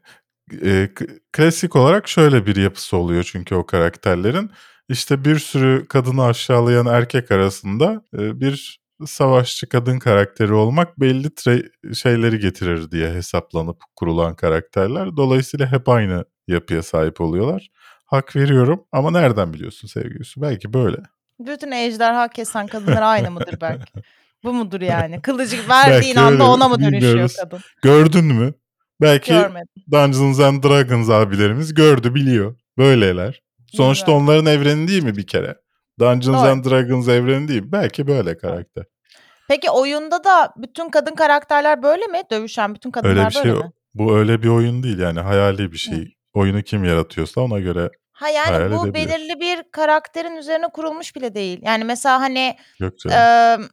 e, 0.64 0.88
klasik 1.32 1.76
olarak 1.76 2.08
şöyle 2.08 2.46
bir 2.46 2.56
yapısı 2.56 2.96
oluyor 2.96 3.22
çünkü 3.32 3.54
o 3.54 3.66
karakterlerin. 3.66 4.50
İşte 4.88 5.24
bir 5.24 5.38
sürü 5.38 5.86
kadını 5.88 6.24
aşağılayan 6.24 6.86
erkek 6.86 7.30
arasında 7.30 8.02
e, 8.18 8.40
bir 8.40 8.80
savaşçı 9.06 9.68
kadın 9.68 9.98
karakteri 9.98 10.52
olmak 10.52 11.00
belli 11.00 11.26
tre- 11.26 11.94
şeyleri 11.94 12.38
getirir 12.38 12.90
diye 12.90 13.10
hesaplanıp 13.10 13.76
kurulan 13.96 14.34
karakterler. 14.36 15.16
Dolayısıyla 15.16 15.72
hep 15.72 15.88
aynı 15.88 16.24
yapıya 16.48 16.82
sahip 16.82 17.20
oluyorlar. 17.20 17.70
Hak 18.04 18.36
veriyorum 18.36 18.84
ama 18.92 19.10
nereden 19.10 19.54
biliyorsun 19.54 19.88
sevgilisi? 19.88 20.42
Belki 20.42 20.72
böyle. 20.72 20.96
Bütün 21.38 21.70
ejderha 21.70 22.28
kesen 22.28 22.66
kadınlar 22.66 23.02
aynı 23.02 23.30
mıdır 23.30 23.60
belki? 23.60 23.92
Bu 24.44 24.52
mudur 24.52 24.80
yani? 24.80 25.20
Kılıcı 25.22 25.68
verdiğin 25.68 26.16
anda 26.16 26.44
ona 26.44 26.68
mı 26.68 26.80
dönüşüyor 26.80 27.02
bilmiyoruz. 27.02 27.36
kadın? 27.36 27.60
Gördün 27.82 28.24
mü? 28.24 28.54
Belki 29.00 29.32
Görmedim. 29.32 29.66
Dungeons 29.92 30.40
and 30.40 30.62
Dragons 30.64 31.10
abilerimiz 31.10 31.74
gördü 31.74 32.14
biliyor. 32.14 32.56
Böyleler. 32.78 33.42
Sonuçta 33.72 34.06
Bilmiyorum. 34.06 34.28
onların 34.28 34.46
evreni 34.46 34.88
değil 34.88 35.02
mi 35.02 35.16
bir 35.16 35.26
kere? 35.26 35.56
Dungeons 36.00 36.42
Doğru. 36.42 36.48
and 36.50 36.64
Dragons 36.64 37.08
evreni 37.08 37.48
değil. 37.48 37.62
Belki 37.66 38.06
böyle 38.06 38.38
karakter. 38.38 38.84
Peki 39.48 39.70
oyunda 39.70 40.24
da 40.24 40.52
bütün 40.56 40.90
kadın 40.90 41.14
karakterler 41.14 41.82
böyle 41.82 42.06
mi? 42.06 42.22
Dövüşen 42.30 42.74
bütün 42.74 42.90
kadınlar 42.90 43.14
Öyle 43.16 43.26
bir 43.26 43.30
şey 43.30 43.44
böyle 43.44 43.58
mi? 43.58 43.72
Bu 43.94 44.16
öyle 44.16 44.42
bir 44.42 44.48
oyun 44.48 44.82
değil 44.82 44.98
yani 44.98 45.20
hayali 45.20 45.72
bir 45.72 45.76
şey. 45.76 46.14
Oyunu 46.34 46.62
kim 46.62 46.84
yaratıyorsa 46.84 47.40
ona 47.40 47.58
göre 47.58 47.90
Ha 48.12 48.28
yani 48.28 48.46
Hayal 48.50 48.72
bu 48.72 48.86
edebilir. 48.86 48.94
belirli 49.08 49.40
bir 49.40 49.62
karakterin 49.72 50.36
üzerine 50.36 50.68
kurulmuş 50.68 51.16
bile 51.16 51.34
değil. 51.34 51.60
Yani 51.62 51.84
mesela 51.84 52.20
hani 52.20 52.56
yok 52.80 52.98
canım. 52.98 53.16
eee, 53.16 53.66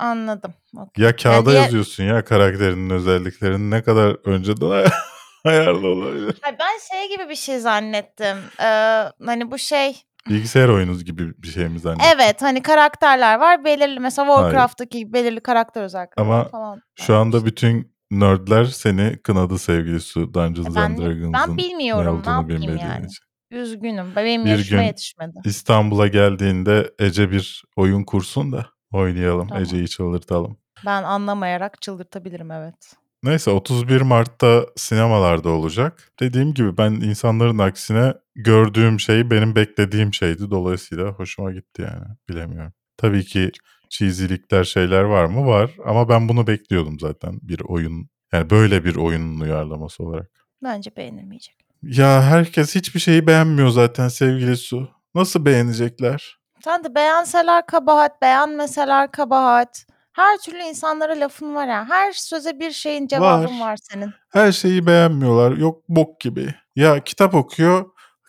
anladım. 0.00 0.54
Okey. 0.76 1.04
ya 1.04 1.16
kağıda 1.16 1.52
yani 1.52 1.62
yazıyorsun 1.64 2.04
ya 2.04 2.24
karakterinin 2.24 2.90
özelliklerini 2.90 3.70
ne 3.70 3.82
kadar 3.82 4.16
önceden 4.28 4.70
ay- 4.70 4.84
ayarlı 5.44 5.88
olabilir. 5.88 6.34
Hayır, 6.42 6.56
ben 6.60 6.78
şey 6.92 7.16
gibi 7.16 7.28
bir 7.28 7.36
şey 7.36 7.58
zannettim. 7.58 8.36
Eee, 8.60 9.12
hani 9.26 9.50
bu 9.50 9.58
şey 9.58 10.02
Bilgisayar 10.28 10.68
oyunu 10.68 10.98
gibi 10.98 11.42
bir 11.42 11.48
şey 11.48 11.68
mi 11.68 11.78
zannediyorsun? 11.80 12.18
evet 12.18 12.42
hani 12.42 12.62
karakterler 12.62 13.38
var 13.38 13.64
belirli 13.64 14.00
mesela 14.00 14.28
Hayır. 14.28 14.38
Warcraft'taki 14.42 15.12
belirli 15.12 15.40
karakter 15.40 15.82
özellikleri 15.82 16.26
Ama 16.26 16.44
falan. 16.48 16.80
Şu 17.00 17.16
anda 17.16 17.44
bütün 17.46 17.92
nerdler 18.10 18.64
seni 18.64 19.18
kınadı 19.22 19.58
sevgili 19.58 20.00
Su 20.00 20.34
Dungeons 20.34 20.76
Ben, 20.76 20.80
and 20.82 20.98
ben 20.98 21.04
Dragons'ın 21.04 21.52
ne 21.52 21.56
bilmiyorum 21.56 22.22
ne 22.26 22.30
olduğunu 22.30 22.48
bilmediğin 22.48 22.76
yani. 22.78 23.06
için. 23.06 23.24
Üzgünüm. 23.50 24.12
Benim 24.16 24.44
Bir 24.44 24.50
yaşıma 24.50 24.80
gün 24.80 24.86
yetişmedi. 24.86 25.38
İstanbul'a 25.44 26.06
geldiğinde 26.06 26.90
Ece 26.98 27.30
bir 27.30 27.64
oyun 27.76 28.04
kursun 28.04 28.52
da 28.52 28.66
oynayalım. 28.92 29.48
Tamam. 29.48 29.62
Ece'yi 29.62 29.88
çıldırtalım. 29.88 30.56
Ben 30.86 31.02
anlamayarak 31.02 31.82
çıldırtabilirim 31.82 32.50
evet. 32.50 32.96
Neyse 33.22 33.50
31 33.50 34.00
Mart'ta 34.00 34.66
sinemalarda 34.76 35.48
olacak. 35.48 36.12
Dediğim 36.20 36.54
gibi 36.54 36.76
ben 36.78 36.92
insanların 36.92 37.58
aksine 37.58 38.14
gördüğüm 38.34 39.00
şey 39.00 39.30
benim 39.30 39.56
beklediğim 39.56 40.14
şeydi. 40.14 40.50
Dolayısıyla 40.50 41.04
hoşuma 41.04 41.52
gitti 41.52 41.82
yani. 41.82 42.06
Bilemiyorum. 42.28 42.72
Tabii 42.96 43.24
ki 43.24 43.50
cheesy'likler 43.90 44.64
şeyler 44.64 45.02
var 45.02 45.24
mı? 45.24 45.46
Var. 45.46 45.70
Ama 45.86 46.08
ben 46.08 46.28
bunu 46.28 46.46
bekliyordum 46.46 47.00
zaten 47.00 47.38
bir 47.42 47.60
oyun. 47.60 48.08
Yani 48.32 48.50
böyle 48.50 48.84
bir 48.84 48.96
oyunun 48.96 49.40
uyarlaması 49.40 50.02
olarak. 50.02 50.30
Bence 50.62 50.96
beğenilmeyecek. 50.96 51.56
Ya 51.82 52.22
herkes 52.22 52.74
hiçbir 52.74 53.00
şeyi 53.00 53.26
beğenmiyor 53.26 53.68
zaten 53.68 54.08
sevgili 54.08 54.56
Su. 54.56 54.88
Nasıl 55.14 55.44
beğenecekler? 55.44 56.39
Sen 56.64 56.84
de 56.84 56.94
beğenseler 56.94 57.66
kabahat, 57.66 58.22
beğenmeseler 58.22 59.10
kabahat. 59.10 59.86
Her 60.12 60.38
türlü 60.38 60.58
insanlara 60.62 61.20
lafın 61.20 61.54
var 61.54 61.66
ya. 61.66 61.86
Her 61.88 62.12
söze 62.12 62.60
bir 62.60 62.70
şeyin 62.70 63.06
cevabın 63.06 63.60
Var. 63.60 63.66
var 63.70 63.78
senin. 63.82 64.10
Her 64.32 64.52
şeyi 64.52 64.86
beğenmiyorlar. 64.86 65.56
Yok 65.56 65.82
bok 65.88 66.20
gibi. 66.20 66.54
Ya 66.76 67.04
kitap 67.04 67.34
okuyor. 67.34 67.84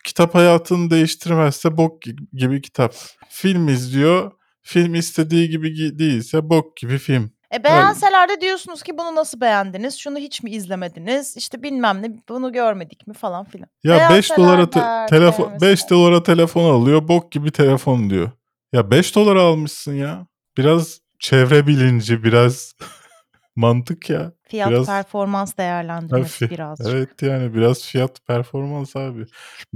Kitap 0.05 0.35
hayatını 0.35 0.89
değiştirmezse 0.89 1.77
bok 1.77 2.03
gi- 2.05 2.25
gibi 2.33 2.61
kitap. 2.61 2.93
Film 3.29 3.67
izliyor. 3.67 4.31
Film 4.61 4.95
istediği 4.95 5.49
gibi 5.49 5.67
gi- 5.67 5.99
değilse 5.99 6.49
bok 6.49 6.77
gibi 6.77 6.97
film. 6.97 7.31
E 7.53 7.63
beğenseler 7.63 8.29
de 8.29 8.41
diyorsunuz 8.41 8.83
ki 8.83 8.97
bunu 8.97 9.15
nasıl 9.15 9.41
beğendiniz? 9.41 9.97
Şunu 9.97 10.17
hiç 10.17 10.43
mi 10.43 10.51
izlemediniz? 10.51 11.37
İşte 11.37 11.63
bilmem 11.63 12.01
ne 12.01 12.11
bunu 12.29 12.51
görmedik 12.51 13.07
mi 13.07 13.13
falan 13.13 13.45
filan. 13.45 13.67
Ya 13.83 13.95
5 13.95 14.09
Beğenseler 14.09 14.37
dolara 14.37 14.69
te- 14.69 15.15
telefon 15.15 15.45
beğenmeseler. 15.45 15.71
5 15.71 15.89
dolara 15.89 16.23
telefon 16.23 16.73
alıyor. 16.73 17.07
Bok 17.07 17.31
gibi 17.31 17.51
telefon 17.51 18.09
diyor. 18.09 18.31
Ya 18.73 18.91
5 18.91 19.15
dolara 19.15 19.41
almışsın 19.41 19.93
ya. 19.93 20.27
Biraz 20.57 20.99
çevre 21.19 21.67
bilinci, 21.67 22.23
biraz 22.23 22.73
mantık 23.55 24.09
ya. 24.09 24.31
Fiyat 24.43 24.69
Biraz 24.69 24.85
performans 24.85 25.57
değerlendirmesi 25.57 26.45
Hafif. 26.45 26.51
birazcık. 26.51 26.87
Evet 26.87 27.21
yani 27.21 27.53
biraz 27.53 27.83
fiyat 27.83 28.27
performans 28.27 28.95
abi. 28.95 29.25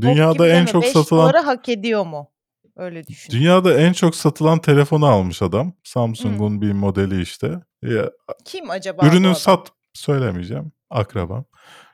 Dünyada 0.02 0.48
en 0.48 0.66
çok 0.66 0.84
5 0.84 0.92
satılan 0.92 1.24
doları 1.24 1.40
hak 1.40 1.70
ediyor 1.70 2.06
mu? 2.06 2.32
Öyle 2.76 3.08
düşün. 3.08 3.34
Dünyada 3.34 3.80
en 3.80 3.94
çok 3.94 4.16
satılan 4.16 4.60
telefonu 4.60 5.06
almış 5.06 5.42
adam. 5.42 5.74
Samsung'un 5.84 6.62
bir 6.62 6.72
modeli 6.72 7.22
işte. 7.22 7.60
Ya, 7.82 8.12
Kim 8.46 8.70
acaba 8.70 9.08
ürünün 9.08 9.34
sat 9.34 9.72
söylemeyeceğim. 9.94 10.72
Akrabam. 10.90 11.46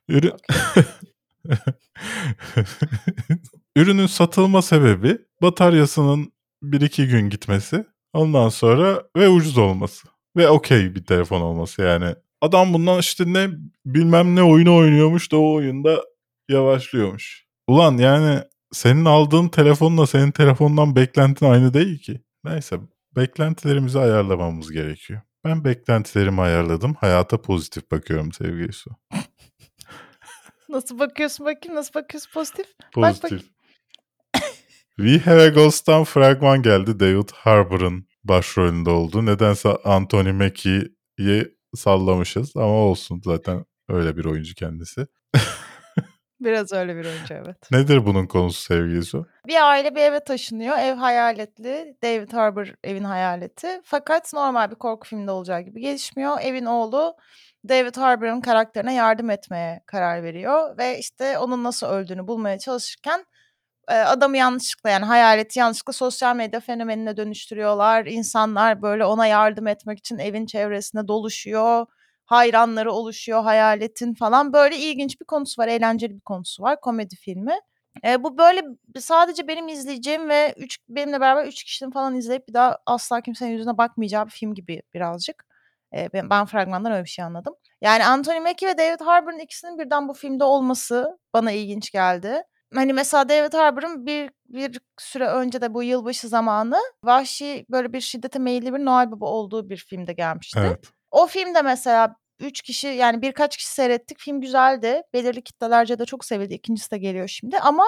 Ürün 0.09 0.33
Ürünün 3.75 4.07
satılma 4.07 4.61
sebebi 4.61 5.17
bataryasının 5.41 6.33
1-2 6.63 7.05
gün 7.05 7.29
gitmesi. 7.29 7.85
Ondan 8.13 8.49
sonra 8.49 9.03
ve 9.17 9.29
ucuz 9.29 9.57
olması. 9.57 10.07
Ve 10.37 10.49
okey 10.49 10.95
bir 10.95 11.05
telefon 11.05 11.41
olması 11.41 11.81
yani. 11.81 12.15
Adam 12.41 12.73
bundan 12.73 12.99
işte 12.99 13.23
ne 13.33 13.49
bilmem 13.85 14.35
ne 14.35 14.43
oyunu 14.43 14.75
oynuyormuş 14.75 15.31
da 15.31 15.37
o 15.37 15.53
oyunda 15.53 16.03
yavaşlıyormuş. 16.49 17.45
Ulan 17.67 17.97
yani 17.97 18.41
senin 18.71 19.05
aldığın 19.05 19.47
telefonla 19.47 20.07
senin 20.07 20.31
telefondan 20.31 20.95
beklentin 20.95 21.45
aynı 21.45 21.73
değil 21.73 22.01
ki. 22.01 22.21
Neyse 22.43 22.79
beklentilerimizi 23.15 23.99
ayarlamamız 23.99 24.71
gerekiyor. 24.71 25.21
Ben 25.45 25.63
beklentilerimi 25.63 26.41
ayarladım. 26.41 26.93
Hayata 26.93 27.41
pozitif 27.41 27.91
bakıyorum 27.91 28.31
sevgili 28.31 28.73
Su. 28.73 28.89
Nasıl 30.69 30.99
bakıyorsun 30.99 31.45
bakayım? 31.45 31.75
Nasıl 31.75 31.93
bakıyorsun 31.93 32.31
pozitif? 32.33 32.65
Bak 32.95 33.21
Pozitif. 33.21 33.49
We 34.95 35.19
Have 35.19 35.41
a 35.41 35.47
Ghost'tan 35.47 36.03
fragman 36.03 36.61
geldi. 36.61 36.99
David 36.99 37.29
Harbour'ın 37.33 38.07
başrolünde 38.23 38.89
olduğu. 38.89 39.25
Nedense 39.25 39.69
Anthony 39.69 40.31
Mackie'yi 40.31 41.55
sallamışız 41.75 42.55
ama 42.55 42.73
olsun 42.73 43.21
zaten 43.25 43.65
öyle 43.89 44.17
bir 44.17 44.25
oyuncu 44.25 44.55
kendisi. 44.55 45.07
Biraz 46.41 46.73
öyle 46.73 46.95
bir 46.95 47.05
oyuncu 47.05 47.33
evet. 47.33 47.71
Nedir 47.71 48.05
bunun 48.05 48.27
konusu 48.27 48.61
sevgili 48.61 49.05
Su? 49.05 49.25
Bir 49.47 49.69
aile 49.69 49.95
bir 49.95 50.01
eve 50.01 50.19
taşınıyor. 50.19 50.77
Ev 50.77 50.95
hayaletli. 50.95 51.97
David 52.03 52.33
Harbour 52.33 52.67
evin 52.83 53.03
hayaleti. 53.03 53.81
Fakat 53.83 54.33
normal 54.33 54.71
bir 54.71 54.75
korku 54.75 55.07
filminde 55.07 55.31
olacağı 55.31 55.61
gibi 55.61 55.81
gelişmiyor. 55.81 56.37
Evin 56.41 56.65
oğlu 56.65 57.15
David 57.69 57.95
Harbour'ın 57.95 58.41
karakterine 58.41 58.93
yardım 58.93 59.29
etmeye 59.29 59.83
karar 59.85 60.23
veriyor. 60.23 60.77
Ve 60.77 60.99
işte 60.99 61.37
onun 61.37 61.63
nasıl 61.63 61.87
öldüğünü 61.87 62.27
bulmaya 62.27 62.59
çalışırken 62.59 63.25
e, 63.87 63.93
adamı 63.93 64.37
yanlışlıkla 64.37 64.89
yani 64.89 65.05
hayaleti 65.05 65.59
yanlışlıkla 65.59 65.93
sosyal 65.93 66.35
medya 66.35 66.59
fenomenine 66.59 67.17
dönüştürüyorlar. 67.17 68.05
İnsanlar 68.05 68.81
böyle 68.81 69.05
ona 69.05 69.27
yardım 69.27 69.67
etmek 69.67 69.99
için 69.99 70.17
evin 70.17 70.45
çevresinde 70.45 71.07
doluşuyor. 71.07 71.85
Hayranları 72.31 72.91
oluşuyor 72.91 73.43
hayaletin 73.43 74.13
falan. 74.13 74.53
Böyle 74.53 74.77
ilginç 74.77 75.21
bir 75.21 75.25
konusu 75.25 75.61
var. 75.61 75.67
Eğlenceli 75.67 76.15
bir 76.15 76.21
konusu 76.21 76.63
var. 76.63 76.81
Komedi 76.81 77.15
filmi. 77.15 77.53
E, 78.05 78.23
bu 78.23 78.37
böyle 78.37 78.63
sadece 78.99 79.47
benim 79.47 79.67
izleyeceğim 79.67 80.29
ve 80.29 80.53
üç, 80.57 80.77
benimle 80.89 81.21
beraber 81.21 81.45
üç 81.45 81.63
kişinin 81.63 81.91
falan 81.91 82.15
izleyip 82.15 82.47
bir 82.47 82.53
daha 82.53 82.77
asla 82.85 83.21
kimsenin 83.21 83.51
yüzüne 83.51 83.77
bakmayacağı 83.77 84.25
bir 84.25 84.31
film 84.31 84.53
gibi 84.53 84.81
birazcık. 84.93 85.45
E, 85.95 86.09
ben, 86.13 86.29
ben 86.29 86.45
fragmandan 86.45 86.91
öyle 86.91 87.03
bir 87.03 87.09
şey 87.09 87.25
anladım. 87.25 87.53
Yani 87.81 88.05
Anthony 88.05 88.39
Mackie 88.39 88.67
ve 88.67 88.77
David 88.77 89.01
Harbour'ın 89.01 89.39
ikisinin 89.39 89.79
birden 89.79 90.07
bu 90.07 90.13
filmde 90.13 90.43
olması 90.43 91.17
bana 91.33 91.51
ilginç 91.51 91.91
geldi. 91.91 92.43
Hani 92.75 92.93
mesela 92.93 93.29
David 93.29 93.53
Harbour'ın 93.53 94.05
bir 94.05 94.31
bir 94.49 94.81
süre 94.99 95.27
önce 95.27 95.61
de 95.61 95.73
bu 95.73 95.83
yılbaşı 95.83 96.27
zamanı 96.27 96.79
vahşi 97.03 97.65
böyle 97.69 97.93
bir 97.93 98.01
şiddete 98.01 98.39
meyilli 98.39 98.73
bir 98.73 98.85
Noel 98.85 99.11
Baba 99.11 99.25
olduğu 99.25 99.69
bir 99.69 99.77
filmde 99.77 100.13
gelmişti. 100.13 100.59
Evet. 100.63 100.91
O 101.11 101.27
filmde 101.27 101.61
mesela 101.61 102.15
3 102.39 102.61
kişi 102.61 102.87
yani 102.87 103.21
birkaç 103.21 103.57
kişi 103.57 103.69
seyrettik. 103.69 104.19
Film 104.19 104.41
güzeldi. 104.41 105.01
Belirli 105.13 105.41
kitlelerce 105.41 105.99
de 105.99 106.05
çok 106.05 106.25
sevildi. 106.25 106.53
İkincisi 106.53 106.91
de 106.91 106.97
geliyor 106.97 107.27
şimdi. 107.27 107.59
Ama 107.59 107.85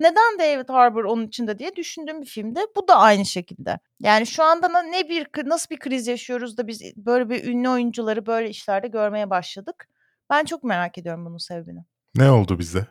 neden 0.00 0.38
David 0.38 0.68
Harbour 0.68 1.04
onun 1.04 1.26
içinde 1.26 1.58
diye 1.58 1.76
düşündüğüm 1.76 2.20
bir 2.20 2.26
filmde. 2.26 2.60
Bu 2.76 2.88
da 2.88 2.96
aynı 2.96 3.24
şekilde. 3.24 3.78
Yani 4.00 4.26
şu 4.26 4.44
anda 4.44 4.82
ne 4.82 5.08
bir 5.08 5.26
nasıl 5.44 5.70
bir 5.70 5.78
kriz 5.78 6.06
yaşıyoruz 6.06 6.58
da 6.58 6.66
biz 6.66 6.82
böyle 6.96 7.30
bir 7.30 7.44
ünlü 7.44 7.68
oyuncuları 7.68 8.26
böyle 8.26 8.50
işlerde 8.50 8.88
görmeye 8.88 9.30
başladık. 9.30 9.88
Ben 10.30 10.44
çok 10.44 10.64
merak 10.64 10.98
ediyorum 10.98 11.26
bunun 11.26 11.38
sebebini. 11.38 11.84
Ne 12.14 12.30
oldu 12.30 12.58
bize? 12.58 12.86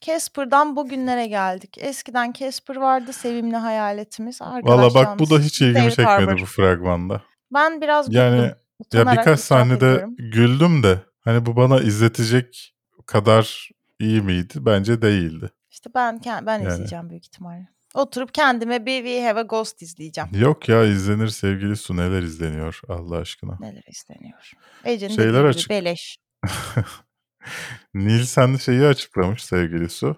Casper'dan 0.00 0.76
bugünlere 0.76 1.26
geldik. 1.26 1.78
Eskiden 1.78 2.32
Casper 2.32 2.76
vardı, 2.76 3.12
sevimli 3.12 3.56
hayaletimiz. 3.56 4.40
Valla 4.40 4.94
bak 4.94 5.18
bu 5.18 5.30
da 5.30 5.38
hiç 5.38 5.60
ilgimi 5.60 5.78
David 5.78 5.90
çekmedi 5.90 6.08
Harbour. 6.08 6.40
bu 6.40 6.46
fragmanda. 6.46 7.22
Ben 7.54 7.80
biraz 7.80 8.14
Yani 8.14 8.36
güldüm. 8.36 8.54
Ya 8.92 9.12
birkaç 9.12 9.40
sahnede 9.40 9.76
ediyorum. 9.90 10.16
güldüm 10.16 10.82
de 10.82 11.00
hani 11.20 11.46
bu 11.46 11.56
bana 11.56 11.80
izletecek 11.80 12.74
kadar 13.06 13.68
iyi 13.98 14.22
miydi? 14.22 14.54
Bence 14.56 15.02
değildi. 15.02 15.50
İşte 15.70 15.90
ben 15.94 16.20
ben 16.26 16.58
Yani. 16.58 16.68
izleyeceğim 16.72 17.10
büyük 17.10 17.26
ihtimalle. 17.26 17.68
Oturup 17.94 18.34
kendime 18.34 18.86
bir 18.86 18.96
We 19.04 19.22
Have 19.26 19.40
a 19.40 19.42
Ghost 19.42 19.82
izleyeceğim. 19.82 20.30
Yok 20.34 20.68
ya 20.68 20.84
izlenir 20.84 21.28
sevgili 21.28 21.76
Su 21.76 21.96
neler 21.96 22.22
izleniyor 22.22 22.80
Allah 22.88 23.16
aşkına. 23.16 23.56
Neler 23.60 23.82
isteniyor. 23.88 24.52
Ece'nin 24.84 25.14
Şeyler 25.16 25.44
açık. 25.44 25.70
beleş. 25.70 26.18
Nielsen 27.94 28.56
şeyi 28.56 28.84
açıklamış 28.86 29.44
sevgili 29.44 29.88
Su. 29.88 30.16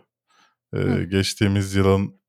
Ee, 0.75 0.79
Hı. 0.79 1.03
geçtiğimiz 1.03 1.75
yılın 1.75 2.21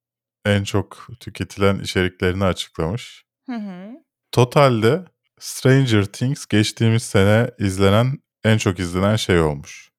en 0.46 0.64
çok 0.64 1.08
tüketilen 1.20 1.80
içeriklerini 1.80 2.44
açıklamış. 2.44 3.26
Hı 3.50 3.56
hı. 3.56 3.90
Totalde 4.32 5.06
Stranger 5.44 6.06
Things 6.06 6.46
geçtiğimiz 6.46 7.04
sene 7.04 7.50
izlenen 7.60 8.20
en 8.44 8.58
çok 8.58 8.80
izlenen 8.80 9.16
şey 9.16 9.40
olmuş. 9.42 9.90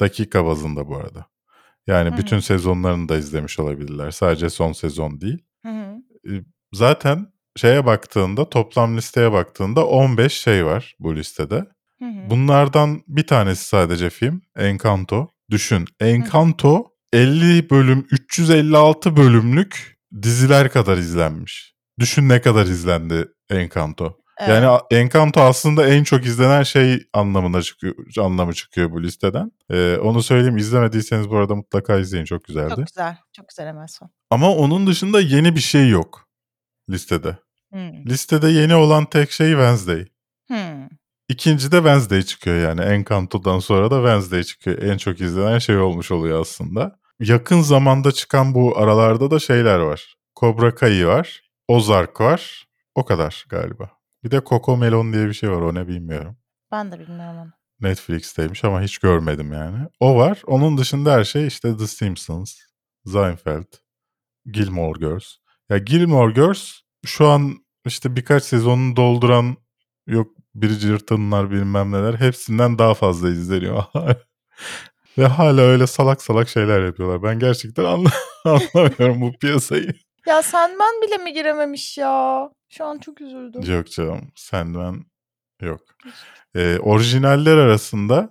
Dakika 0.00 0.46
bazında 0.46 0.88
bu 0.88 0.96
arada. 0.96 1.26
Yani 1.86 2.10
Hı 2.10 2.16
bütün 2.16 2.38
sezonlarını 2.38 3.08
da 3.08 3.16
izlemiş 3.16 3.58
olabilirler. 3.58 4.10
Sadece 4.10 4.50
son 4.50 4.72
sezon 4.72 5.20
değil. 5.20 5.38
Hı 5.66 5.68
hı. 5.68 5.96
Ee, 6.30 6.44
Zaten 6.72 7.26
şeye 7.56 7.86
baktığında 7.86 8.48
toplam 8.48 8.96
listeye 8.96 9.32
baktığında 9.32 9.86
15 9.86 10.32
şey 10.32 10.66
var 10.66 10.94
bu 10.98 11.16
listede. 11.16 11.64
Hı 11.98 12.04
hı. 12.04 12.30
Bunlardan 12.30 13.02
bir 13.08 13.26
tanesi 13.26 13.64
sadece 13.64 14.10
film. 14.10 14.42
Encanto. 14.56 15.28
Düşün. 15.50 15.84
Encanto 16.00 16.86
50 17.12 17.70
bölüm 17.70 18.06
356 18.10 19.16
bölümlük 19.16 19.98
diziler 20.22 20.72
kadar 20.72 20.96
izlenmiş. 20.96 21.74
Düşün 21.98 22.28
ne 22.28 22.40
kadar 22.40 22.66
izlendi 22.66 23.28
Encanto. 23.50 24.23
Evet. 24.38 24.48
Yani 24.48 24.80
Encanto 24.90 25.40
aslında 25.40 25.88
en 25.88 26.04
çok 26.04 26.26
izlenen 26.26 26.62
şey 26.62 27.06
anlamına 27.12 27.62
çıkıyor 27.62 27.94
anlamı 28.18 28.52
çıkıyor 28.52 28.90
bu 28.90 29.02
listeden. 29.02 29.52
Ee, 29.70 29.96
onu 29.96 30.22
söyleyeyim 30.22 30.56
izlemediyseniz 30.56 31.30
bu 31.30 31.36
arada 31.36 31.54
mutlaka 31.54 31.98
izleyin 31.98 32.24
çok 32.24 32.44
güzeldi. 32.44 32.74
Çok 32.76 32.86
güzel. 32.86 33.16
Çok 33.32 33.48
güzel 33.48 33.66
Emerson. 33.66 34.10
Ama 34.30 34.50
onun 34.54 34.86
dışında 34.86 35.20
yeni 35.20 35.56
bir 35.56 35.60
şey 35.60 35.88
yok 35.88 36.28
listede. 36.90 37.36
Hı. 37.72 37.78
Listede 38.06 38.48
yeni 38.48 38.74
olan 38.74 39.04
tek 39.04 39.30
şey 39.30 39.50
Wednesday. 39.50 40.06
Hı. 40.50 40.88
İkinci 41.28 41.72
de 41.72 41.76
Wednesday 41.76 42.22
çıkıyor 42.22 42.68
yani. 42.68 42.80
Encanto'dan 42.80 43.58
sonra 43.58 43.90
da 43.90 43.96
Wednesday 43.96 44.42
çıkıyor. 44.42 44.82
En 44.82 44.98
çok 44.98 45.20
izlenen 45.20 45.58
şey 45.58 45.78
olmuş 45.78 46.10
oluyor 46.10 46.40
aslında. 46.40 46.98
Yakın 47.20 47.60
zamanda 47.60 48.12
çıkan 48.12 48.54
bu 48.54 48.78
aralarda 48.78 49.30
da 49.30 49.38
şeyler 49.38 49.78
var. 49.78 50.14
Cobra 50.40 50.74
Kai 50.74 51.06
var. 51.06 51.40
Ozark 51.68 52.20
var. 52.20 52.66
O 52.94 53.04
kadar 53.04 53.44
galiba. 53.48 53.90
Bir 54.24 54.30
de 54.30 54.40
Coco 54.46 54.76
Melon 54.76 55.12
diye 55.12 55.26
bir 55.26 55.32
şey 55.32 55.50
var. 55.50 55.60
O 55.60 55.74
ne 55.74 55.88
bilmiyorum. 55.88 56.36
Ben 56.72 56.92
de 56.92 57.00
bilmiyorum 57.00 57.38
onu. 57.38 57.52
Netflix'teymiş 57.80 58.64
ama 58.64 58.82
hiç 58.82 58.98
görmedim 58.98 59.52
yani. 59.52 59.78
O 60.00 60.16
var. 60.16 60.42
Onun 60.46 60.78
dışında 60.78 61.12
her 61.12 61.24
şey 61.24 61.46
işte 61.46 61.76
The 61.76 61.86
Simpsons, 61.86 62.56
Seinfeld, 63.06 63.66
Gilmore 64.46 64.98
Girls. 64.98 65.24
Ya 65.68 65.78
Gilmore 65.78 66.32
Girls 66.32 66.72
şu 67.06 67.26
an 67.26 67.54
işte 67.86 68.16
birkaç 68.16 68.42
sezonunu 68.44 68.96
dolduran 68.96 69.56
yok 70.06 70.30
Bridgerton'lar 70.54 71.50
bilmem 71.50 71.92
neler 71.92 72.14
hepsinden 72.14 72.78
daha 72.78 72.94
fazla 72.94 73.28
izleniyor. 73.28 73.84
Ve 75.18 75.26
hala 75.26 75.60
öyle 75.60 75.86
salak 75.86 76.22
salak 76.22 76.48
şeyler 76.48 76.84
yapıyorlar. 76.84 77.22
Ben 77.22 77.38
gerçekten 77.38 77.84
anla- 77.84 78.10
anlamıyorum 78.44 79.20
bu 79.20 79.32
piyasayı. 79.38 79.94
Ya 80.26 80.42
Sandman 80.42 81.02
bile 81.02 81.16
mi 81.16 81.32
girememiş 81.32 81.98
ya? 81.98 82.50
Şu 82.76 82.84
an 82.84 82.98
çok 82.98 83.20
üzüldüm. 83.20 83.62
Yok 83.62 83.90
canım 83.90 84.32
Sandman 84.34 85.06
yok. 85.62 85.80
Ee, 86.54 86.78
orijinaller 86.78 87.56
arasında 87.56 88.30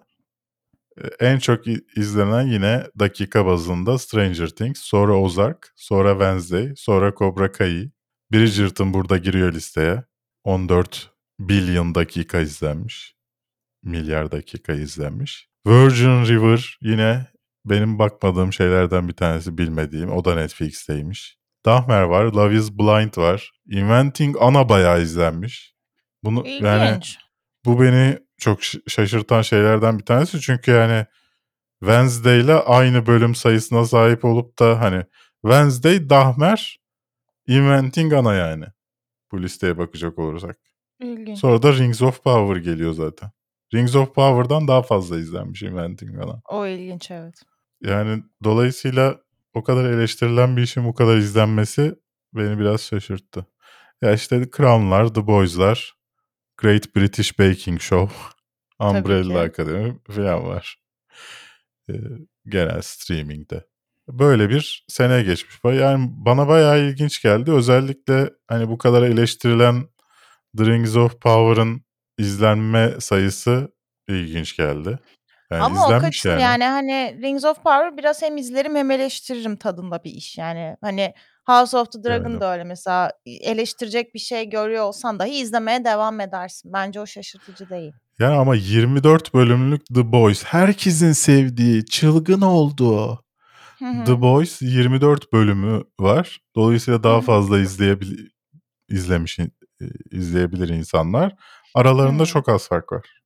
en 1.19 1.39
çok 1.39 1.67
izlenen 1.95 2.47
yine 2.47 2.87
dakika 2.99 3.45
bazında 3.45 3.97
Stranger 3.97 4.47
Things, 4.47 4.79
sonra 4.79 5.19
Ozark, 5.19 5.73
sonra 5.75 6.11
Wednesday, 6.11 6.73
sonra 6.75 7.13
Cobra 7.17 7.51
Kai. 7.51 7.91
Bridgerton 8.31 8.93
burada 8.93 9.17
giriyor 9.17 9.53
listeye. 9.53 10.03
14 10.43 11.11
billion 11.39 11.95
dakika 11.95 12.39
izlenmiş. 12.39 13.15
Milyar 13.83 14.31
dakika 14.31 14.73
izlenmiş. 14.73 15.49
Virgin 15.67 16.25
River 16.25 16.77
yine 16.81 17.27
benim 17.65 17.99
bakmadığım 17.99 18.53
şeylerden 18.53 19.07
bir 19.07 19.13
tanesi 19.13 19.57
bilmediğim. 19.57 20.11
O 20.11 20.25
da 20.25 20.35
Netflix'teymiş. 20.35 21.42
Dahmer 21.65 22.01
var, 22.01 22.23
Love 22.25 22.55
is 22.55 22.71
Blind 22.71 23.17
var. 23.17 23.51
Inventing 23.69 24.35
Anna 24.39 24.69
bayağı 24.69 25.01
izlenmiş. 25.01 25.75
Bunu 26.23 26.47
yani 26.47 26.89
İlginç. 26.89 27.17
bu 27.65 27.81
beni 27.81 28.19
çok 28.37 28.59
şaşırtan 28.87 29.41
şeylerden 29.41 29.99
bir 29.99 30.05
tanesi. 30.05 30.41
Çünkü 30.41 30.71
yani 30.71 31.05
Wednesday 31.79 32.39
ile 32.39 32.53
aynı 32.53 33.05
bölüm 33.05 33.35
sayısına 33.35 33.85
sahip 33.85 34.25
olup 34.25 34.59
da 34.59 34.81
hani 34.81 35.03
Wednesday, 35.41 36.09
Dahmer, 36.09 36.79
Inventing 37.47 38.13
Anna 38.13 38.33
yani. 38.33 38.65
Bu 39.31 39.41
listeye 39.41 39.77
bakacak 39.77 40.19
olursak. 40.19 40.57
İlginç. 40.99 41.39
Sonra 41.39 41.63
da 41.63 41.73
Rings 41.73 42.01
of 42.01 42.23
Power 42.23 42.55
geliyor 42.55 42.93
zaten. 42.93 43.31
Rings 43.73 43.95
of 43.95 44.15
Power'dan 44.15 44.67
daha 44.67 44.81
fazla 44.81 45.19
izlenmiş 45.19 45.63
Inventing 45.63 46.21
Anna. 46.23 46.41
O 46.49 46.65
ilginç 46.65 47.11
evet. 47.11 47.35
Yani 47.81 48.23
dolayısıyla 48.43 49.22
o 49.53 49.63
kadar 49.63 49.85
eleştirilen 49.85 50.57
bir 50.57 50.61
işin 50.61 50.85
bu 50.85 50.93
kadar 50.93 51.17
izlenmesi 51.17 51.95
beni 52.33 52.59
biraz 52.59 52.81
şaşırttı. 52.81 53.45
Ya 54.01 54.13
işte 54.13 54.49
Crown'lar, 54.57 55.13
The 55.13 55.27
Boys'lar, 55.27 55.93
Great 56.57 56.95
British 56.95 57.39
Baking 57.39 57.81
Show, 57.81 58.15
Umbrella. 58.79 59.39
Academy 59.39 59.93
falan 60.07 60.43
var. 60.43 60.77
Ee, 61.89 61.93
genel 62.45 62.81
streamingde. 62.81 63.65
Böyle 64.07 64.49
bir 64.49 64.85
sene 64.87 65.23
geçmiş. 65.23 65.55
Yani 65.63 66.09
bana 66.11 66.47
bayağı 66.47 66.79
ilginç 66.79 67.21
geldi. 67.21 67.51
Özellikle 67.51 68.29
hani 68.47 68.69
bu 68.69 68.77
kadar 68.77 69.03
eleştirilen 69.03 69.87
The 70.57 70.65
Rings 70.65 70.95
of 70.95 71.21
Power'ın 71.21 71.85
izlenme 72.17 72.95
sayısı 72.99 73.71
ilginç 74.07 74.57
geldi. 74.57 74.99
Yani 75.53 75.63
Ama 75.63 75.81
o 75.81 75.85
izlenmiş 75.85 76.23
kaçın 76.23 76.39
yani. 76.39 76.63
hani 76.63 77.17
Rings 77.21 77.45
of 77.45 77.63
Power 77.63 77.97
biraz 77.97 78.21
hem 78.21 78.37
izlerim 78.37 78.75
hem 78.75 78.91
eleştiririm 78.91 79.55
tadında 79.55 80.03
bir 80.03 80.11
iş 80.11 80.37
yani. 80.37 80.77
Hani 80.81 81.13
House 81.45 81.77
of 81.77 81.91
the 81.91 82.03
Dragon 82.03 82.41
da 82.41 82.53
öyle 82.53 82.63
mesela 82.63 83.11
eleştirecek 83.25 84.13
bir 84.13 84.19
şey 84.19 84.49
görüyor 84.49 84.83
olsan 84.83 85.19
dahi 85.19 85.31
izlemeye 85.31 85.85
devam 85.85 86.19
edersin. 86.19 86.73
Bence 86.73 86.99
o 86.99 87.05
şaşırtıcı 87.05 87.69
değil. 87.69 87.93
Yani 88.19 88.35
ama 88.35 88.55
24 88.55 89.33
bölümlük 89.33 89.85
The 89.85 90.11
Boys 90.11 90.43
herkesin 90.43 91.11
sevdiği, 91.11 91.85
çılgın 91.85 92.41
olduğu 92.41 93.23
Hı 93.79 93.85
hı. 93.85 94.05
The 94.05 94.21
Boys 94.21 94.61
24 94.61 95.33
bölümü 95.33 95.83
var. 95.99 96.39
Dolayısıyla 96.55 97.03
daha 97.03 97.17
Hı 97.17 97.21
fazla 97.21 97.59
izleyebil 97.59 98.27
izlemiş 98.89 99.39
e, 99.39 99.49
izleyebilir 100.11 100.69
insanlar. 100.69 101.35
Aralarında 101.75 102.23
Hı. 102.23 102.27
çok 102.27 102.49
az 102.49 102.67
fark 102.67 102.91
var. 102.91 103.21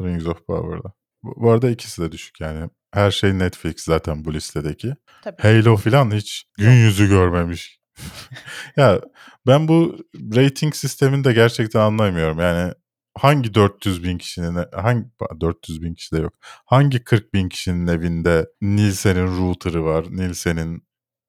Rings 0.00 0.26
of 0.26 0.46
Power'da. 0.46 0.92
Bu, 1.22 1.34
bu 1.36 1.50
arada 1.50 1.70
ikisi 1.70 2.02
de 2.02 2.12
düşük 2.12 2.40
yani. 2.40 2.70
Her 2.92 3.10
şey 3.10 3.38
Netflix 3.38 3.84
zaten 3.84 4.24
bu 4.24 4.34
listedeki. 4.34 4.94
Tabii. 5.22 5.42
Halo 5.42 5.76
falan 5.76 6.10
hiç 6.10 6.44
gün 6.58 6.72
yüzü 6.72 7.08
görmemiş. 7.08 7.80
ya 8.76 9.00
ben 9.46 9.68
bu 9.68 9.96
rating 10.36 10.74
sistemini 10.74 11.24
de 11.24 11.32
gerçekten 11.32 11.80
anlamıyorum. 11.80 12.38
Yani 12.38 12.72
hangi 13.18 13.54
400 13.54 14.04
bin 14.04 14.18
kişinin 14.18 14.64
hangi 14.72 15.06
400 15.40 15.82
bin 15.82 15.94
kişi 15.94 16.16
de 16.16 16.20
yok. 16.20 16.34
Hangi 16.66 17.04
40 17.04 17.34
bin 17.34 17.48
kişinin 17.48 17.86
evinde 17.86 18.46
Nielsen'in 18.60 19.38
router'ı 19.38 19.84
var, 19.84 20.06
Nielsen'in 20.10 20.82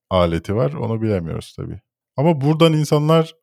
aleti 0.09 0.55
var 0.55 0.73
onu 0.73 1.01
bilemiyoruz 1.01 1.53
tabii. 1.57 1.79
Ama 2.17 2.41
buradan 2.41 2.73
insanlar 2.73 3.35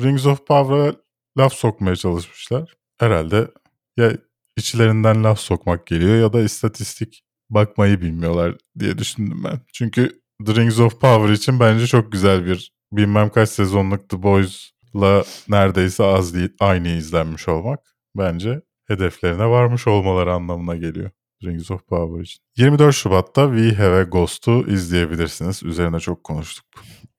Rings 0.00 0.26
of 0.26 0.46
Power'a 0.46 0.94
laf 1.38 1.52
sokmaya 1.52 1.96
çalışmışlar. 1.96 2.76
Herhalde 2.98 3.48
ya 3.96 4.12
içlerinden 4.56 5.24
laf 5.24 5.40
sokmak 5.40 5.86
geliyor 5.86 6.16
ya 6.16 6.32
da 6.32 6.40
istatistik 6.40 7.22
bakmayı 7.50 8.00
bilmiyorlar 8.00 8.56
diye 8.78 8.98
düşündüm 8.98 9.44
ben. 9.44 9.60
Çünkü 9.72 10.22
The 10.46 10.54
Rings 10.54 10.80
of 10.80 11.00
Power 11.00 11.32
için 11.34 11.60
bence 11.60 11.86
çok 11.86 12.12
güzel 12.12 12.46
bir 12.46 12.72
bilmem 12.92 13.30
kaç 13.30 13.48
sezonluk 13.48 14.08
The 14.08 14.22
Boys'la 14.22 15.24
neredeyse 15.48 16.04
az 16.04 16.34
değil 16.34 16.50
aynı 16.60 16.88
izlenmiş 16.88 17.48
olmak 17.48 17.96
bence 18.16 18.60
hedeflerine 18.84 19.46
varmış 19.46 19.86
olmaları 19.86 20.32
anlamına 20.32 20.76
geliyor. 20.76 21.10
Rings 21.44 21.70
of 21.70 21.86
Power 21.86 22.20
için. 22.20 22.42
24 22.56 22.94
Şubat'ta 22.94 23.56
We 23.56 23.74
Have 23.74 23.96
a 23.96 24.02
Ghost'u 24.02 24.66
izleyebilirsiniz. 24.68 25.62
Üzerine 25.62 26.00
çok 26.00 26.24
konuştuk. 26.24 26.66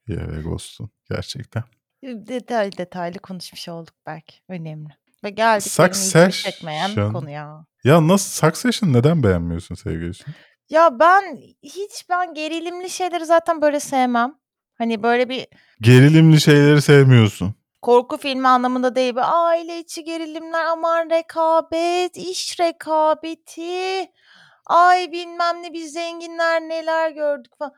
We 0.07 0.21
Have 0.21 0.37
a 0.37 0.41
Ghost'u 0.41 0.89
gerçekten. 1.09 1.63
Detaylı 2.03 2.77
detaylı 2.77 3.19
konuşmuş 3.19 3.69
olduk 3.69 3.95
belki. 4.05 4.35
Önemli. 4.49 5.02
Ve 5.23 5.29
geldik 5.29 5.79
benim 5.79 5.91
ilgimi 5.91 6.31
çekmeyen 6.31 6.87
Succession. 6.87 7.13
konuya. 7.13 7.65
Ya 7.83 8.07
nasıl 8.07 8.47
Succession 8.47 8.93
neden 8.93 9.23
beğenmiyorsun 9.23 9.75
sevgilisi? 9.75 10.23
Ya 10.69 10.99
ben 10.99 11.37
hiç 11.63 12.09
ben 12.09 12.33
gerilimli 12.33 12.89
şeyleri 12.89 13.25
zaten 13.25 13.61
böyle 13.61 13.79
sevmem. 13.79 14.35
Hani 14.77 15.03
böyle 15.03 15.29
bir 15.29 15.47
Gerilimli 15.81 16.41
şeyleri 16.41 16.81
sevmiyorsun. 16.81 17.55
korku 17.81 18.17
filmi 18.17 18.47
anlamında 18.47 18.95
değil. 18.95 19.15
Böyle 19.15 19.25
aile 19.25 19.79
içi 19.79 20.03
gerilimler, 20.03 20.65
aman 20.65 21.09
rekabet, 21.09 22.17
iş 22.17 22.59
rekabeti. 22.59 24.11
Ay 24.65 25.11
bilmem 25.11 25.63
ne 25.63 25.73
biz 25.73 25.93
zenginler 25.93 26.61
neler 26.61 27.11
gördük 27.11 27.53
falan. 27.59 27.73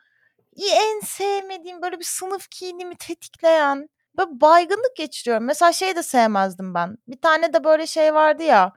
En 0.72 1.00
sevmediğim 1.06 1.82
böyle 1.82 2.00
bir 2.00 2.04
sınıf 2.06 2.50
kinimi 2.50 2.96
tetikleyen 2.96 3.90
böyle 4.18 4.42
baygınlık 4.42 4.96
geçiriyorum. 4.98 5.46
Mesela 5.46 5.72
şey 5.74 5.96
de 5.96 6.04
sevmezdim 6.04 6.74
ben. 6.74 6.98
Bir 7.08 7.22
tane 7.22 7.54
de 7.54 7.64
böyle 7.64 7.88
şey 7.88 8.14
vardı 8.14 8.44
ya. 8.44 8.74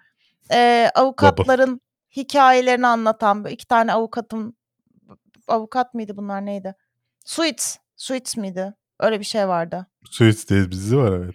e, 0.52 0.90
avukatların 0.94 1.80
hikayelerini 2.16 2.86
anlatan 2.86 3.44
böyle 3.44 3.54
iki 3.54 3.66
tane 3.66 3.92
avukatın 3.92 4.56
avukat 5.48 5.94
mıydı 5.94 6.16
bunlar 6.16 6.46
neydi? 6.46 6.74
Suits. 7.24 7.76
Suits 7.96 8.36
miydi? 8.36 8.74
Öyle 9.00 9.20
bir 9.20 9.24
şey 9.24 9.48
vardı. 9.48 9.86
Suits 10.10 10.48
diye 10.48 10.60
bir 10.60 10.72
dizi 10.72 10.96
var 10.96 11.12
evet. 11.12 11.34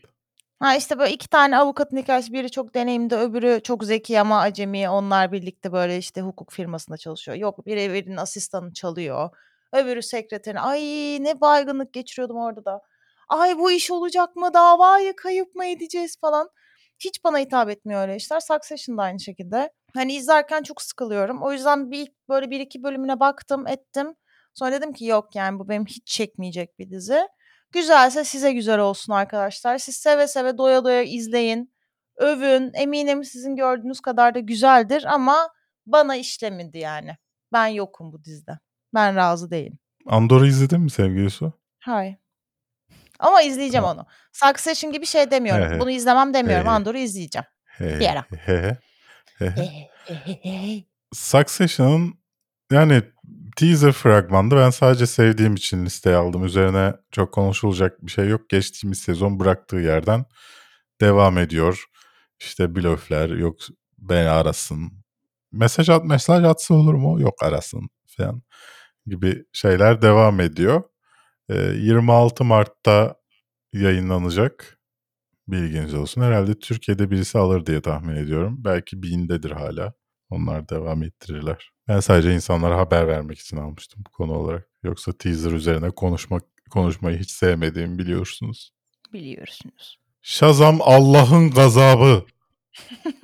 Ha 0.60 0.76
işte 0.76 1.00
böyle 1.00 1.14
iki 1.14 1.28
tane 1.30 1.58
avukatın 1.58 1.98
hikayesi. 1.98 2.34
Biri 2.34 2.52
çok 2.52 2.74
deneyimli, 2.76 3.16
öbürü 3.16 3.60
çok 3.64 3.84
zeki 3.84 4.20
ama 4.20 4.40
acemi. 4.42 4.90
Onlar 4.90 5.32
birlikte 5.32 5.72
böyle 5.72 5.98
işte 5.98 6.22
hukuk 6.22 6.52
firmasında 6.52 6.98
çalışıyor. 6.98 7.38
Yok 7.38 7.66
biri 7.66 7.94
birinin 7.94 8.18
asistanı 8.18 8.74
çalıyor. 8.74 9.30
Öbürü 9.74 10.02
sekreterini. 10.02 10.60
Ay 10.60 10.82
ne 11.24 11.42
baygınlık 11.42 11.94
geçiriyordum 11.94 12.38
orada 12.38 12.66
da. 12.66 12.82
Ay 13.30 13.58
bu 13.58 13.72
iş 13.72 13.92
olacak 13.92 14.36
mı? 14.36 14.54
Davayı 14.54 15.16
kayıp 15.16 15.56
mı 15.56 15.66
edeceğiz 15.66 16.18
falan. 16.22 16.50
Hiç 17.00 17.24
bana 17.24 17.38
hitap 17.38 17.70
etmiyor 17.70 18.02
öyle 18.02 18.16
işler. 18.16 18.40
Succession 18.40 18.98
da 18.98 19.02
aynı 19.02 19.20
şekilde. 19.20 19.72
Hani 19.94 20.14
izlerken 20.14 20.64
çok 20.64 20.82
sıkılıyorum. 20.82 21.44
O 21.44 21.52
yüzden 21.52 21.92
bir 21.92 22.12
böyle 22.30 22.50
bir 22.50 22.60
iki 22.60 22.84
bölümüne 22.84 23.20
baktım 23.20 23.68
ettim. 23.68 24.16
Sonra 24.54 24.72
dedim 24.72 24.94
ki 24.94 25.06
yok 25.06 25.36
yani 25.36 25.60
bu 25.60 25.70
benim 25.70 25.86
hiç 25.86 26.08
çekmeyecek 26.08 26.80
bir 26.80 26.90
dizi. 26.90 27.28
Güzelse 27.72 28.24
size 28.24 28.54
güzel 28.54 28.80
olsun 28.80 29.14
arkadaşlar. 29.14 29.78
Siz 29.78 29.96
seve 29.96 30.28
seve 30.28 30.58
doya 30.58 30.84
doya 30.84 31.02
izleyin. 31.02 31.74
Övün. 32.16 32.72
Eminim 32.74 33.24
sizin 33.24 33.56
gördüğünüz 33.56 34.00
kadar 34.02 34.36
da 34.36 34.40
güzeldir 34.40 35.04
ama 35.14 35.50
bana 35.86 36.16
işlemedi 36.16 36.78
yani. 36.78 37.18
Ben 37.54 37.68
yokum 37.68 38.14
bu 38.14 38.24
dizide. 38.24 38.60
Ben 38.94 39.16
razı 39.16 39.52
değilim. 39.52 39.80
Andor'u 40.06 40.48
izledin 40.48 40.82
mi 40.82 40.90
sevgilisi? 40.90 41.46
Hayır. 41.80 42.16
Ama 43.24 43.42
izleyeceğim 43.42 43.84
Tamam. 43.84 43.98
onu. 43.98 44.06
Succession 44.32 44.94
gibi 44.94 45.06
şey 45.06 45.32
demiyorum. 45.32 45.74
He. 45.74 45.80
Bunu 45.80 45.92
izlemem 45.92 46.34
demiyorum. 46.34 46.66
He. 46.66 46.70
Andor'u 46.70 46.98
izleyeceğim. 46.98 47.46
He, 47.66 48.00
Bir 48.00 48.08
ara. 48.08 48.26
he, 48.46 48.78
he, 49.40 49.50
he. 49.50 50.84
Succession'ın 51.14 52.14
yani 52.72 53.02
teaser 53.56 53.92
fragmandı. 53.92 54.56
Ben 54.58 54.70
sadece 54.70 55.08
sevdiğim 55.08 55.56
için 55.56 55.86
listeye 55.86 56.16
aldım. 56.16 56.46
Üzerine 56.46 56.94
çok 57.12 57.34
konuşulacak 57.34 58.06
bir 58.06 58.12
şey 58.12 58.28
yok. 58.28 58.50
Geçtiğimiz 58.50 59.00
sezon 59.00 59.40
bıraktığı 59.40 59.76
yerden 59.76 60.26
devam 61.02 61.38
ediyor. 61.38 61.86
İşte 62.40 62.76
blöfler 62.76 63.30
yok 63.30 63.58
beni 63.98 64.30
arasın. 64.30 64.92
Mesaj 65.52 65.90
at 65.90 66.04
mesaj 66.06 66.44
atsa 66.44 66.74
olur 66.74 66.94
mu? 66.94 67.22
Yok 67.22 67.44
arasın 67.44 67.90
falan 68.18 68.42
gibi 69.08 69.46
şeyler 69.54 70.02
devam 70.02 70.40
ediyor. 70.40 70.84
Ee, 71.54 71.74
26 71.76 72.44
Mart'ta 72.44 73.16
yayınlanacak. 73.74 74.80
Bilginiz 75.48 75.94
olsun. 75.94 76.22
Herhalde 76.22 76.60
Türkiye'de 76.60 77.12
birisi 77.12 77.38
alır 77.38 77.66
diye 77.66 77.82
tahmin 77.82 78.16
ediyorum. 78.16 78.56
Belki 78.60 79.04
bindedir 79.04 79.52
hala. 79.52 79.94
Onlar 80.30 80.70
devam 80.70 81.04
ettirirler. 81.04 81.72
Ben 81.88 82.00
sadece 82.00 82.34
insanlara 82.34 82.78
haber 82.78 83.08
vermek 83.08 83.40
için 83.40 83.58
almıştım 83.58 84.04
bu 84.08 84.12
konu 84.12 84.34
olarak. 84.34 84.70
Yoksa 84.84 85.14
teaser 85.18 85.52
üzerine 85.52 85.90
konuşmak 85.90 86.44
konuşmayı 86.70 87.18
hiç 87.20 87.32
sevmediğimi 87.32 88.00
biliyorsunuz. 88.00 88.74
Biliyorsunuz. 89.14 90.00
Shazam 90.22 90.80
Allah'ın 90.82 91.52
gazabı. 91.52 92.26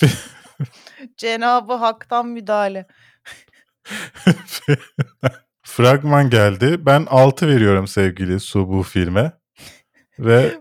Cenabı 1.16 1.72
Hak'tan 1.72 2.28
müdahale. 2.28 2.86
Fragman 5.70 6.30
geldi. 6.30 6.86
Ben 6.86 7.06
6 7.10 7.48
veriyorum 7.48 7.86
sevgili 7.86 8.40
Su 8.40 8.68
bu 8.68 8.82
filme. 8.82 9.32
Ve 10.18 10.60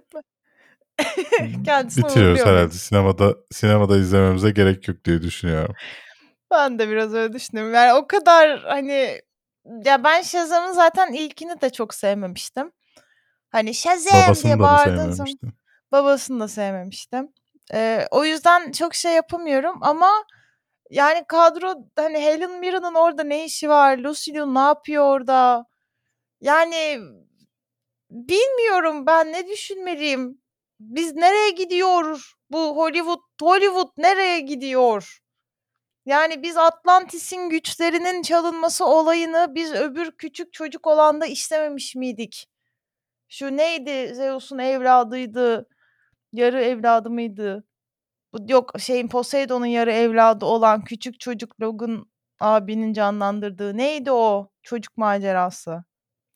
Kendisine 1.65 2.05
bitiriyoruz 2.05 2.45
herhalde. 2.45 2.73
Sinemada 2.73 3.35
sinemada 3.51 3.97
izlememize 3.97 4.51
gerek 4.51 4.87
yok 4.87 5.05
diye 5.05 5.21
düşünüyorum. 5.21 5.75
Ben 6.51 6.79
de 6.79 6.89
biraz 6.89 7.13
öyle 7.13 7.33
düşünüyorum. 7.33 7.73
Yani 7.73 7.93
o 7.93 8.07
kadar 8.07 8.59
hani 8.63 9.21
ya 9.85 10.03
ben 10.03 10.21
Shazam'ın 10.21 10.73
zaten 10.73 11.13
ilkini 11.13 11.61
de 11.61 11.69
çok 11.69 11.93
sevmemiştim. 11.93 12.71
Hani 13.49 13.73
Shazam 13.73 14.21
Babasını 14.21 14.43
diye 14.43 14.59
bağırdığın 14.59 15.11
zaman 15.11 15.33
babasını 15.91 16.39
da 16.39 16.47
sevmemiştim. 16.47 17.27
Ee, 17.73 18.07
o 18.11 18.25
yüzden 18.25 18.71
çok 18.71 18.95
şey 18.95 19.13
yapamıyorum 19.13 19.79
ama 19.81 20.09
yani 20.89 21.23
kadro 21.27 21.75
hani 21.95 22.19
Helen 22.19 22.59
Mirren'ın 22.59 22.93
orada 22.95 23.23
ne 23.23 23.45
işi 23.45 23.69
var? 23.69 23.97
Lucy 23.97 24.31
Liu 24.31 24.55
ne 24.55 24.59
yapıyor 24.59 25.03
orada? 25.03 25.65
Yani 26.41 26.99
bilmiyorum 28.11 29.05
ben 29.07 29.33
ne 29.33 29.47
düşünmeliyim? 29.47 30.41
Biz 30.79 31.15
nereye 31.15 31.51
gidiyor? 31.51 32.33
Bu 32.49 32.77
Hollywood 32.77 33.21
Hollywood 33.41 33.89
nereye 33.97 34.39
gidiyor? 34.39 35.19
Yani 36.05 36.43
biz 36.43 36.57
Atlantis'in 36.57 37.49
güçlerinin 37.49 38.21
çalınması 38.21 38.85
olayını 38.85 39.47
biz 39.55 39.73
öbür 39.73 40.11
küçük 40.11 40.53
çocuk 40.53 40.87
olanda 40.87 41.25
işlememiş 41.25 41.95
miydik? 41.95 42.47
Şu 43.29 43.57
neydi? 43.57 44.15
Zeus'un 44.15 44.59
evladıydı. 44.59 45.67
Yarı 46.33 46.61
evladı 46.63 47.09
mıydı? 47.09 47.63
Bu 48.33 48.51
yok 48.51 48.71
şeyin 48.79 49.07
Poseidon'un 49.07 49.65
yarı 49.65 49.91
evladı 49.91 50.45
olan 50.45 50.83
küçük 50.83 51.19
çocuk 51.19 51.61
Logan 51.61 52.05
abinin 52.39 52.93
canlandırdığı 52.93 53.77
neydi 53.77 54.11
o 54.11 54.49
çocuk 54.63 54.97
macerası? 54.97 55.83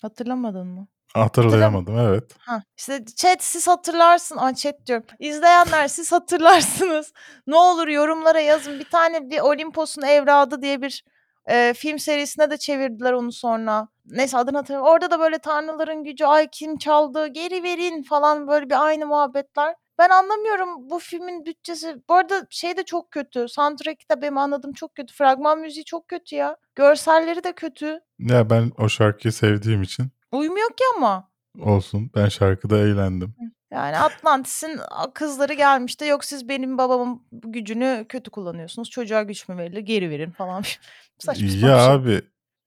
Hatırlamadın 0.02 0.68
mı? 0.68 0.88
Hatırlayamadım 1.14 2.00
evet. 2.00 2.36
Ha, 2.40 2.64
işte 2.78 3.06
chat 3.18 3.44
siz 3.44 3.68
hatırlarsın. 3.68 4.38
Aa, 4.38 4.56
chat 4.56 4.86
diyorum. 4.86 5.06
İzleyenler 5.20 5.88
siz 5.88 6.12
hatırlarsınız. 6.12 7.14
Ne 7.48 7.56
olur 7.56 7.88
yorumlara 7.88 8.40
yazın. 8.40 8.80
Bir 8.80 8.90
tane 8.90 9.30
bir 9.30 9.40
Olimpos'un 9.40 10.02
evladı 10.02 10.62
diye 10.62 10.82
bir 10.82 11.04
e, 11.46 11.74
film 11.74 12.00
serisine 12.00 12.52
de 12.52 12.58
çevirdiler 12.58 13.14
onu 13.14 13.32
sonra. 13.32 13.88
Neyse 14.06 14.38
adını 14.38 14.58
hatırlamıyorum. 14.58 14.94
Orada 14.94 15.12
da 15.12 15.20
böyle 15.20 15.38
tanrıların 15.40 16.04
gücü 16.04 16.26
ay 16.26 16.48
kim 16.52 16.78
çaldı 16.78 17.28
geri 17.28 17.64
verin 17.64 18.04
falan 18.04 18.48
böyle 18.48 18.70
bir 18.70 18.86
aynı 18.86 19.06
muhabbetler. 19.06 19.76
Ben 20.00 20.10
anlamıyorum 20.10 20.90
bu 20.90 21.00
filmin 21.00 21.46
bütçesi. 21.46 21.96
Bu 22.10 22.14
arada 22.14 22.48
şey 22.50 22.78
de 22.78 22.84
çok 22.84 23.12
kötü. 23.12 23.46
Soundtrack 23.50 24.12
de 24.12 24.22
benim 24.22 24.38
anladığım 24.38 24.74
çok 24.74 24.96
kötü. 24.96 25.14
Fragman 25.14 25.60
müziği 25.60 25.86
çok 25.86 26.08
kötü 26.08 26.36
ya. 26.36 26.58
Görselleri 26.76 27.44
de 27.44 27.54
kötü. 27.54 28.00
Ya 28.20 28.50
ben 28.50 28.72
o 28.78 28.90
şarkıyı 28.90 29.32
sevdiğim 29.32 29.82
için 29.82 30.06
Uymuyor 30.32 30.70
ki 30.70 30.84
ama. 30.98 31.30
olsun. 31.60 32.12
Ben 32.16 32.28
şarkıda 32.30 32.78
eğlendim. 32.78 33.36
Yani 33.72 33.98
Atlantis'in 33.98 34.80
kızları 35.14 35.54
gelmiş 35.54 36.00
de 36.02 36.06
yok 36.06 36.26
siz 36.26 36.50
benim 36.50 36.78
babamın 36.78 37.22
gücünü 37.32 38.06
kötü 38.10 38.32
kullanıyorsunuz. 38.32 38.90
Çocuğa 38.90 39.24
güç 39.24 39.50
mü 39.50 39.58
verilir? 39.58 39.80
Geri 39.80 40.10
verin 40.10 40.32
falan. 40.32 40.64
Saçma 41.20 41.48
sapan 41.50 41.68
Ya 41.70 41.78
şey. 41.78 41.86
abi 41.94 42.22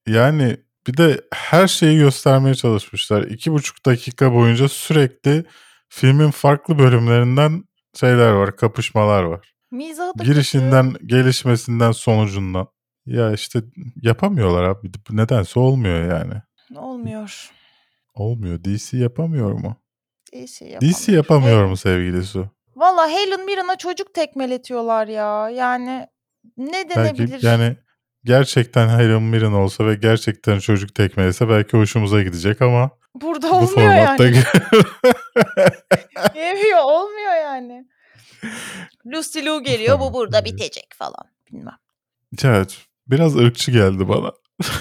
yani 0.06 0.56
bir 0.86 0.96
de 0.96 1.20
her 1.34 1.68
şeyi 1.68 1.98
göstermeye 1.98 2.54
çalışmışlar. 2.54 3.22
İki 3.22 3.52
buçuk 3.52 3.86
dakika 3.86 4.32
boyunca 4.34 4.68
sürekli 4.68 5.44
filmin 5.88 6.30
farklı 6.30 6.78
bölümlerinden 6.78 7.64
şeyler 7.94 8.30
var, 8.30 8.56
kapışmalar 8.56 9.22
var. 9.22 9.52
Mizahı 9.70 10.08
da 10.08 10.12
kötü. 10.18 10.32
Girişinden, 10.32 10.94
gelişmesinden, 11.06 11.92
sonucundan. 11.92 12.68
Ya 13.06 13.32
işte 13.32 13.62
yapamıyorlar 14.02 14.62
abi. 14.62 14.90
Nedense 15.10 15.60
olmuyor 15.60 16.10
yani. 16.10 16.34
Olmuyor. 16.74 17.50
Olmuyor. 18.14 18.64
DC 18.64 18.96
yapamıyor 18.98 19.52
mu? 19.52 19.76
DC 20.32 20.64
DC 20.64 20.72
yapamıyor. 20.72 21.12
yapamıyor 21.12 21.62
Hey- 21.62 21.68
mu 21.68 21.76
sevgili 21.76 22.24
Su? 22.24 22.48
Valla 22.76 23.08
Helen 23.08 23.46
Mirren'a 23.46 23.76
çocuk 23.76 24.14
tekmeletiyorlar 24.14 25.06
ya. 25.08 25.50
Yani 25.50 26.06
ne 26.56 26.90
denebilir? 26.90 27.32
Belki 27.32 27.46
yani 27.46 27.76
gerçekten 28.24 28.88
Helen 28.88 29.22
Mirren 29.22 29.52
olsa 29.52 29.86
ve 29.86 29.94
gerçekten 29.94 30.58
çocuk 30.58 30.94
tekmelese 30.94 31.48
belki 31.48 31.76
hoşumuza 31.76 32.22
gidecek 32.22 32.62
ama 32.62 32.90
Burada 33.20 33.50
bu 33.50 33.54
olmuyor 33.54 33.94
yani. 33.94 34.42
Yemiyor 36.36 36.78
olmuyor 36.84 37.34
yani. 37.44 37.86
Lucy 39.06 39.40
Liu 39.40 39.62
geliyor 39.62 40.00
bu 40.00 40.14
burada 40.14 40.44
bitecek 40.44 40.88
falan. 40.94 41.24
Bilmem. 41.52 41.76
Evet, 42.44 42.78
biraz 43.06 43.36
ırkçı 43.36 43.70
geldi 43.70 44.08
bana. 44.08 44.32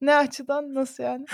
Ne 0.00 0.14
açıdan 0.14 0.74
nasıl 0.74 1.02
yani? 1.02 1.24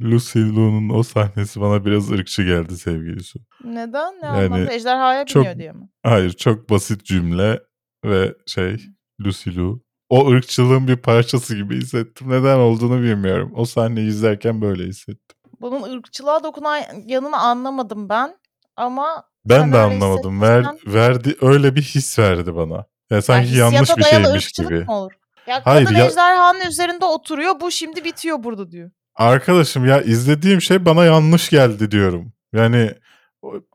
Lucy 0.00 0.38
Liu'nun 0.38 0.88
o 0.98 1.02
sahnesi 1.02 1.60
bana 1.60 1.84
biraz 1.84 2.10
ırkçı 2.10 2.42
geldi 2.42 2.76
sevgili 2.78 3.22
Su. 3.24 3.38
Neden? 3.64 4.14
Ne 4.22 4.26
Yani 4.26 4.36
anlamda? 4.54 4.72
Ejderhaya 4.72 5.26
çok- 5.26 5.42
biniyor 5.42 5.58
diye 5.58 5.72
mi? 5.72 5.88
Hayır, 6.02 6.32
çok 6.32 6.70
basit 6.70 7.04
cümle 7.04 7.60
ve 8.04 8.34
şey 8.46 8.76
Lucy 9.24 9.50
Liu. 9.50 9.82
O 10.08 10.30
ırkçılığın 10.30 10.88
bir 10.88 10.96
parçası 10.96 11.56
gibi 11.56 11.76
hissettim. 11.76 12.30
Neden 12.30 12.56
olduğunu 12.58 13.02
bilmiyorum. 13.02 13.52
O 13.56 13.64
sahneyi 13.64 14.08
izlerken 14.08 14.60
böyle 14.60 14.84
hissettim. 14.84 15.38
Bunun 15.60 15.96
ırkçılığa 15.96 16.44
dokunan 16.44 16.82
yanını 17.06 17.36
anlamadım 17.36 18.08
ben. 18.08 18.36
Ama 18.76 19.24
Ben 19.44 19.72
de 19.72 19.78
anlamadım. 19.78 20.40
Ver, 20.42 20.64
verdi 20.86 21.36
öyle 21.40 21.76
bir 21.76 21.82
his 21.82 22.18
verdi 22.18 22.54
bana. 22.56 22.84
Ya 23.10 23.22
sanki 23.22 23.48
hissiyata 23.48 23.74
yanlış 23.74 23.96
bir 23.96 24.02
şeymiş 24.02 24.52
gibi. 24.52 24.84
mı 24.84 24.94
olur? 24.94 25.12
Ya 25.46 25.60
Hayır, 25.64 25.86
kadın 25.86 25.98
ya- 25.98 26.06
ejderhanın 26.06 26.60
üzerinde 26.60 27.04
oturuyor. 27.04 27.60
Bu 27.60 27.70
şimdi 27.70 28.04
bitiyor 28.04 28.44
burada 28.44 28.70
diyor. 28.70 28.90
Arkadaşım 29.14 29.84
ya 29.86 30.02
izlediğim 30.02 30.60
şey 30.60 30.84
bana 30.84 31.04
yanlış 31.04 31.50
geldi 31.50 31.90
diyorum. 31.90 32.32
Yani 32.52 32.94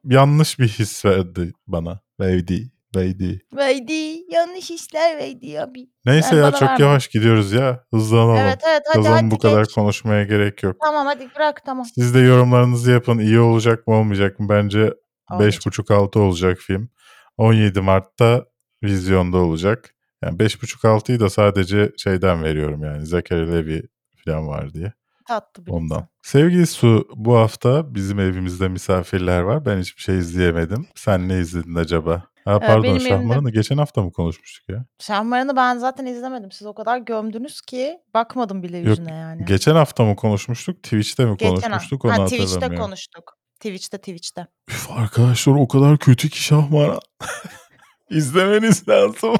yanlış 0.03 0.59
bir 0.59 0.67
his 0.67 1.05
verdi 1.05 1.53
bana. 1.67 1.99
Verdi. 2.19 2.71
Verdi. 2.95 3.41
Veydi 3.57 4.23
yanlış 4.33 4.71
işler 4.71 5.17
Veydi 5.17 5.61
abi. 5.61 5.87
Neyse 6.05 6.35
Yani 6.35 6.45
ya 6.45 6.51
çok 6.51 6.61
verme. 6.69 6.85
yavaş 6.85 7.07
gidiyoruz 7.07 7.51
ya. 7.51 7.83
Hızlanalım. 7.93 8.37
Evet 8.37 8.59
evet 8.69 8.81
hadi 8.87 8.95
Kazanın 9.03 9.15
hadi 9.17 9.31
bu 9.31 9.39
kadar 9.39 9.63
geç. 9.63 9.73
konuşmaya 9.73 10.23
gerek 10.23 10.63
yok. 10.63 10.75
Tamam 10.85 11.05
hadi 11.05 11.27
bırak 11.35 11.65
tamam. 11.65 11.85
Siz 11.95 12.13
de 12.15 12.19
yorumlarınızı 12.19 12.91
yapın. 12.91 13.19
İyi 13.19 13.39
olacak 13.39 13.87
mı 13.87 13.95
olmayacak 13.95 14.39
mı? 14.39 14.49
Bence 14.49 14.93
Olmayacak. 15.31 15.61
5.5-6 15.63 16.19
olacak 16.19 16.57
film. 16.57 16.89
17 17.37 17.81
Mart'ta 17.81 18.45
vizyonda 18.83 19.37
olacak. 19.37 19.95
Yani 20.23 20.37
5.5-6'yı 20.37 21.19
da 21.19 21.29
sadece 21.29 21.91
şeyden 21.97 22.43
veriyorum 22.43 22.83
yani. 22.83 23.05
Zachary 23.05 23.51
Levi 23.51 23.83
falan 24.25 24.47
var 24.47 24.73
diye. 24.73 24.93
Tatlı 25.27 25.65
bir 25.65 25.71
Ondan. 25.71 25.95
insan. 25.97 26.07
Sevgili 26.23 26.67
Su 26.67 27.07
bu 27.15 27.35
hafta 27.37 27.95
bizim 27.95 28.19
evimizde 28.19 28.67
misafirler 28.67 29.41
var. 29.41 29.65
Ben 29.65 29.79
hiçbir 29.79 30.01
şey 30.01 30.17
izleyemedim. 30.17 30.87
Sen 30.95 31.29
ne 31.29 31.39
izledin 31.39 31.75
acaba? 31.75 32.23
Ha, 32.45 32.59
pardon 32.59 32.83
benim 32.83 33.01
Şahmaran'ı 33.01 33.51
geçen 33.51 33.77
hafta 33.77 34.01
mı 34.01 34.11
konuşmuştuk 34.11 34.69
ya? 34.69 34.85
Şahmaran'ı 34.99 35.55
ben 35.55 35.77
zaten 35.77 36.05
izlemedim. 36.05 36.51
Siz 36.51 36.67
o 36.67 36.73
kadar 36.73 36.97
gömdünüz 36.97 37.61
ki 37.61 37.97
bakmadım 38.13 38.63
bile 38.63 38.77
Yok, 38.77 38.87
yüzüne 38.87 39.13
yani. 39.13 39.45
Geçen 39.45 39.75
hafta 39.75 40.03
mı 40.03 40.15
konuşmuştuk? 40.15 40.83
Twitch'te 40.83 41.25
mi 41.25 41.37
Geçen 41.37 41.55
ha- 41.55 41.61
konuşmuştuk? 41.61 42.05
Onu 42.05 42.13
ha, 42.13 42.25
Twitch'te 42.25 42.75
konuştuk. 42.75 43.37
Twitch'te 43.59 43.97
Twitch'te. 43.97 44.47
Üf, 44.69 44.91
arkadaşlar 44.91 45.53
o 45.53 45.67
kadar 45.67 45.97
kötü 45.97 46.29
ki 46.29 46.43
Şahmaran. 46.43 46.99
İzlemeniz 48.09 48.87
lazım. 48.89 49.35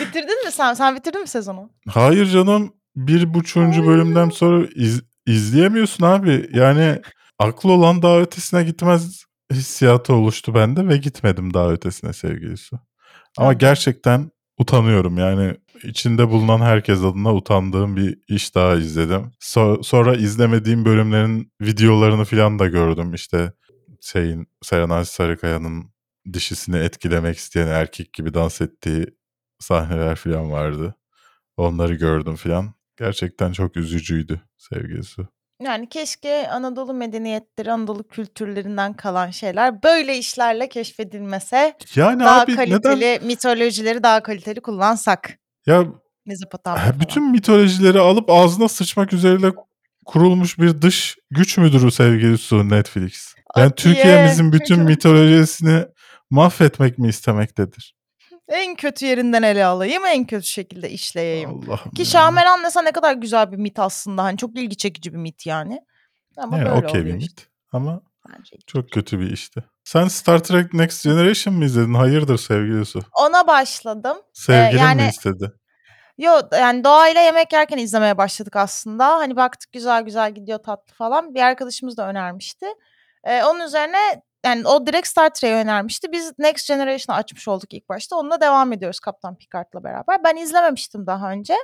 Bitirdin 0.00 0.44
mi 0.44 0.52
sen? 0.52 0.74
Sen 0.74 0.96
bitirdin 0.96 1.20
mi 1.20 1.28
sezonu? 1.28 1.70
Hayır 1.88 2.26
canım. 2.26 2.74
Bir 2.96 3.34
buçuğuncu 3.34 3.86
bölümden 3.86 4.30
sonra 4.30 4.66
iz- 4.74 5.02
izleyemiyorsun 5.26 6.04
abi. 6.04 6.50
Yani 6.52 7.00
aklı 7.38 7.72
olan 7.72 8.02
daha 8.02 8.20
ötesine 8.20 8.62
gitmez 8.64 9.24
hissiyatı 9.54 10.14
oluştu 10.14 10.54
bende 10.54 10.88
ve 10.88 10.96
gitmedim 10.96 11.54
daha 11.54 11.72
ötesine 11.72 12.12
sevgili 12.12 12.56
Su. 12.56 12.76
Ama 13.38 13.46
Anladım. 13.48 13.58
gerçekten 13.58 14.30
utanıyorum 14.58 15.18
yani 15.18 15.56
içinde 15.82 16.28
bulunan 16.30 16.60
herkes 16.60 16.98
adına 17.00 17.34
utandığım 17.34 17.96
bir 17.96 18.18
iş 18.28 18.54
daha 18.54 18.74
izledim. 18.76 19.32
So- 19.40 19.82
sonra 19.82 20.16
izlemediğim 20.16 20.84
bölümlerin 20.84 21.52
videolarını 21.60 22.24
falan 22.24 22.58
da 22.58 22.66
gördüm 22.66 23.14
işte 23.14 23.52
şeyin 24.00 24.46
Serenay 24.62 25.04
Sarıkaya'nın 25.04 25.94
dişisini 26.32 26.76
etkilemek 26.76 27.36
isteyen 27.36 27.66
erkek 27.66 28.12
gibi 28.12 28.34
dans 28.34 28.60
ettiği 28.60 29.06
sahneler 29.58 30.16
falan 30.16 30.52
vardı. 30.52 30.94
Onları 31.56 31.94
gördüm 31.94 32.36
falan. 32.36 32.74
Gerçekten 32.98 33.52
çok 33.52 33.76
üzücüydü 33.76 34.40
sevgili 34.56 35.04
Su. 35.04 35.28
Yani 35.62 35.88
keşke 35.88 36.48
Anadolu 36.48 36.94
medeniyetleri, 36.94 37.72
Anadolu 37.72 38.08
kültürlerinden 38.08 38.92
kalan 38.92 39.30
şeyler 39.30 39.82
böyle 39.82 40.18
işlerle 40.18 40.68
keşfedilmese. 40.68 41.76
Yani 41.96 42.24
Daha 42.24 42.40
abi 42.40 42.56
kaliteli 42.56 43.00
neden 43.00 43.26
mitolojileri 43.26 44.02
daha 44.02 44.22
kaliteli 44.22 44.60
kullansak. 44.60 45.38
ya 45.66 45.84
Mezopotamya 46.26 47.00
bütün 47.00 47.30
mitolojileri 47.30 48.00
alıp 48.00 48.30
ağzına 48.30 48.68
sıçmak 48.68 49.12
üzerine 49.12 49.52
kurulmuş 50.06 50.58
bir 50.58 50.82
dış 50.82 51.16
güç 51.30 51.58
müdür 51.58 51.82
o 51.82 51.90
sevgili 51.90 52.38
Su 52.38 52.68
Netflix? 52.68 53.34
Yani 53.56 53.66
Atiye, 53.66 53.94
Türkiye'mizin 53.94 54.52
bütün 54.52 54.80
mitolojisini 54.80 55.84
mahvetmek 56.30 56.98
mi 56.98 57.08
istemektedir? 57.08 57.94
En 58.48 58.74
kötü 58.74 59.06
yerinden 59.06 59.42
ele 59.42 59.64
alayım, 59.64 60.04
en 60.06 60.24
kötü 60.24 60.46
şekilde 60.46 60.90
işleyeyim. 60.90 61.50
Allah'ım 61.50 61.90
Ki. 61.90 62.06
Şahmeran 62.06 62.62
mesela 62.62 62.82
ne 62.84 62.92
kadar 62.92 63.12
güzel 63.12 63.52
bir 63.52 63.56
mit 63.56 63.78
aslında. 63.78 64.22
Hani 64.22 64.38
çok 64.38 64.58
ilgi 64.58 64.76
çekici 64.76 65.12
bir 65.12 65.18
mit 65.18 65.46
yani. 65.46 65.80
Ama 66.36 66.58
Yani 66.58 66.70
böyle 66.70 66.86
oluyor 66.88 67.04
bir 67.04 67.14
işte. 67.14 67.16
mit 67.16 67.48
ama 67.72 68.00
Bence. 68.28 68.56
çok 68.66 68.90
kötü 68.90 69.20
bir 69.20 69.30
işti. 69.30 69.64
Sen 69.84 70.08
Star 70.08 70.38
Trek 70.38 70.74
Next 70.74 71.04
Generation 71.04 71.54
mi 71.56 71.64
izledin? 71.64 71.94
Hayırdır 71.94 72.38
sevgili 72.38 72.86
Su? 72.86 73.00
Ona 73.20 73.46
başladım. 73.46 74.16
Sevgilin 74.32 74.74
mi 74.82 74.86
yani- 74.88 75.08
istedi? 75.08 75.52
Yo 76.18 76.32
yani 76.52 76.84
doğayla 76.84 77.20
yemek 77.20 77.52
yerken 77.52 77.78
izlemeye 77.78 78.18
başladık 78.18 78.56
aslında. 78.56 79.08
Hani 79.08 79.36
baktık 79.36 79.72
güzel 79.72 80.02
güzel 80.02 80.34
gidiyor 80.34 80.58
tatlı 80.58 80.94
falan. 80.94 81.34
Bir 81.34 81.40
arkadaşımız 81.40 81.96
da 81.96 82.08
önermişti. 82.08 82.66
Ee, 83.24 83.44
onun 83.44 83.60
üzerine 83.60 84.22
yani 84.44 84.68
o 84.68 84.86
direkt 84.86 85.08
Star 85.08 85.34
Trek'i 85.34 85.54
önermişti. 85.54 86.12
Biz 86.12 86.32
Next 86.38 86.68
Generation'ı 86.68 87.16
açmış 87.16 87.48
olduk 87.48 87.74
ilk 87.74 87.88
başta. 87.88 88.16
Onunla 88.16 88.40
devam 88.40 88.72
ediyoruz 88.72 89.00
Kaptan 89.00 89.36
Picard'la 89.38 89.84
beraber. 89.84 90.24
Ben 90.24 90.36
izlememiştim 90.36 91.06
daha 91.06 91.30
önce. 91.30 91.54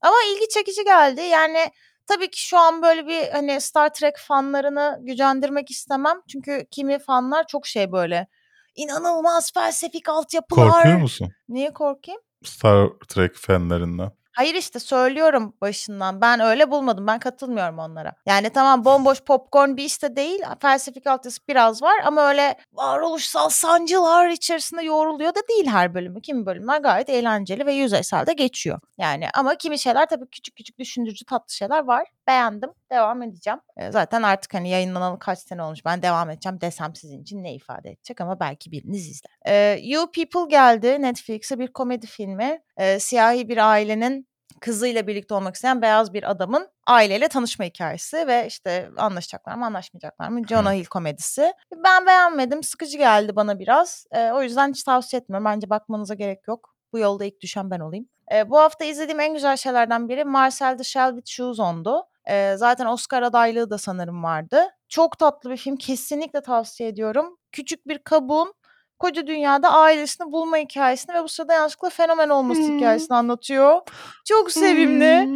Ama 0.00 0.16
ilgi 0.32 0.48
çekici 0.48 0.84
geldi. 0.84 1.20
Yani 1.20 1.58
tabii 2.06 2.30
ki 2.30 2.42
şu 2.46 2.58
an 2.58 2.82
böyle 2.82 3.06
bir 3.06 3.28
hani 3.28 3.60
Star 3.60 3.94
Trek 3.94 4.16
fanlarını 4.18 4.98
gücendirmek 5.02 5.70
istemem. 5.70 6.16
Çünkü 6.32 6.66
kimi 6.70 6.98
fanlar 6.98 7.46
çok 7.46 7.66
şey 7.66 7.92
böyle 7.92 8.26
inanılmaz 8.74 9.52
felsefik 9.52 10.08
altyapılar. 10.08 10.70
Korkuyor 10.70 10.98
musun? 10.98 11.32
Niye 11.48 11.72
korkayım? 11.72 12.20
Star 12.44 12.88
Trek 13.08 13.34
fanlarından. 13.34 14.12
Hayır 14.36 14.54
işte 14.54 14.78
söylüyorum 14.80 15.54
başından. 15.60 16.20
Ben 16.20 16.40
öyle 16.40 16.70
bulmadım. 16.70 17.06
Ben 17.06 17.18
katılmıyorum 17.18 17.78
onlara. 17.78 18.12
Yani 18.26 18.50
tamam 18.50 18.84
bomboş 18.84 19.20
popcorn 19.22 19.76
bir 19.76 19.84
işte 19.84 20.16
değil. 20.16 20.40
Felsefik 20.60 21.06
altyapısı 21.06 21.40
biraz 21.48 21.82
var 21.82 21.94
ama 22.04 22.28
öyle 22.28 22.56
varoluşsal 22.72 23.48
sancılar 23.48 24.28
içerisinde 24.28 24.82
yoğruluyor 24.82 25.34
da 25.34 25.40
değil 25.48 25.66
her 25.66 25.94
bölümü. 25.94 26.22
Kimi 26.22 26.46
bölümler 26.46 26.80
gayet 26.80 27.08
eğlenceli 27.08 27.66
ve 27.66 27.72
yüzeysel 27.74 28.26
de 28.26 28.32
geçiyor. 28.32 28.80
Yani 28.98 29.28
ama 29.34 29.54
kimi 29.54 29.78
şeyler 29.78 30.06
tabii 30.08 30.26
küçük 30.30 30.56
küçük 30.56 30.78
düşündürücü 30.78 31.24
tatlı 31.24 31.54
şeyler 31.54 31.84
var. 31.84 32.06
Beğendim. 32.26 32.70
Devam 32.92 33.22
edeceğim. 33.22 33.60
E, 33.76 33.92
zaten 33.92 34.22
artık 34.22 34.54
hani 34.54 34.68
yayınlanalı 34.68 35.18
kaç 35.18 35.38
sene 35.38 35.62
olmuş. 35.62 35.84
Ben 35.84 36.02
devam 36.02 36.30
edeceğim 36.30 36.60
desem 36.60 36.94
sizin 36.94 37.22
için 37.22 37.42
ne 37.42 37.54
ifade 37.54 37.90
edecek 37.90 38.20
ama 38.20 38.40
belki 38.40 38.72
biriniz 38.72 39.06
izler. 39.08 39.32
E, 39.46 39.78
you 39.82 40.10
People 40.12 40.50
geldi 40.50 41.02
Netflix'e 41.02 41.58
bir 41.58 41.72
komedi 41.72 42.06
filmi. 42.06 42.62
E, 42.76 43.00
siyahi 43.00 43.48
bir 43.48 43.70
ailenin 43.70 44.28
kızıyla 44.60 45.06
birlikte 45.06 45.34
olmak 45.34 45.54
isteyen 45.54 45.82
beyaz 45.82 46.14
bir 46.14 46.30
adamın 46.30 46.68
aileyle 46.86 47.28
tanışma 47.28 47.64
hikayesi 47.64 48.26
ve 48.26 48.46
işte 48.46 48.90
anlaşacaklar 48.96 49.54
mı 49.54 49.66
anlaşmayacaklar 49.66 50.28
mı 50.28 50.46
Jonah 50.48 50.72
Hill 50.72 50.84
komedisi. 50.84 51.52
Ben 51.84 52.06
beğenmedim 52.06 52.62
sıkıcı 52.62 52.98
geldi 52.98 53.36
bana 53.36 53.58
biraz 53.58 54.06
o 54.32 54.42
yüzden 54.42 54.70
hiç 54.70 54.82
tavsiye 54.82 55.20
etmiyorum 55.20 55.44
bence 55.44 55.70
bakmanıza 55.70 56.14
gerek 56.14 56.48
yok. 56.48 56.76
Bu 56.92 56.98
yolda 56.98 57.24
ilk 57.24 57.40
düşen 57.40 57.70
ben 57.70 57.80
olayım. 57.80 58.08
Ee, 58.32 58.50
bu 58.50 58.58
hafta 58.58 58.84
izlediğim 58.84 59.20
en 59.20 59.34
güzel 59.34 59.56
şeylerden 59.56 60.08
biri 60.08 60.24
Marcel 60.24 60.78
the 60.78 60.84
Shell 60.84 61.16
with 61.16 61.30
Shoes 61.30 61.60
on'du. 61.60 62.02
Ee, 62.30 62.54
zaten 62.56 62.86
Oscar 62.86 63.22
adaylığı 63.22 63.70
da 63.70 63.78
sanırım 63.78 64.22
vardı. 64.24 64.68
Çok 64.88 65.18
tatlı 65.18 65.50
bir 65.50 65.56
film 65.56 65.76
kesinlikle 65.76 66.40
tavsiye 66.42 66.88
ediyorum. 66.88 67.36
Küçük 67.52 67.88
bir 67.88 67.98
kabuğun 67.98 68.54
koca 68.98 69.26
dünyada 69.26 69.72
ailesini 69.72 70.32
bulma 70.32 70.56
hikayesini 70.56 71.14
ve 71.14 71.22
bu 71.22 71.28
sırada 71.28 71.52
yanlışlıkla 71.54 71.90
fenomen 71.90 72.28
olması 72.28 72.60
hikayesini 72.76 73.16
anlatıyor. 73.16 73.80
Çok 74.24 74.50
sevimli. 74.52 75.28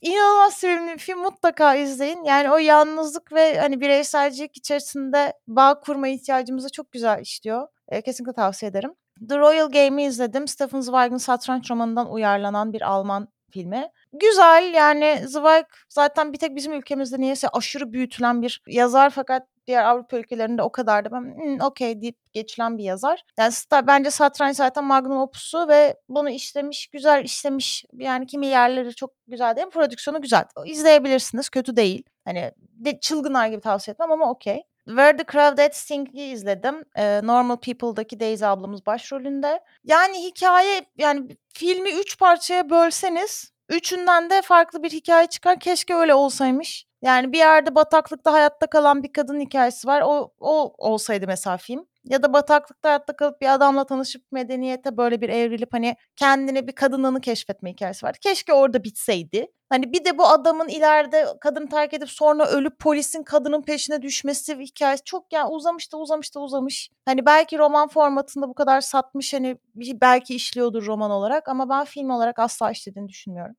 İnanılmaz 0.00 0.54
sevimli 0.54 0.92
bir 0.92 0.98
film 0.98 1.18
mutlaka 1.18 1.74
izleyin. 1.74 2.24
Yani 2.24 2.50
o 2.50 2.58
yalnızlık 2.58 3.32
ve 3.32 3.58
hani 3.60 3.80
bireyselcilik 3.80 4.56
içerisinde 4.56 5.32
bağ 5.48 5.80
kurma 5.80 6.08
ihtiyacımızı 6.08 6.68
çok 6.72 6.92
güzel 6.92 7.20
işliyor. 7.20 7.68
E, 7.88 8.02
kesinlikle 8.02 8.32
tavsiye 8.32 8.70
ederim. 8.70 8.94
The 9.28 9.38
Royal 9.38 9.70
Game'i 9.70 10.06
izledim. 10.06 10.48
Stephen 10.48 10.80
Zweig'in 10.80 11.16
satranç 11.16 11.70
romanından 11.70 12.12
uyarlanan 12.12 12.72
bir 12.72 12.82
Alman 12.82 13.28
filmi. 13.50 13.88
Güzel 14.12 14.74
yani 14.74 15.20
Zweig 15.28 15.64
zaten 15.88 16.32
bir 16.32 16.38
tek 16.38 16.56
bizim 16.56 16.72
ülkemizde 16.72 17.20
niyeyse 17.20 17.48
aşırı 17.48 17.92
büyütülen 17.92 18.42
bir 18.42 18.62
yazar 18.66 19.10
fakat 19.10 19.42
diğer 19.66 19.84
Avrupa 19.84 20.16
ülkelerinde 20.18 20.62
o 20.62 20.72
kadar 20.72 21.04
da 21.04 21.12
ben 21.12 21.20
"Hmm, 21.20 21.60
okey 21.60 22.00
deyip 22.02 22.16
geçilen 22.32 22.78
bir 22.78 22.84
yazar. 22.84 23.22
Yani 23.38 23.52
bence 23.86 24.10
satranç 24.10 24.56
zaten 24.56 24.84
magnum 24.84 25.18
opusu 25.18 25.68
ve 25.68 25.96
bunu 26.08 26.30
işlemiş, 26.30 26.86
güzel 26.86 27.24
işlemiş. 27.24 27.84
Yani 27.92 28.26
kimi 28.26 28.46
yerleri 28.46 28.94
çok 28.94 29.10
güzel 29.28 29.56
değil, 29.56 29.66
prodüksiyonu 29.70 30.22
güzel. 30.22 30.44
İzleyebilirsiniz, 30.66 31.48
kötü 31.48 31.76
değil. 31.76 32.02
Hani 32.24 32.52
de, 32.58 33.00
çılgınlar 33.00 33.46
gibi 33.48 33.60
tavsiye 33.60 33.92
etmem 33.92 34.12
ama 34.12 34.30
okey. 34.30 34.62
Where 34.86 35.16
the 35.16 35.24
Crowded 35.24 35.72
Sing'i 35.72 36.24
izledim. 36.24 36.84
Ee, 36.96 37.20
Normal 37.22 37.56
People'daki 37.56 38.20
Daisy 38.20 38.44
ablamız 38.44 38.86
başrolünde. 38.86 39.60
Yani 39.84 40.24
hikaye, 40.24 40.84
yani 40.98 41.36
filmi 41.48 41.90
üç 41.90 42.18
parçaya 42.18 42.70
bölseniz 42.70 43.52
üçünden 43.68 44.30
de 44.30 44.42
farklı 44.42 44.82
bir 44.82 44.90
hikaye 44.90 45.26
çıkar. 45.26 45.60
Keşke 45.60 45.94
öyle 45.94 46.14
olsaymış. 46.14 46.86
Yani 47.02 47.32
bir 47.32 47.38
yerde 47.38 47.74
bataklıkta 47.74 48.32
hayatta 48.32 48.66
kalan 48.66 49.02
bir 49.02 49.12
kadın 49.12 49.40
hikayesi 49.40 49.88
var. 49.88 50.02
O, 50.06 50.32
o 50.40 50.74
olsaydı 50.78 51.26
mesela 51.26 51.56
film. 51.56 51.86
Ya 52.04 52.22
da 52.22 52.32
bataklıkta 52.32 52.88
hayatta 52.88 53.16
kalıp 53.16 53.40
bir 53.40 53.54
adamla 53.54 53.84
tanışıp 53.84 54.32
medeniyete 54.32 54.96
böyle 54.96 55.20
bir 55.20 55.28
evrilip 55.28 55.72
hani 55.72 55.96
kendini 56.16 56.66
bir 56.68 56.72
kadınlığını 56.72 57.20
keşfetme 57.20 57.70
hikayesi 57.72 58.06
var. 58.06 58.16
Keşke 58.20 58.52
orada 58.52 58.84
bitseydi. 58.84 59.46
Hani 59.68 59.92
bir 59.92 60.04
de 60.04 60.18
bu 60.18 60.26
adamın 60.26 60.68
ileride 60.68 61.26
kadını 61.40 61.68
terk 61.68 61.94
edip 61.94 62.10
sonra 62.10 62.46
ölüp 62.46 62.78
polisin 62.78 63.22
kadının 63.22 63.62
peşine 63.62 64.02
düşmesi 64.02 64.58
hikayesi 64.58 65.04
çok 65.04 65.32
yani 65.32 65.48
uzamış 65.48 65.92
da 65.92 65.96
uzamış 65.96 66.34
da 66.34 66.40
uzamış. 66.40 66.90
Hani 67.04 67.26
belki 67.26 67.58
roman 67.58 67.88
formatında 67.88 68.48
bu 68.48 68.54
kadar 68.54 68.80
satmış 68.80 69.34
hani 69.34 69.56
belki 69.76 70.34
işliyordur 70.34 70.86
roman 70.86 71.10
olarak 71.10 71.48
ama 71.48 71.68
ben 71.68 71.84
film 71.84 72.10
olarak 72.10 72.38
asla 72.38 72.70
işlediğini 72.70 73.08
düşünmüyorum. 73.08 73.56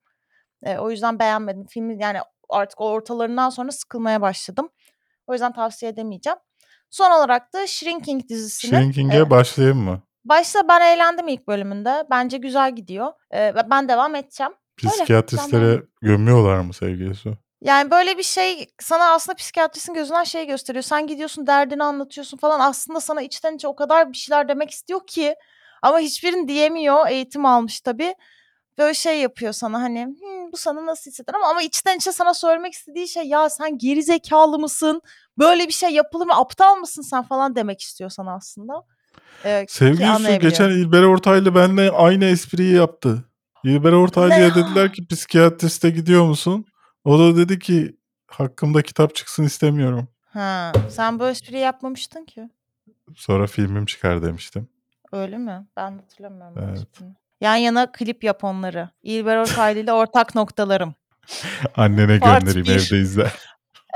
E, 0.64 0.78
o 0.78 0.92
yüzden 0.92 1.20
beğenmedim. 1.20 1.66
Filmi 1.66 2.04
yani 2.04 2.20
artık 2.50 2.82
ortalarından 2.82 3.50
sonra 3.50 3.72
sıkılmaya 3.72 4.22
başladım. 4.22 4.70
O 5.28 5.34
yüzden 5.34 5.54
tavsiye 5.54 5.92
edemeyeceğim. 5.92 6.40
Son 6.96 7.12
olarak 7.12 7.54
da 7.54 7.68
Shrinking 7.68 8.30
dizisini. 8.30 8.72
Shrinking'e 8.72 9.18
e, 9.18 9.30
başlayayım 9.30 9.78
mı? 9.78 10.02
başta 10.26 10.68
ben 10.68 10.82
eğlendim 10.82 11.28
ilk 11.28 11.48
bölümünde. 11.48 12.04
Bence 12.10 12.38
güzel 12.38 12.76
gidiyor. 12.76 13.12
E, 13.34 13.54
ben 13.70 13.90
devam 13.90 14.16
edeceğim. 14.16 14.54
Öyle, 14.84 14.92
Psikiyatristlere 14.96 15.84
gömüyorlar 16.02 16.60
mı 16.60 16.74
sevgili 16.74 17.16
Su? 17.16 17.38
Yani 17.62 17.92
böyle 17.92 18.18
bir 18.18 18.24
şey 18.24 18.68
sana 18.80 19.14
aslında 19.14 19.36
psikiyatristin 19.36 19.94
gözünden 19.94 20.24
şey 20.24 20.48
gösteriyor. 20.48 20.84
Sen 20.84 21.08
gidiyorsun 21.08 21.48
derdini 21.48 21.84
anlatıyorsun 21.84 22.38
falan. 22.38 22.60
Aslında 22.60 23.00
sana 23.00 23.22
içten 23.22 23.56
içe 23.56 23.68
o 23.68 23.76
kadar 23.76 24.12
bir 24.12 24.18
şeyler 24.18 24.48
demek 24.48 24.72
istiyor 24.72 25.08
ki. 25.08 25.36
Ama 25.82 26.00
hiçbirini 26.00 26.48
diyemiyor. 26.48 27.08
Eğitim 27.08 27.46
almış 27.46 27.82
tabii. 27.82 28.16
Böyle 28.78 28.94
şey 28.94 29.20
yapıyor 29.22 29.54
sana 29.54 29.82
hani 29.82 30.06
"Hmm, 30.06 30.52
bu 30.52 30.58
sana 30.58 30.86
nasıl 30.86 31.12
hisseder 31.12 31.34
ama, 31.34 31.48
ama 31.48 31.62
içten 31.62 31.98
içe 31.98 32.12
sana 32.12 32.34
söylemek 32.34 32.74
istediği 32.74 33.08
şey 33.08 33.24
ya 33.24 33.50
sen 33.50 33.78
geri 33.78 34.04
zekalı 34.04 34.60
mısın? 34.60 35.02
Böyle 35.40 35.68
bir 35.68 35.74
şey 35.74 35.90
yapılır 35.90 36.26
mı? 36.26 36.34
Aptal 36.36 36.76
mısın 36.76 37.02
sen 37.02 37.24
falan 37.24 37.56
demek 37.56 37.82
istiyor 37.82 38.10
sana 38.10 38.36
aslında. 38.36 38.74
Ee, 39.46 39.66
Sevgili 39.70 40.40
geçen 40.40 40.70
İlber 40.70 41.04
Ortaylı 41.04 41.56
benimle 41.56 41.92
aynı 41.92 42.26
espriyi 42.26 42.76
yaptı. 42.76 43.24
İlber 43.64 43.92
Ortaylı'ya 43.92 44.56
dediler 44.56 44.94
ki 44.94 45.08
psikiyatriste 45.08 45.90
gidiyor 45.90 46.26
musun? 46.26 46.66
O 47.04 47.20
da 47.20 47.38
dedi 47.38 47.60
ki 47.60 47.98
hakkımda 48.28 48.82
kitap 48.82 49.16
çıksın 49.16 49.44
istemiyorum. 49.44 50.08
Ha, 50.26 50.72
sen 50.90 51.20
bu 51.20 51.28
espriyi 51.28 51.62
yapmamıştın 51.64 52.26
ki. 52.26 52.50
Sonra 53.16 53.48
filmim 53.48 53.86
çıkar 53.86 54.24
demiştim. 54.24 54.70
Öyle 55.12 55.38
mi? 55.38 55.66
Ben 55.78 55.92
hatırlamıyorum. 55.92 56.58
Evet. 56.68 56.78
espriyi. 56.78 57.16
Yan 57.46 57.56
yana 57.56 57.92
klip 57.92 58.24
yap 58.24 58.44
onları. 58.44 58.90
İlber 59.04 59.38
Ortaylı 59.38 59.80
ile 59.80 59.94
ortak 59.94 60.36
noktalarım. 60.36 60.96
Annene 61.76 62.20
Part 62.20 62.42
göndereyim 62.42 62.68
bir. 62.68 62.88
evde 62.88 63.00
izle. 63.02 63.32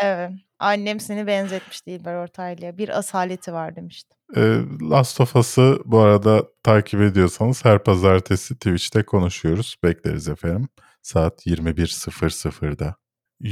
Evet. 0.01 0.31
Annem 0.59 0.99
seni 0.99 1.27
benzetmiş 1.27 1.85
Dilber 1.85 2.15
Ortaylı'ya. 2.15 2.77
Bir 2.77 2.97
asaleti 2.97 3.53
var 3.53 3.75
demişti. 3.75 4.15
Ee, 4.35 4.59
Last 4.81 5.21
of 5.21 5.35
Us'ı 5.35 5.79
bu 5.85 5.99
arada 5.99 6.43
takip 6.63 7.01
ediyorsanız 7.01 7.65
her 7.65 7.83
pazartesi 7.83 8.55
Twitch'te 8.55 9.03
konuşuyoruz. 9.03 9.75
Bekleriz 9.83 10.27
efendim. 10.27 10.69
Saat 11.01 11.45
21.00'da. 11.47 12.95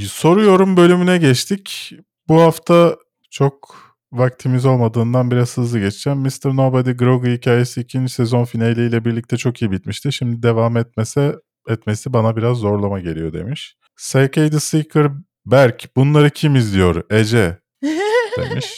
Soruyorum 0.07 0.77
bölümüne 0.77 1.17
geçtik. 1.17 1.93
Bu 2.27 2.41
hafta 2.41 2.95
çok 3.29 3.77
vaktimiz 4.11 4.65
olmadığından 4.65 5.31
biraz 5.31 5.57
hızlı 5.57 5.79
geçeceğim. 5.79 6.19
Mr. 6.19 6.55
Nobody 6.55 6.91
Grogu 6.91 7.27
hikayesi 7.27 7.81
ikinci 7.81 8.13
sezon 8.13 8.45
finaliyle 8.45 9.05
birlikte 9.05 9.37
çok 9.37 9.61
iyi 9.61 9.71
bitmişti. 9.71 10.11
Şimdi 10.11 10.43
devam 10.43 10.77
etmese 10.77 11.35
etmesi 11.67 12.13
bana 12.13 12.37
biraz 12.37 12.57
zorlama 12.57 12.99
geliyor 12.99 13.33
demiş. 13.33 13.75
SK 13.95 14.33
The 14.33 14.59
Seeker 14.59 15.07
Berk 15.45 15.95
bunları 15.95 16.29
kim 16.29 16.55
izliyor? 16.55 17.03
Ece 17.09 17.57
demiş. 18.37 18.73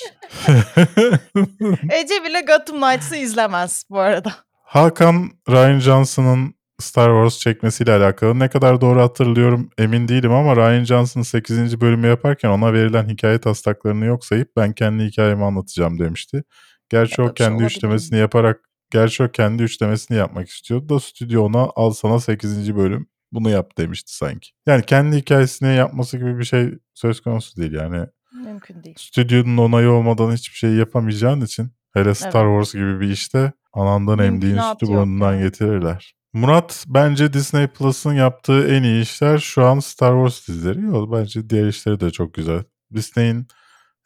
Ece 1.92 2.24
bile 2.24 2.42
Gotham 2.42 2.82
Knights'ı 2.82 3.16
izlemez 3.16 3.84
bu 3.90 4.00
arada. 4.00 4.34
Hakan 4.64 5.30
Ryan 5.50 5.80
Johnson'ın 5.80 6.54
Star 6.80 7.10
Wars 7.10 7.40
çekmesiyle 7.40 7.94
alakalı 7.94 8.40
ne 8.40 8.50
kadar 8.50 8.82
doğru 8.82 9.02
hatırlıyorum 9.02 9.70
emin 9.78 10.08
değilim 10.08 10.32
ama 10.32 10.56
Ryan 10.56 10.84
Johnson 10.84 11.22
8. 11.22 11.82
bölümü 11.82 12.08
yaparken 12.08 12.50
ona 12.50 12.74
verilen 12.74 13.10
hikaye 13.10 13.40
taslaklarını 13.40 14.06
yok 14.06 14.26
sayıp 14.26 14.56
ben 14.58 14.74
kendi 14.74 15.04
hikayemi 15.04 15.46
anlatacağım 15.46 16.00
demişti. 16.00 16.44
Gerçi 16.90 17.22
Ya 17.22 17.26
o 17.26 17.28
şey 17.28 17.34
kendi 17.34 17.54
olabilir. 17.54 17.70
üçlemesini 17.70 18.20
yaparak 18.20 18.60
gerçi 18.92 19.24
o 19.24 19.32
kendi 19.32 19.64
üçlemesini 19.64 20.18
yapmak 20.18 20.50
istiyordu 20.50 20.90
da 20.90 21.00
stüdyo 21.00 21.44
ona 21.44 21.70
al 21.76 21.92
sana 21.92 22.20
8. 22.20 22.76
bölüm 22.76 23.08
bunu 23.32 23.50
yap 23.50 23.78
demişti 23.78 24.16
sanki. 24.16 24.50
Yani 24.68 24.84
kendi 24.86 25.18
hikayesini 25.18 25.76
yapması 25.76 26.18
gibi 26.18 26.40
bir 26.40 26.44
şey 26.44 26.74
söz 26.94 27.22
konusu 27.22 27.58
değil 27.62 27.72
yani 27.74 28.06
Mümkün 28.46 28.84
değil. 28.84 28.96
stüdyonun 29.00 29.58
onayı 29.58 29.90
olmadan 29.92 30.32
hiçbir 30.32 30.58
şey 30.58 30.72
yapamayacağın 30.74 31.42
için 31.42 31.72
hele 31.94 32.16
Star 32.16 32.32
Wars 32.62 32.74
gibi 32.74 33.00
bir 33.00 33.10
işte 33.10 33.52
anandan 33.74 34.20
emdiğin 34.20 34.56
Mümkünatı 34.56 34.86
sütü 34.86 34.94
burnundan 34.98 35.34
yani. 35.34 35.44
getirirler. 35.44 36.16
Murat 36.34 36.86
bence 36.88 37.34
Disney 37.34 37.68
Plus'ın 37.68 38.14
yaptığı 38.14 38.68
en 38.68 38.84
iyi 38.84 39.02
işler 39.02 39.38
şu 39.38 39.66
an 39.66 39.80
Star 39.80 40.12
Wars 40.12 40.48
dizileri. 40.48 40.82
Yok 40.82 41.12
bence 41.12 41.50
diğer 41.50 41.68
işleri 41.68 42.00
de 42.00 42.12
çok 42.12 42.34
güzel. 42.34 42.64
Disney'in 42.94 43.48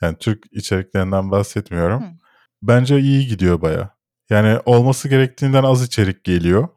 yani 0.01 0.17
Türk 0.17 0.43
içeriklerinden 0.51 1.31
bahsetmiyorum. 1.31 2.03
Hı. 2.03 2.07
Bence 2.61 2.99
iyi 2.99 3.27
gidiyor 3.27 3.61
baya. 3.61 3.95
Yani 4.29 4.59
olması 4.65 5.09
gerektiğinden 5.09 5.63
az 5.63 5.83
içerik 5.83 6.23
geliyor. 6.23 6.67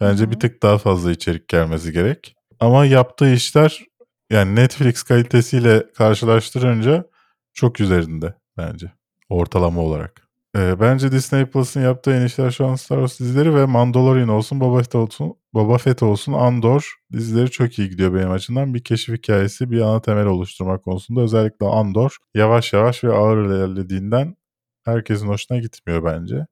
Bence 0.00 0.24
hı. 0.24 0.30
bir 0.30 0.40
tık 0.40 0.62
daha 0.62 0.78
fazla 0.78 1.10
içerik 1.10 1.48
gelmesi 1.48 1.92
gerek. 1.92 2.36
Ama 2.60 2.86
yaptığı 2.86 3.32
işler 3.32 3.84
yani 4.30 4.54
Netflix 4.56 5.02
kalitesiyle 5.02 5.92
karşılaştırınca 5.92 7.06
çok 7.52 7.80
üzerinde 7.80 8.34
bence 8.56 8.92
ortalama 9.28 9.80
olarak. 9.80 10.25
Ee, 10.56 10.80
bence 10.80 11.12
Disney 11.12 11.46
Plus'ın 11.46 11.82
yaptığı 11.82 12.10
en 12.12 12.26
işler 12.26 12.50
şu 12.50 12.66
an 12.66 12.74
Star 12.74 12.96
Wars 12.96 13.20
dizileri 13.20 13.54
ve 13.54 13.64
Mandalorian 13.66 14.28
olsun, 14.28 14.60
Boba 14.60 14.78
Fett 14.78 14.94
olsun, 14.94 15.34
Boba 15.54 15.78
Fett 15.78 16.02
olsun, 16.02 16.32
Andor 16.32 16.94
dizileri 17.12 17.50
çok 17.50 17.78
iyi 17.78 17.90
gidiyor 17.90 18.14
benim 18.14 18.30
açımdan. 18.30 18.74
Bir 18.74 18.84
keşif 18.84 19.14
hikayesi, 19.18 19.70
bir 19.70 19.80
ana 19.80 20.02
temel 20.02 20.26
oluşturmak 20.26 20.84
konusunda 20.84 21.20
özellikle 21.20 21.66
Andor 21.66 22.16
yavaş 22.34 22.72
yavaş 22.72 23.04
ve 23.04 23.12
ağır 23.12 23.46
ilerlediğinden 23.46 24.36
herkesin 24.84 25.28
hoşuna 25.28 25.58
gitmiyor 25.58 26.04
bence. 26.04 26.46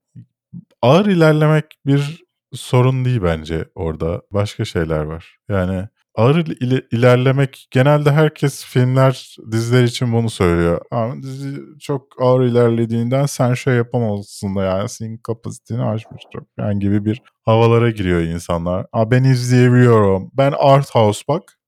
Ağır 0.83 1.07
ilerlemek 1.07 1.65
bir 1.87 2.25
sorun 2.55 3.05
değil 3.05 3.23
bence 3.23 3.69
orada. 3.75 4.23
Başka 4.31 4.65
şeyler 4.65 5.03
var. 5.03 5.39
Yani 5.49 5.89
ağır 6.15 6.47
ile- 6.47 6.83
ilerlemek 6.93 7.67
genelde 7.71 8.13
herkes 8.13 8.65
filmler, 8.65 9.37
diziler 9.53 9.85
için 9.85 10.13
bunu 10.13 10.31
söylüyor. 10.31 10.81
Ama 10.91 11.23
dizi 11.23 11.61
çok 11.81 12.23
ağır 12.23 12.45
ilerlediğinden 12.45 13.27
sen 13.27 13.55
şey 13.55 13.75
yapamazsın 13.75 14.57
da 14.57 14.63
yani 14.65 14.89
senin 14.89 15.17
kapasiteni 15.19 15.83
aşmıştır 15.85 16.43
yani 16.59 16.79
gibi 16.79 17.05
bir 17.05 17.23
havalara 17.45 17.91
giriyor 17.91 18.21
insanlar. 18.21 18.87
Aa, 18.93 19.11
ben 19.11 19.25
izleyebiliyorum. 19.25 20.31
Ben 20.35 20.55
art 20.59 20.91
house 20.95 21.23
bak. 21.29 21.59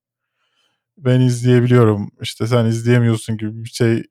Ben 0.98 1.20
izleyebiliyorum. 1.20 2.10
İşte 2.22 2.46
sen 2.46 2.64
izleyemiyorsun 2.66 3.36
gibi 3.36 3.64
bir 3.64 3.68
şey 3.68 4.02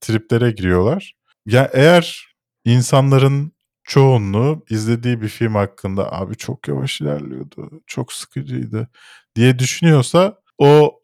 triplere 0.00 0.50
giriyorlar. 0.50 1.14
Ya 1.46 1.70
eğer 1.72 2.26
insanların 2.64 3.52
çoğunluğu 3.84 4.64
izlediği 4.70 5.22
bir 5.22 5.28
film 5.28 5.54
hakkında 5.54 6.12
abi 6.12 6.36
çok 6.36 6.68
yavaş 6.68 7.00
ilerliyordu, 7.00 7.70
çok 7.86 8.12
sıkıcıydı 8.12 8.88
diye 9.38 9.58
düşünüyorsa 9.58 10.38
o 10.58 11.00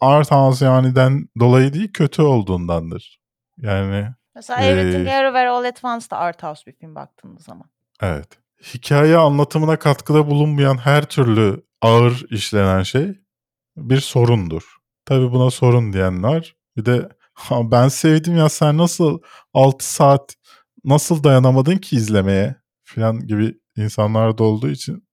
art 0.00 0.30
house 0.30 0.64
yaniden 0.64 1.28
dolayı 1.40 1.72
değil 1.72 1.92
kötü 1.92 2.22
olduğundandır. 2.22 3.20
Yani 3.58 4.08
Mesela 4.34 4.60
Ee, 4.62 4.66
Everything 4.66 5.08
Everywhere 5.08 5.48
All 5.48 5.64
at 5.64 5.84
Once 5.84 6.10
da 6.10 6.16
art 6.18 6.42
house 6.42 6.62
bir 6.66 6.72
film 6.72 6.94
baktığımız 6.94 7.44
zaman. 7.44 7.70
evet. 8.02 8.28
Hikaye 8.74 9.16
anlatımına 9.16 9.78
katkıda 9.78 10.26
bulunmayan 10.26 10.76
her 10.76 11.04
türlü 11.04 11.62
ağır 11.80 12.24
işlenen 12.30 12.82
şey 12.82 13.08
bir 13.76 14.00
sorundur. 14.00 14.62
Tabii 15.04 15.32
buna 15.32 15.50
sorun 15.50 15.92
diyenler 15.92 16.56
bir 16.76 16.84
de 16.84 17.08
"Ha, 17.34 17.70
ben 17.70 17.88
sevdim 17.88 18.36
ya 18.36 18.48
sen 18.48 18.78
nasıl 18.78 19.18
6 19.54 19.92
saat 19.94 20.34
nasıl 20.84 21.24
dayanamadın 21.24 21.76
ki 21.76 21.96
izlemeye 21.96 22.56
falan 22.84 23.26
gibi 23.26 23.54
insanlar 23.76 24.38
da 24.38 24.44
olduğu 24.44 24.68
için 24.70 25.08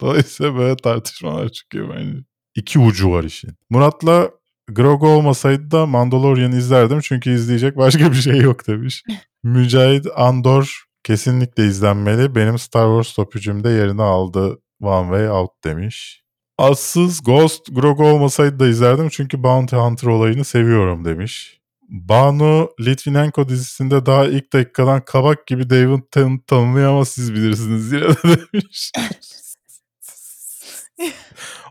dolayısıyla 0.00 0.56
böyle 0.56 0.76
tartışmalar 0.76 1.48
çıkıyor 1.48 1.94
bence. 1.96 2.18
İki 2.54 2.78
ucu 2.78 3.10
var 3.10 3.24
işin. 3.24 3.50
Murat'la 3.70 4.30
Grogu 4.68 5.08
olmasaydı 5.08 5.70
da 5.70 5.86
Mandalorian 5.86 6.52
izlerdim 6.52 7.00
çünkü 7.00 7.30
izleyecek 7.30 7.76
başka 7.76 8.12
bir 8.12 8.16
şey 8.16 8.36
yok 8.36 8.66
demiş. 8.66 9.04
Mücahit 9.42 10.06
Andor 10.16 10.84
kesinlikle 11.04 11.66
izlenmeli. 11.66 12.34
Benim 12.34 12.58
Star 12.58 12.86
Wars 12.86 13.14
topücümde 13.14 13.68
yerini 13.68 14.02
aldı 14.02 14.58
One 14.80 15.06
Way 15.06 15.30
Out 15.30 15.50
demiş. 15.64 16.22
Assız 16.58 17.24
Ghost 17.24 17.66
Grogu 17.74 18.04
olmasaydı 18.04 18.58
da 18.58 18.68
izlerdim 18.68 19.08
çünkü 19.08 19.42
Bounty 19.42 19.76
Hunter 19.76 20.08
olayını 20.08 20.44
seviyorum 20.44 21.04
demiş. 21.04 21.60
Banu 21.88 22.70
Litvinenko 22.80 23.48
dizisinde 23.48 24.06
daha 24.06 24.26
ilk 24.26 24.52
dakikadan 24.52 25.00
kabak 25.04 25.46
gibi 25.46 25.70
David 25.70 26.02
Tennant 26.10 26.46
tanımlıyor 26.46 26.90
ama 26.92 27.04
siz 27.04 27.34
bilirsiniz 27.34 27.90
diye 27.90 28.02
de 28.02 28.14
demiş. 28.52 28.92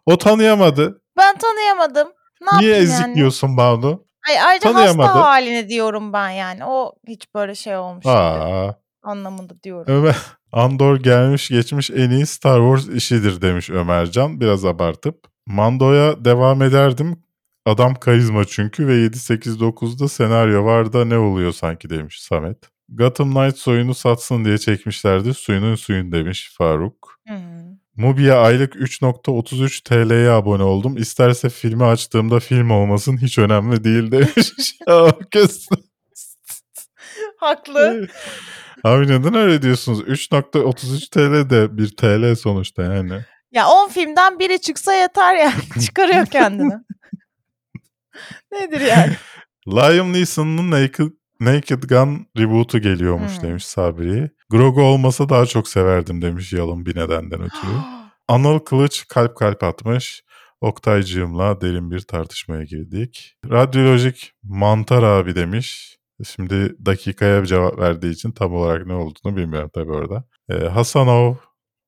o 0.06 0.18
tanıyamadı. 0.18 1.02
Ben 1.18 1.38
tanıyamadım. 1.38 2.08
Ne 2.42 2.60
Niye 2.60 2.72
yapayım 2.72 2.92
yani? 2.92 3.04
ezikliyorsun 3.04 3.58
Banu? 3.58 4.06
Ay, 4.30 4.42
ayrıca 4.42 4.72
Tanıyamadı. 4.74 5.08
hasta 5.08 5.22
halini 5.24 5.70
diyorum 5.70 6.14
ben 6.14 6.30
yani. 6.30 6.66
O 6.66 6.94
hiç 7.08 7.36
böyle 7.36 7.56
şey 7.56 7.78
olmuş 7.78 8.06
Aa, 8.06 8.74
anlamında 9.04 9.64
diyorum. 9.64 9.94
Ömer 9.96 10.16
Andor 10.52 10.98
gelmiş 11.00 11.50
geçmiş 11.50 11.92
en 11.92 12.10
iyi 12.10 12.26
Star 12.26 12.60
Wars 12.78 12.96
işidir 12.96 13.42
demiş 13.42 13.70
Ömercan 13.70 14.40
biraz 14.42 14.66
abartıp. 14.66 15.26
Mando'ya 15.48 16.26
devam 16.26 16.62
ederdim. 16.62 17.24
Adam 17.66 17.96
karizma 17.96 18.46
çünkü 18.46 18.88
ve 18.88 18.94
7-8-9'da 18.94 20.08
senaryo 20.08 20.66
var 20.66 20.94
da 20.94 21.06
ne 21.06 21.18
oluyor 21.18 21.52
sanki 21.52 21.90
demiş 21.90 22.22
Samet. 22.22 22.58
Gotham 22.90 23.34
Knights 23.34 23.68
oyunu 23.68 23.94
satsın 23.96 24.46
diye 24.46 24.58
çekmişlerdi. 24.58 25.34
Suyunun 25.34 25.76
suyun 25.76 26.12
demiş 26.12 26.54
Faruk. 26.58 27.20
Hı. 27.28 27.34
Mubi'ye 27.96 28.34
aylık 28.34 28.76
3.33 28.76 29.84
TL'ye 29.84 30.30
abone 30.30 30.64
oldum. 30.64 30.98
İsterse 30.98 31.50
filmi 31.50 31.86
açtığımda 31.86 32.39
film 32.39 32.70
olmasın 32.70 33.18
hiç 33.18 33.38
önemli 33.38 33.84
değil 33.84 34.12
demiş. 34.12 34.32
Haklı. 37.39 38.08
Abi 38.84 39.08
neden 39.08 39.34
öyle 39.36 39.62
diyorsunuz? 39.62 40.02
3.33 40.02 41.10
TL 41.10 41.50
de 41.50 41.78
bir 41.78 41.96
TL 41.98 42.36
sonuçta 42.36 42.84
yani. 42.84 43.22
ya 43.52 43.68
10 43.68 43.89
filmden 43.89 44.39
biri 44.39 44.62
çıksa 44.62 44.93
yeter 44.93 45.36
yani. 45.36 45.84
Çıkarıyor 45.86 46.26
kendini. 46.26 46.74
Nedir 48.52 48.82
yani? 48.82 49.14
Liam 49.68 50.14
Neeson'un 50.14 50.72
Naked, 50.72 51.08
Naked 51.39 51.84
Gun 51.84 52.28
reboot'u 52.38 52.80
geliyormuş 52.80 53.38
Hmm. 53.38 53.43
demiş 53.50 53.66
Sabri. 53.66 54.30
Grogu 54.50 54.82
olmasa 54.82 55.30
daha 55.30 55.46
çok 55.46 55.68
severdim 55.68 56.22
demiş 56.22 56.54
Yalın 56.54 56.86
bir 56.86 56.96
nedenden 56.96 57.41
ötürü. 57.41 57.72
Anıl 58.28 58.60
Kılıç 58.60 59.08
kalp 59.08 59.38
kalp 59.38 59.64
atmış. 59.64 60.24
Oktaycığımla 60.62 61.62
derin 61.62 61.91
bir 61.91 62.00
tartışmaya 62.00 62.64
girdik. 62.64 63.38
Radyolojik 63.50 64.34
mantar 64.43 65.04
abi 65.04 65.36
demiş. 65.36 65.98
Şimdi 66.24 66.86
dakikaya 66.86 67.46
cevap 67.46 67.80
verdiği 67.80 68.12
için 68.12 68.32
tam 68.32 68.54
olarak 68.54 68.88
ne 68.88 68.93
olduğunu 68.93 69.36
bilmiyorum 69.36 69.70
tabii 69.74 69.91
orada. 69.91 70.24
Ee, 70.50 70.68
Hasanov 70.68 71.36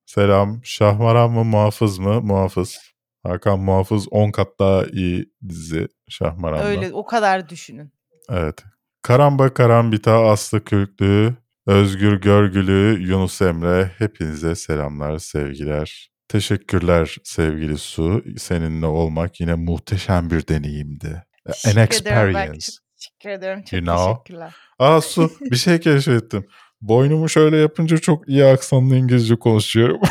selam. 0.06 0.60
Şahmaran 0.64 1.32
mı 1.32 1.44
muhafız 1.44 2.00
mı? 2.00 2.22
Muhafız. 2.22 2.80
Hakan 3.24 3.60
Muhafız 3.60 4.08
10 4.12 4.32
kat 4.32 4.48
daha 4.60 4.86
iyi 4.86 5.26
dizi 5.50 5.88
Şahmaran'da. 6.10 6.64
Öyle 6.64 6.94
o 6.94 7.06
kadar 7.06 7.50
düşünün. 7.50 7.92
Evet. 8.30 8.64
Karamba 9.02 9.54
Karambita, 9.54 10.26
Aslı 10.26 10.64
Kürklü, 10.64 11.36
Özgür 11.68 12.22
Görgülü, 12.22 12.98
Yunus 13.00 13.42
Emre 13.42 13.92
hepinize 13.98 14.56
selamlar, 14.56 15.18
sevgiler. 15.20 16.10
Teşekkürler 16.28 17.16
sevgili 17.24 17.78
Su. 17.78 18.24
Seninle 18.38 18.86
olmak 18.86 19.40
yine 19.40 19.54
muhteşem 19.54 20.30
bir 20.30 20.48
deneyimdi. 20.48 21.24
An 21.46 21.54
Teşekkür 21.54 21.72
ederim 21.72 21.84
experience. 21.84 22.34
Berk'cim. 22.34 22.76
Teşekkür 23.00 23.30
ederim. 23.30 23.64
Çok 23.64 23.74
You 23.74 23.82
know. 23.82 24.14
teşekkürler. 24.14 24.56
Aa 24.80 25.02
Su 25.02 25.32
bir 25.42 25.56
şey 25.56 25.80
keşfettim. 25.80 26.48
Boynumu 26.82 27.30
şöyle 27.30 27.58
yapınca 27.58 27.98
çok 27.98 28.30
iyi 28.30 28.46
aksanlı 28.46 28.96
İngilizce 28.96 29.36
konuşuyorum. 29.36 30.00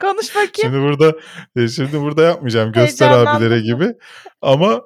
Konuş 0.00 0.28
bakayım. 0.30 0.50
şimdi 0.54 0.78
burada 0.78 1.12
e, 1.56 1.68
şimdi 1.68 2.00
burada 2.00 2.22
yapmayacağım 2.22 2.72
göster 2.72 3.10
abilere 3.10 3.60
gibi. 3.60 3.94
Ama 4.42 4.82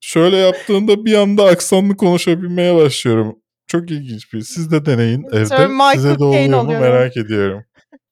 şöyle 0.00 0.36
yaptığında 0.36 1.04
bir 1.04 1.14
anda 1.14 1.44
aksanlı 1.44 1.96
konuşabilmeye 1.96 2.74
başlıyorum. 2.74 3.43
Çok 3.66 3.90
ilginç 3.90 4.32
bir. 4.32 4.40
Siz 4.40 4.70
de 4.70 4.86
deneyin 4.86 5.24
evde. 5.32 5.66
Michael 5.66 5.94
Size 5.94 6.14
de 6.14 6.18
Caine 6.18 6.26
oluyor 6.28 6.50
mu 6.50 6.60
oluyorum. 6.60 6.86
merak 6.86 7.16
ediyorum. 7.16 7.64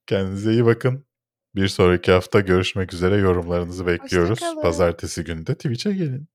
Kendinize 0.06 0.52
iyi 0.52 0.64
bakın. 0.64 1.06
Bir 1.54 1.68
sonraki 1.68 2.12
hafta 2.12 2.40
görüşmek 2.40 2.94
üzere. 2.94 3.16
Yorumlarınızı 3.16 3.86
bekliyoruz. 3.86 4.40
kalın. 4.40 4.62
Pazartesi 4.62 5.24
günü 5.24 5.46
de 5.46 5.54
Twitch'e 5.54 5.92
gelin. 5.92 6.28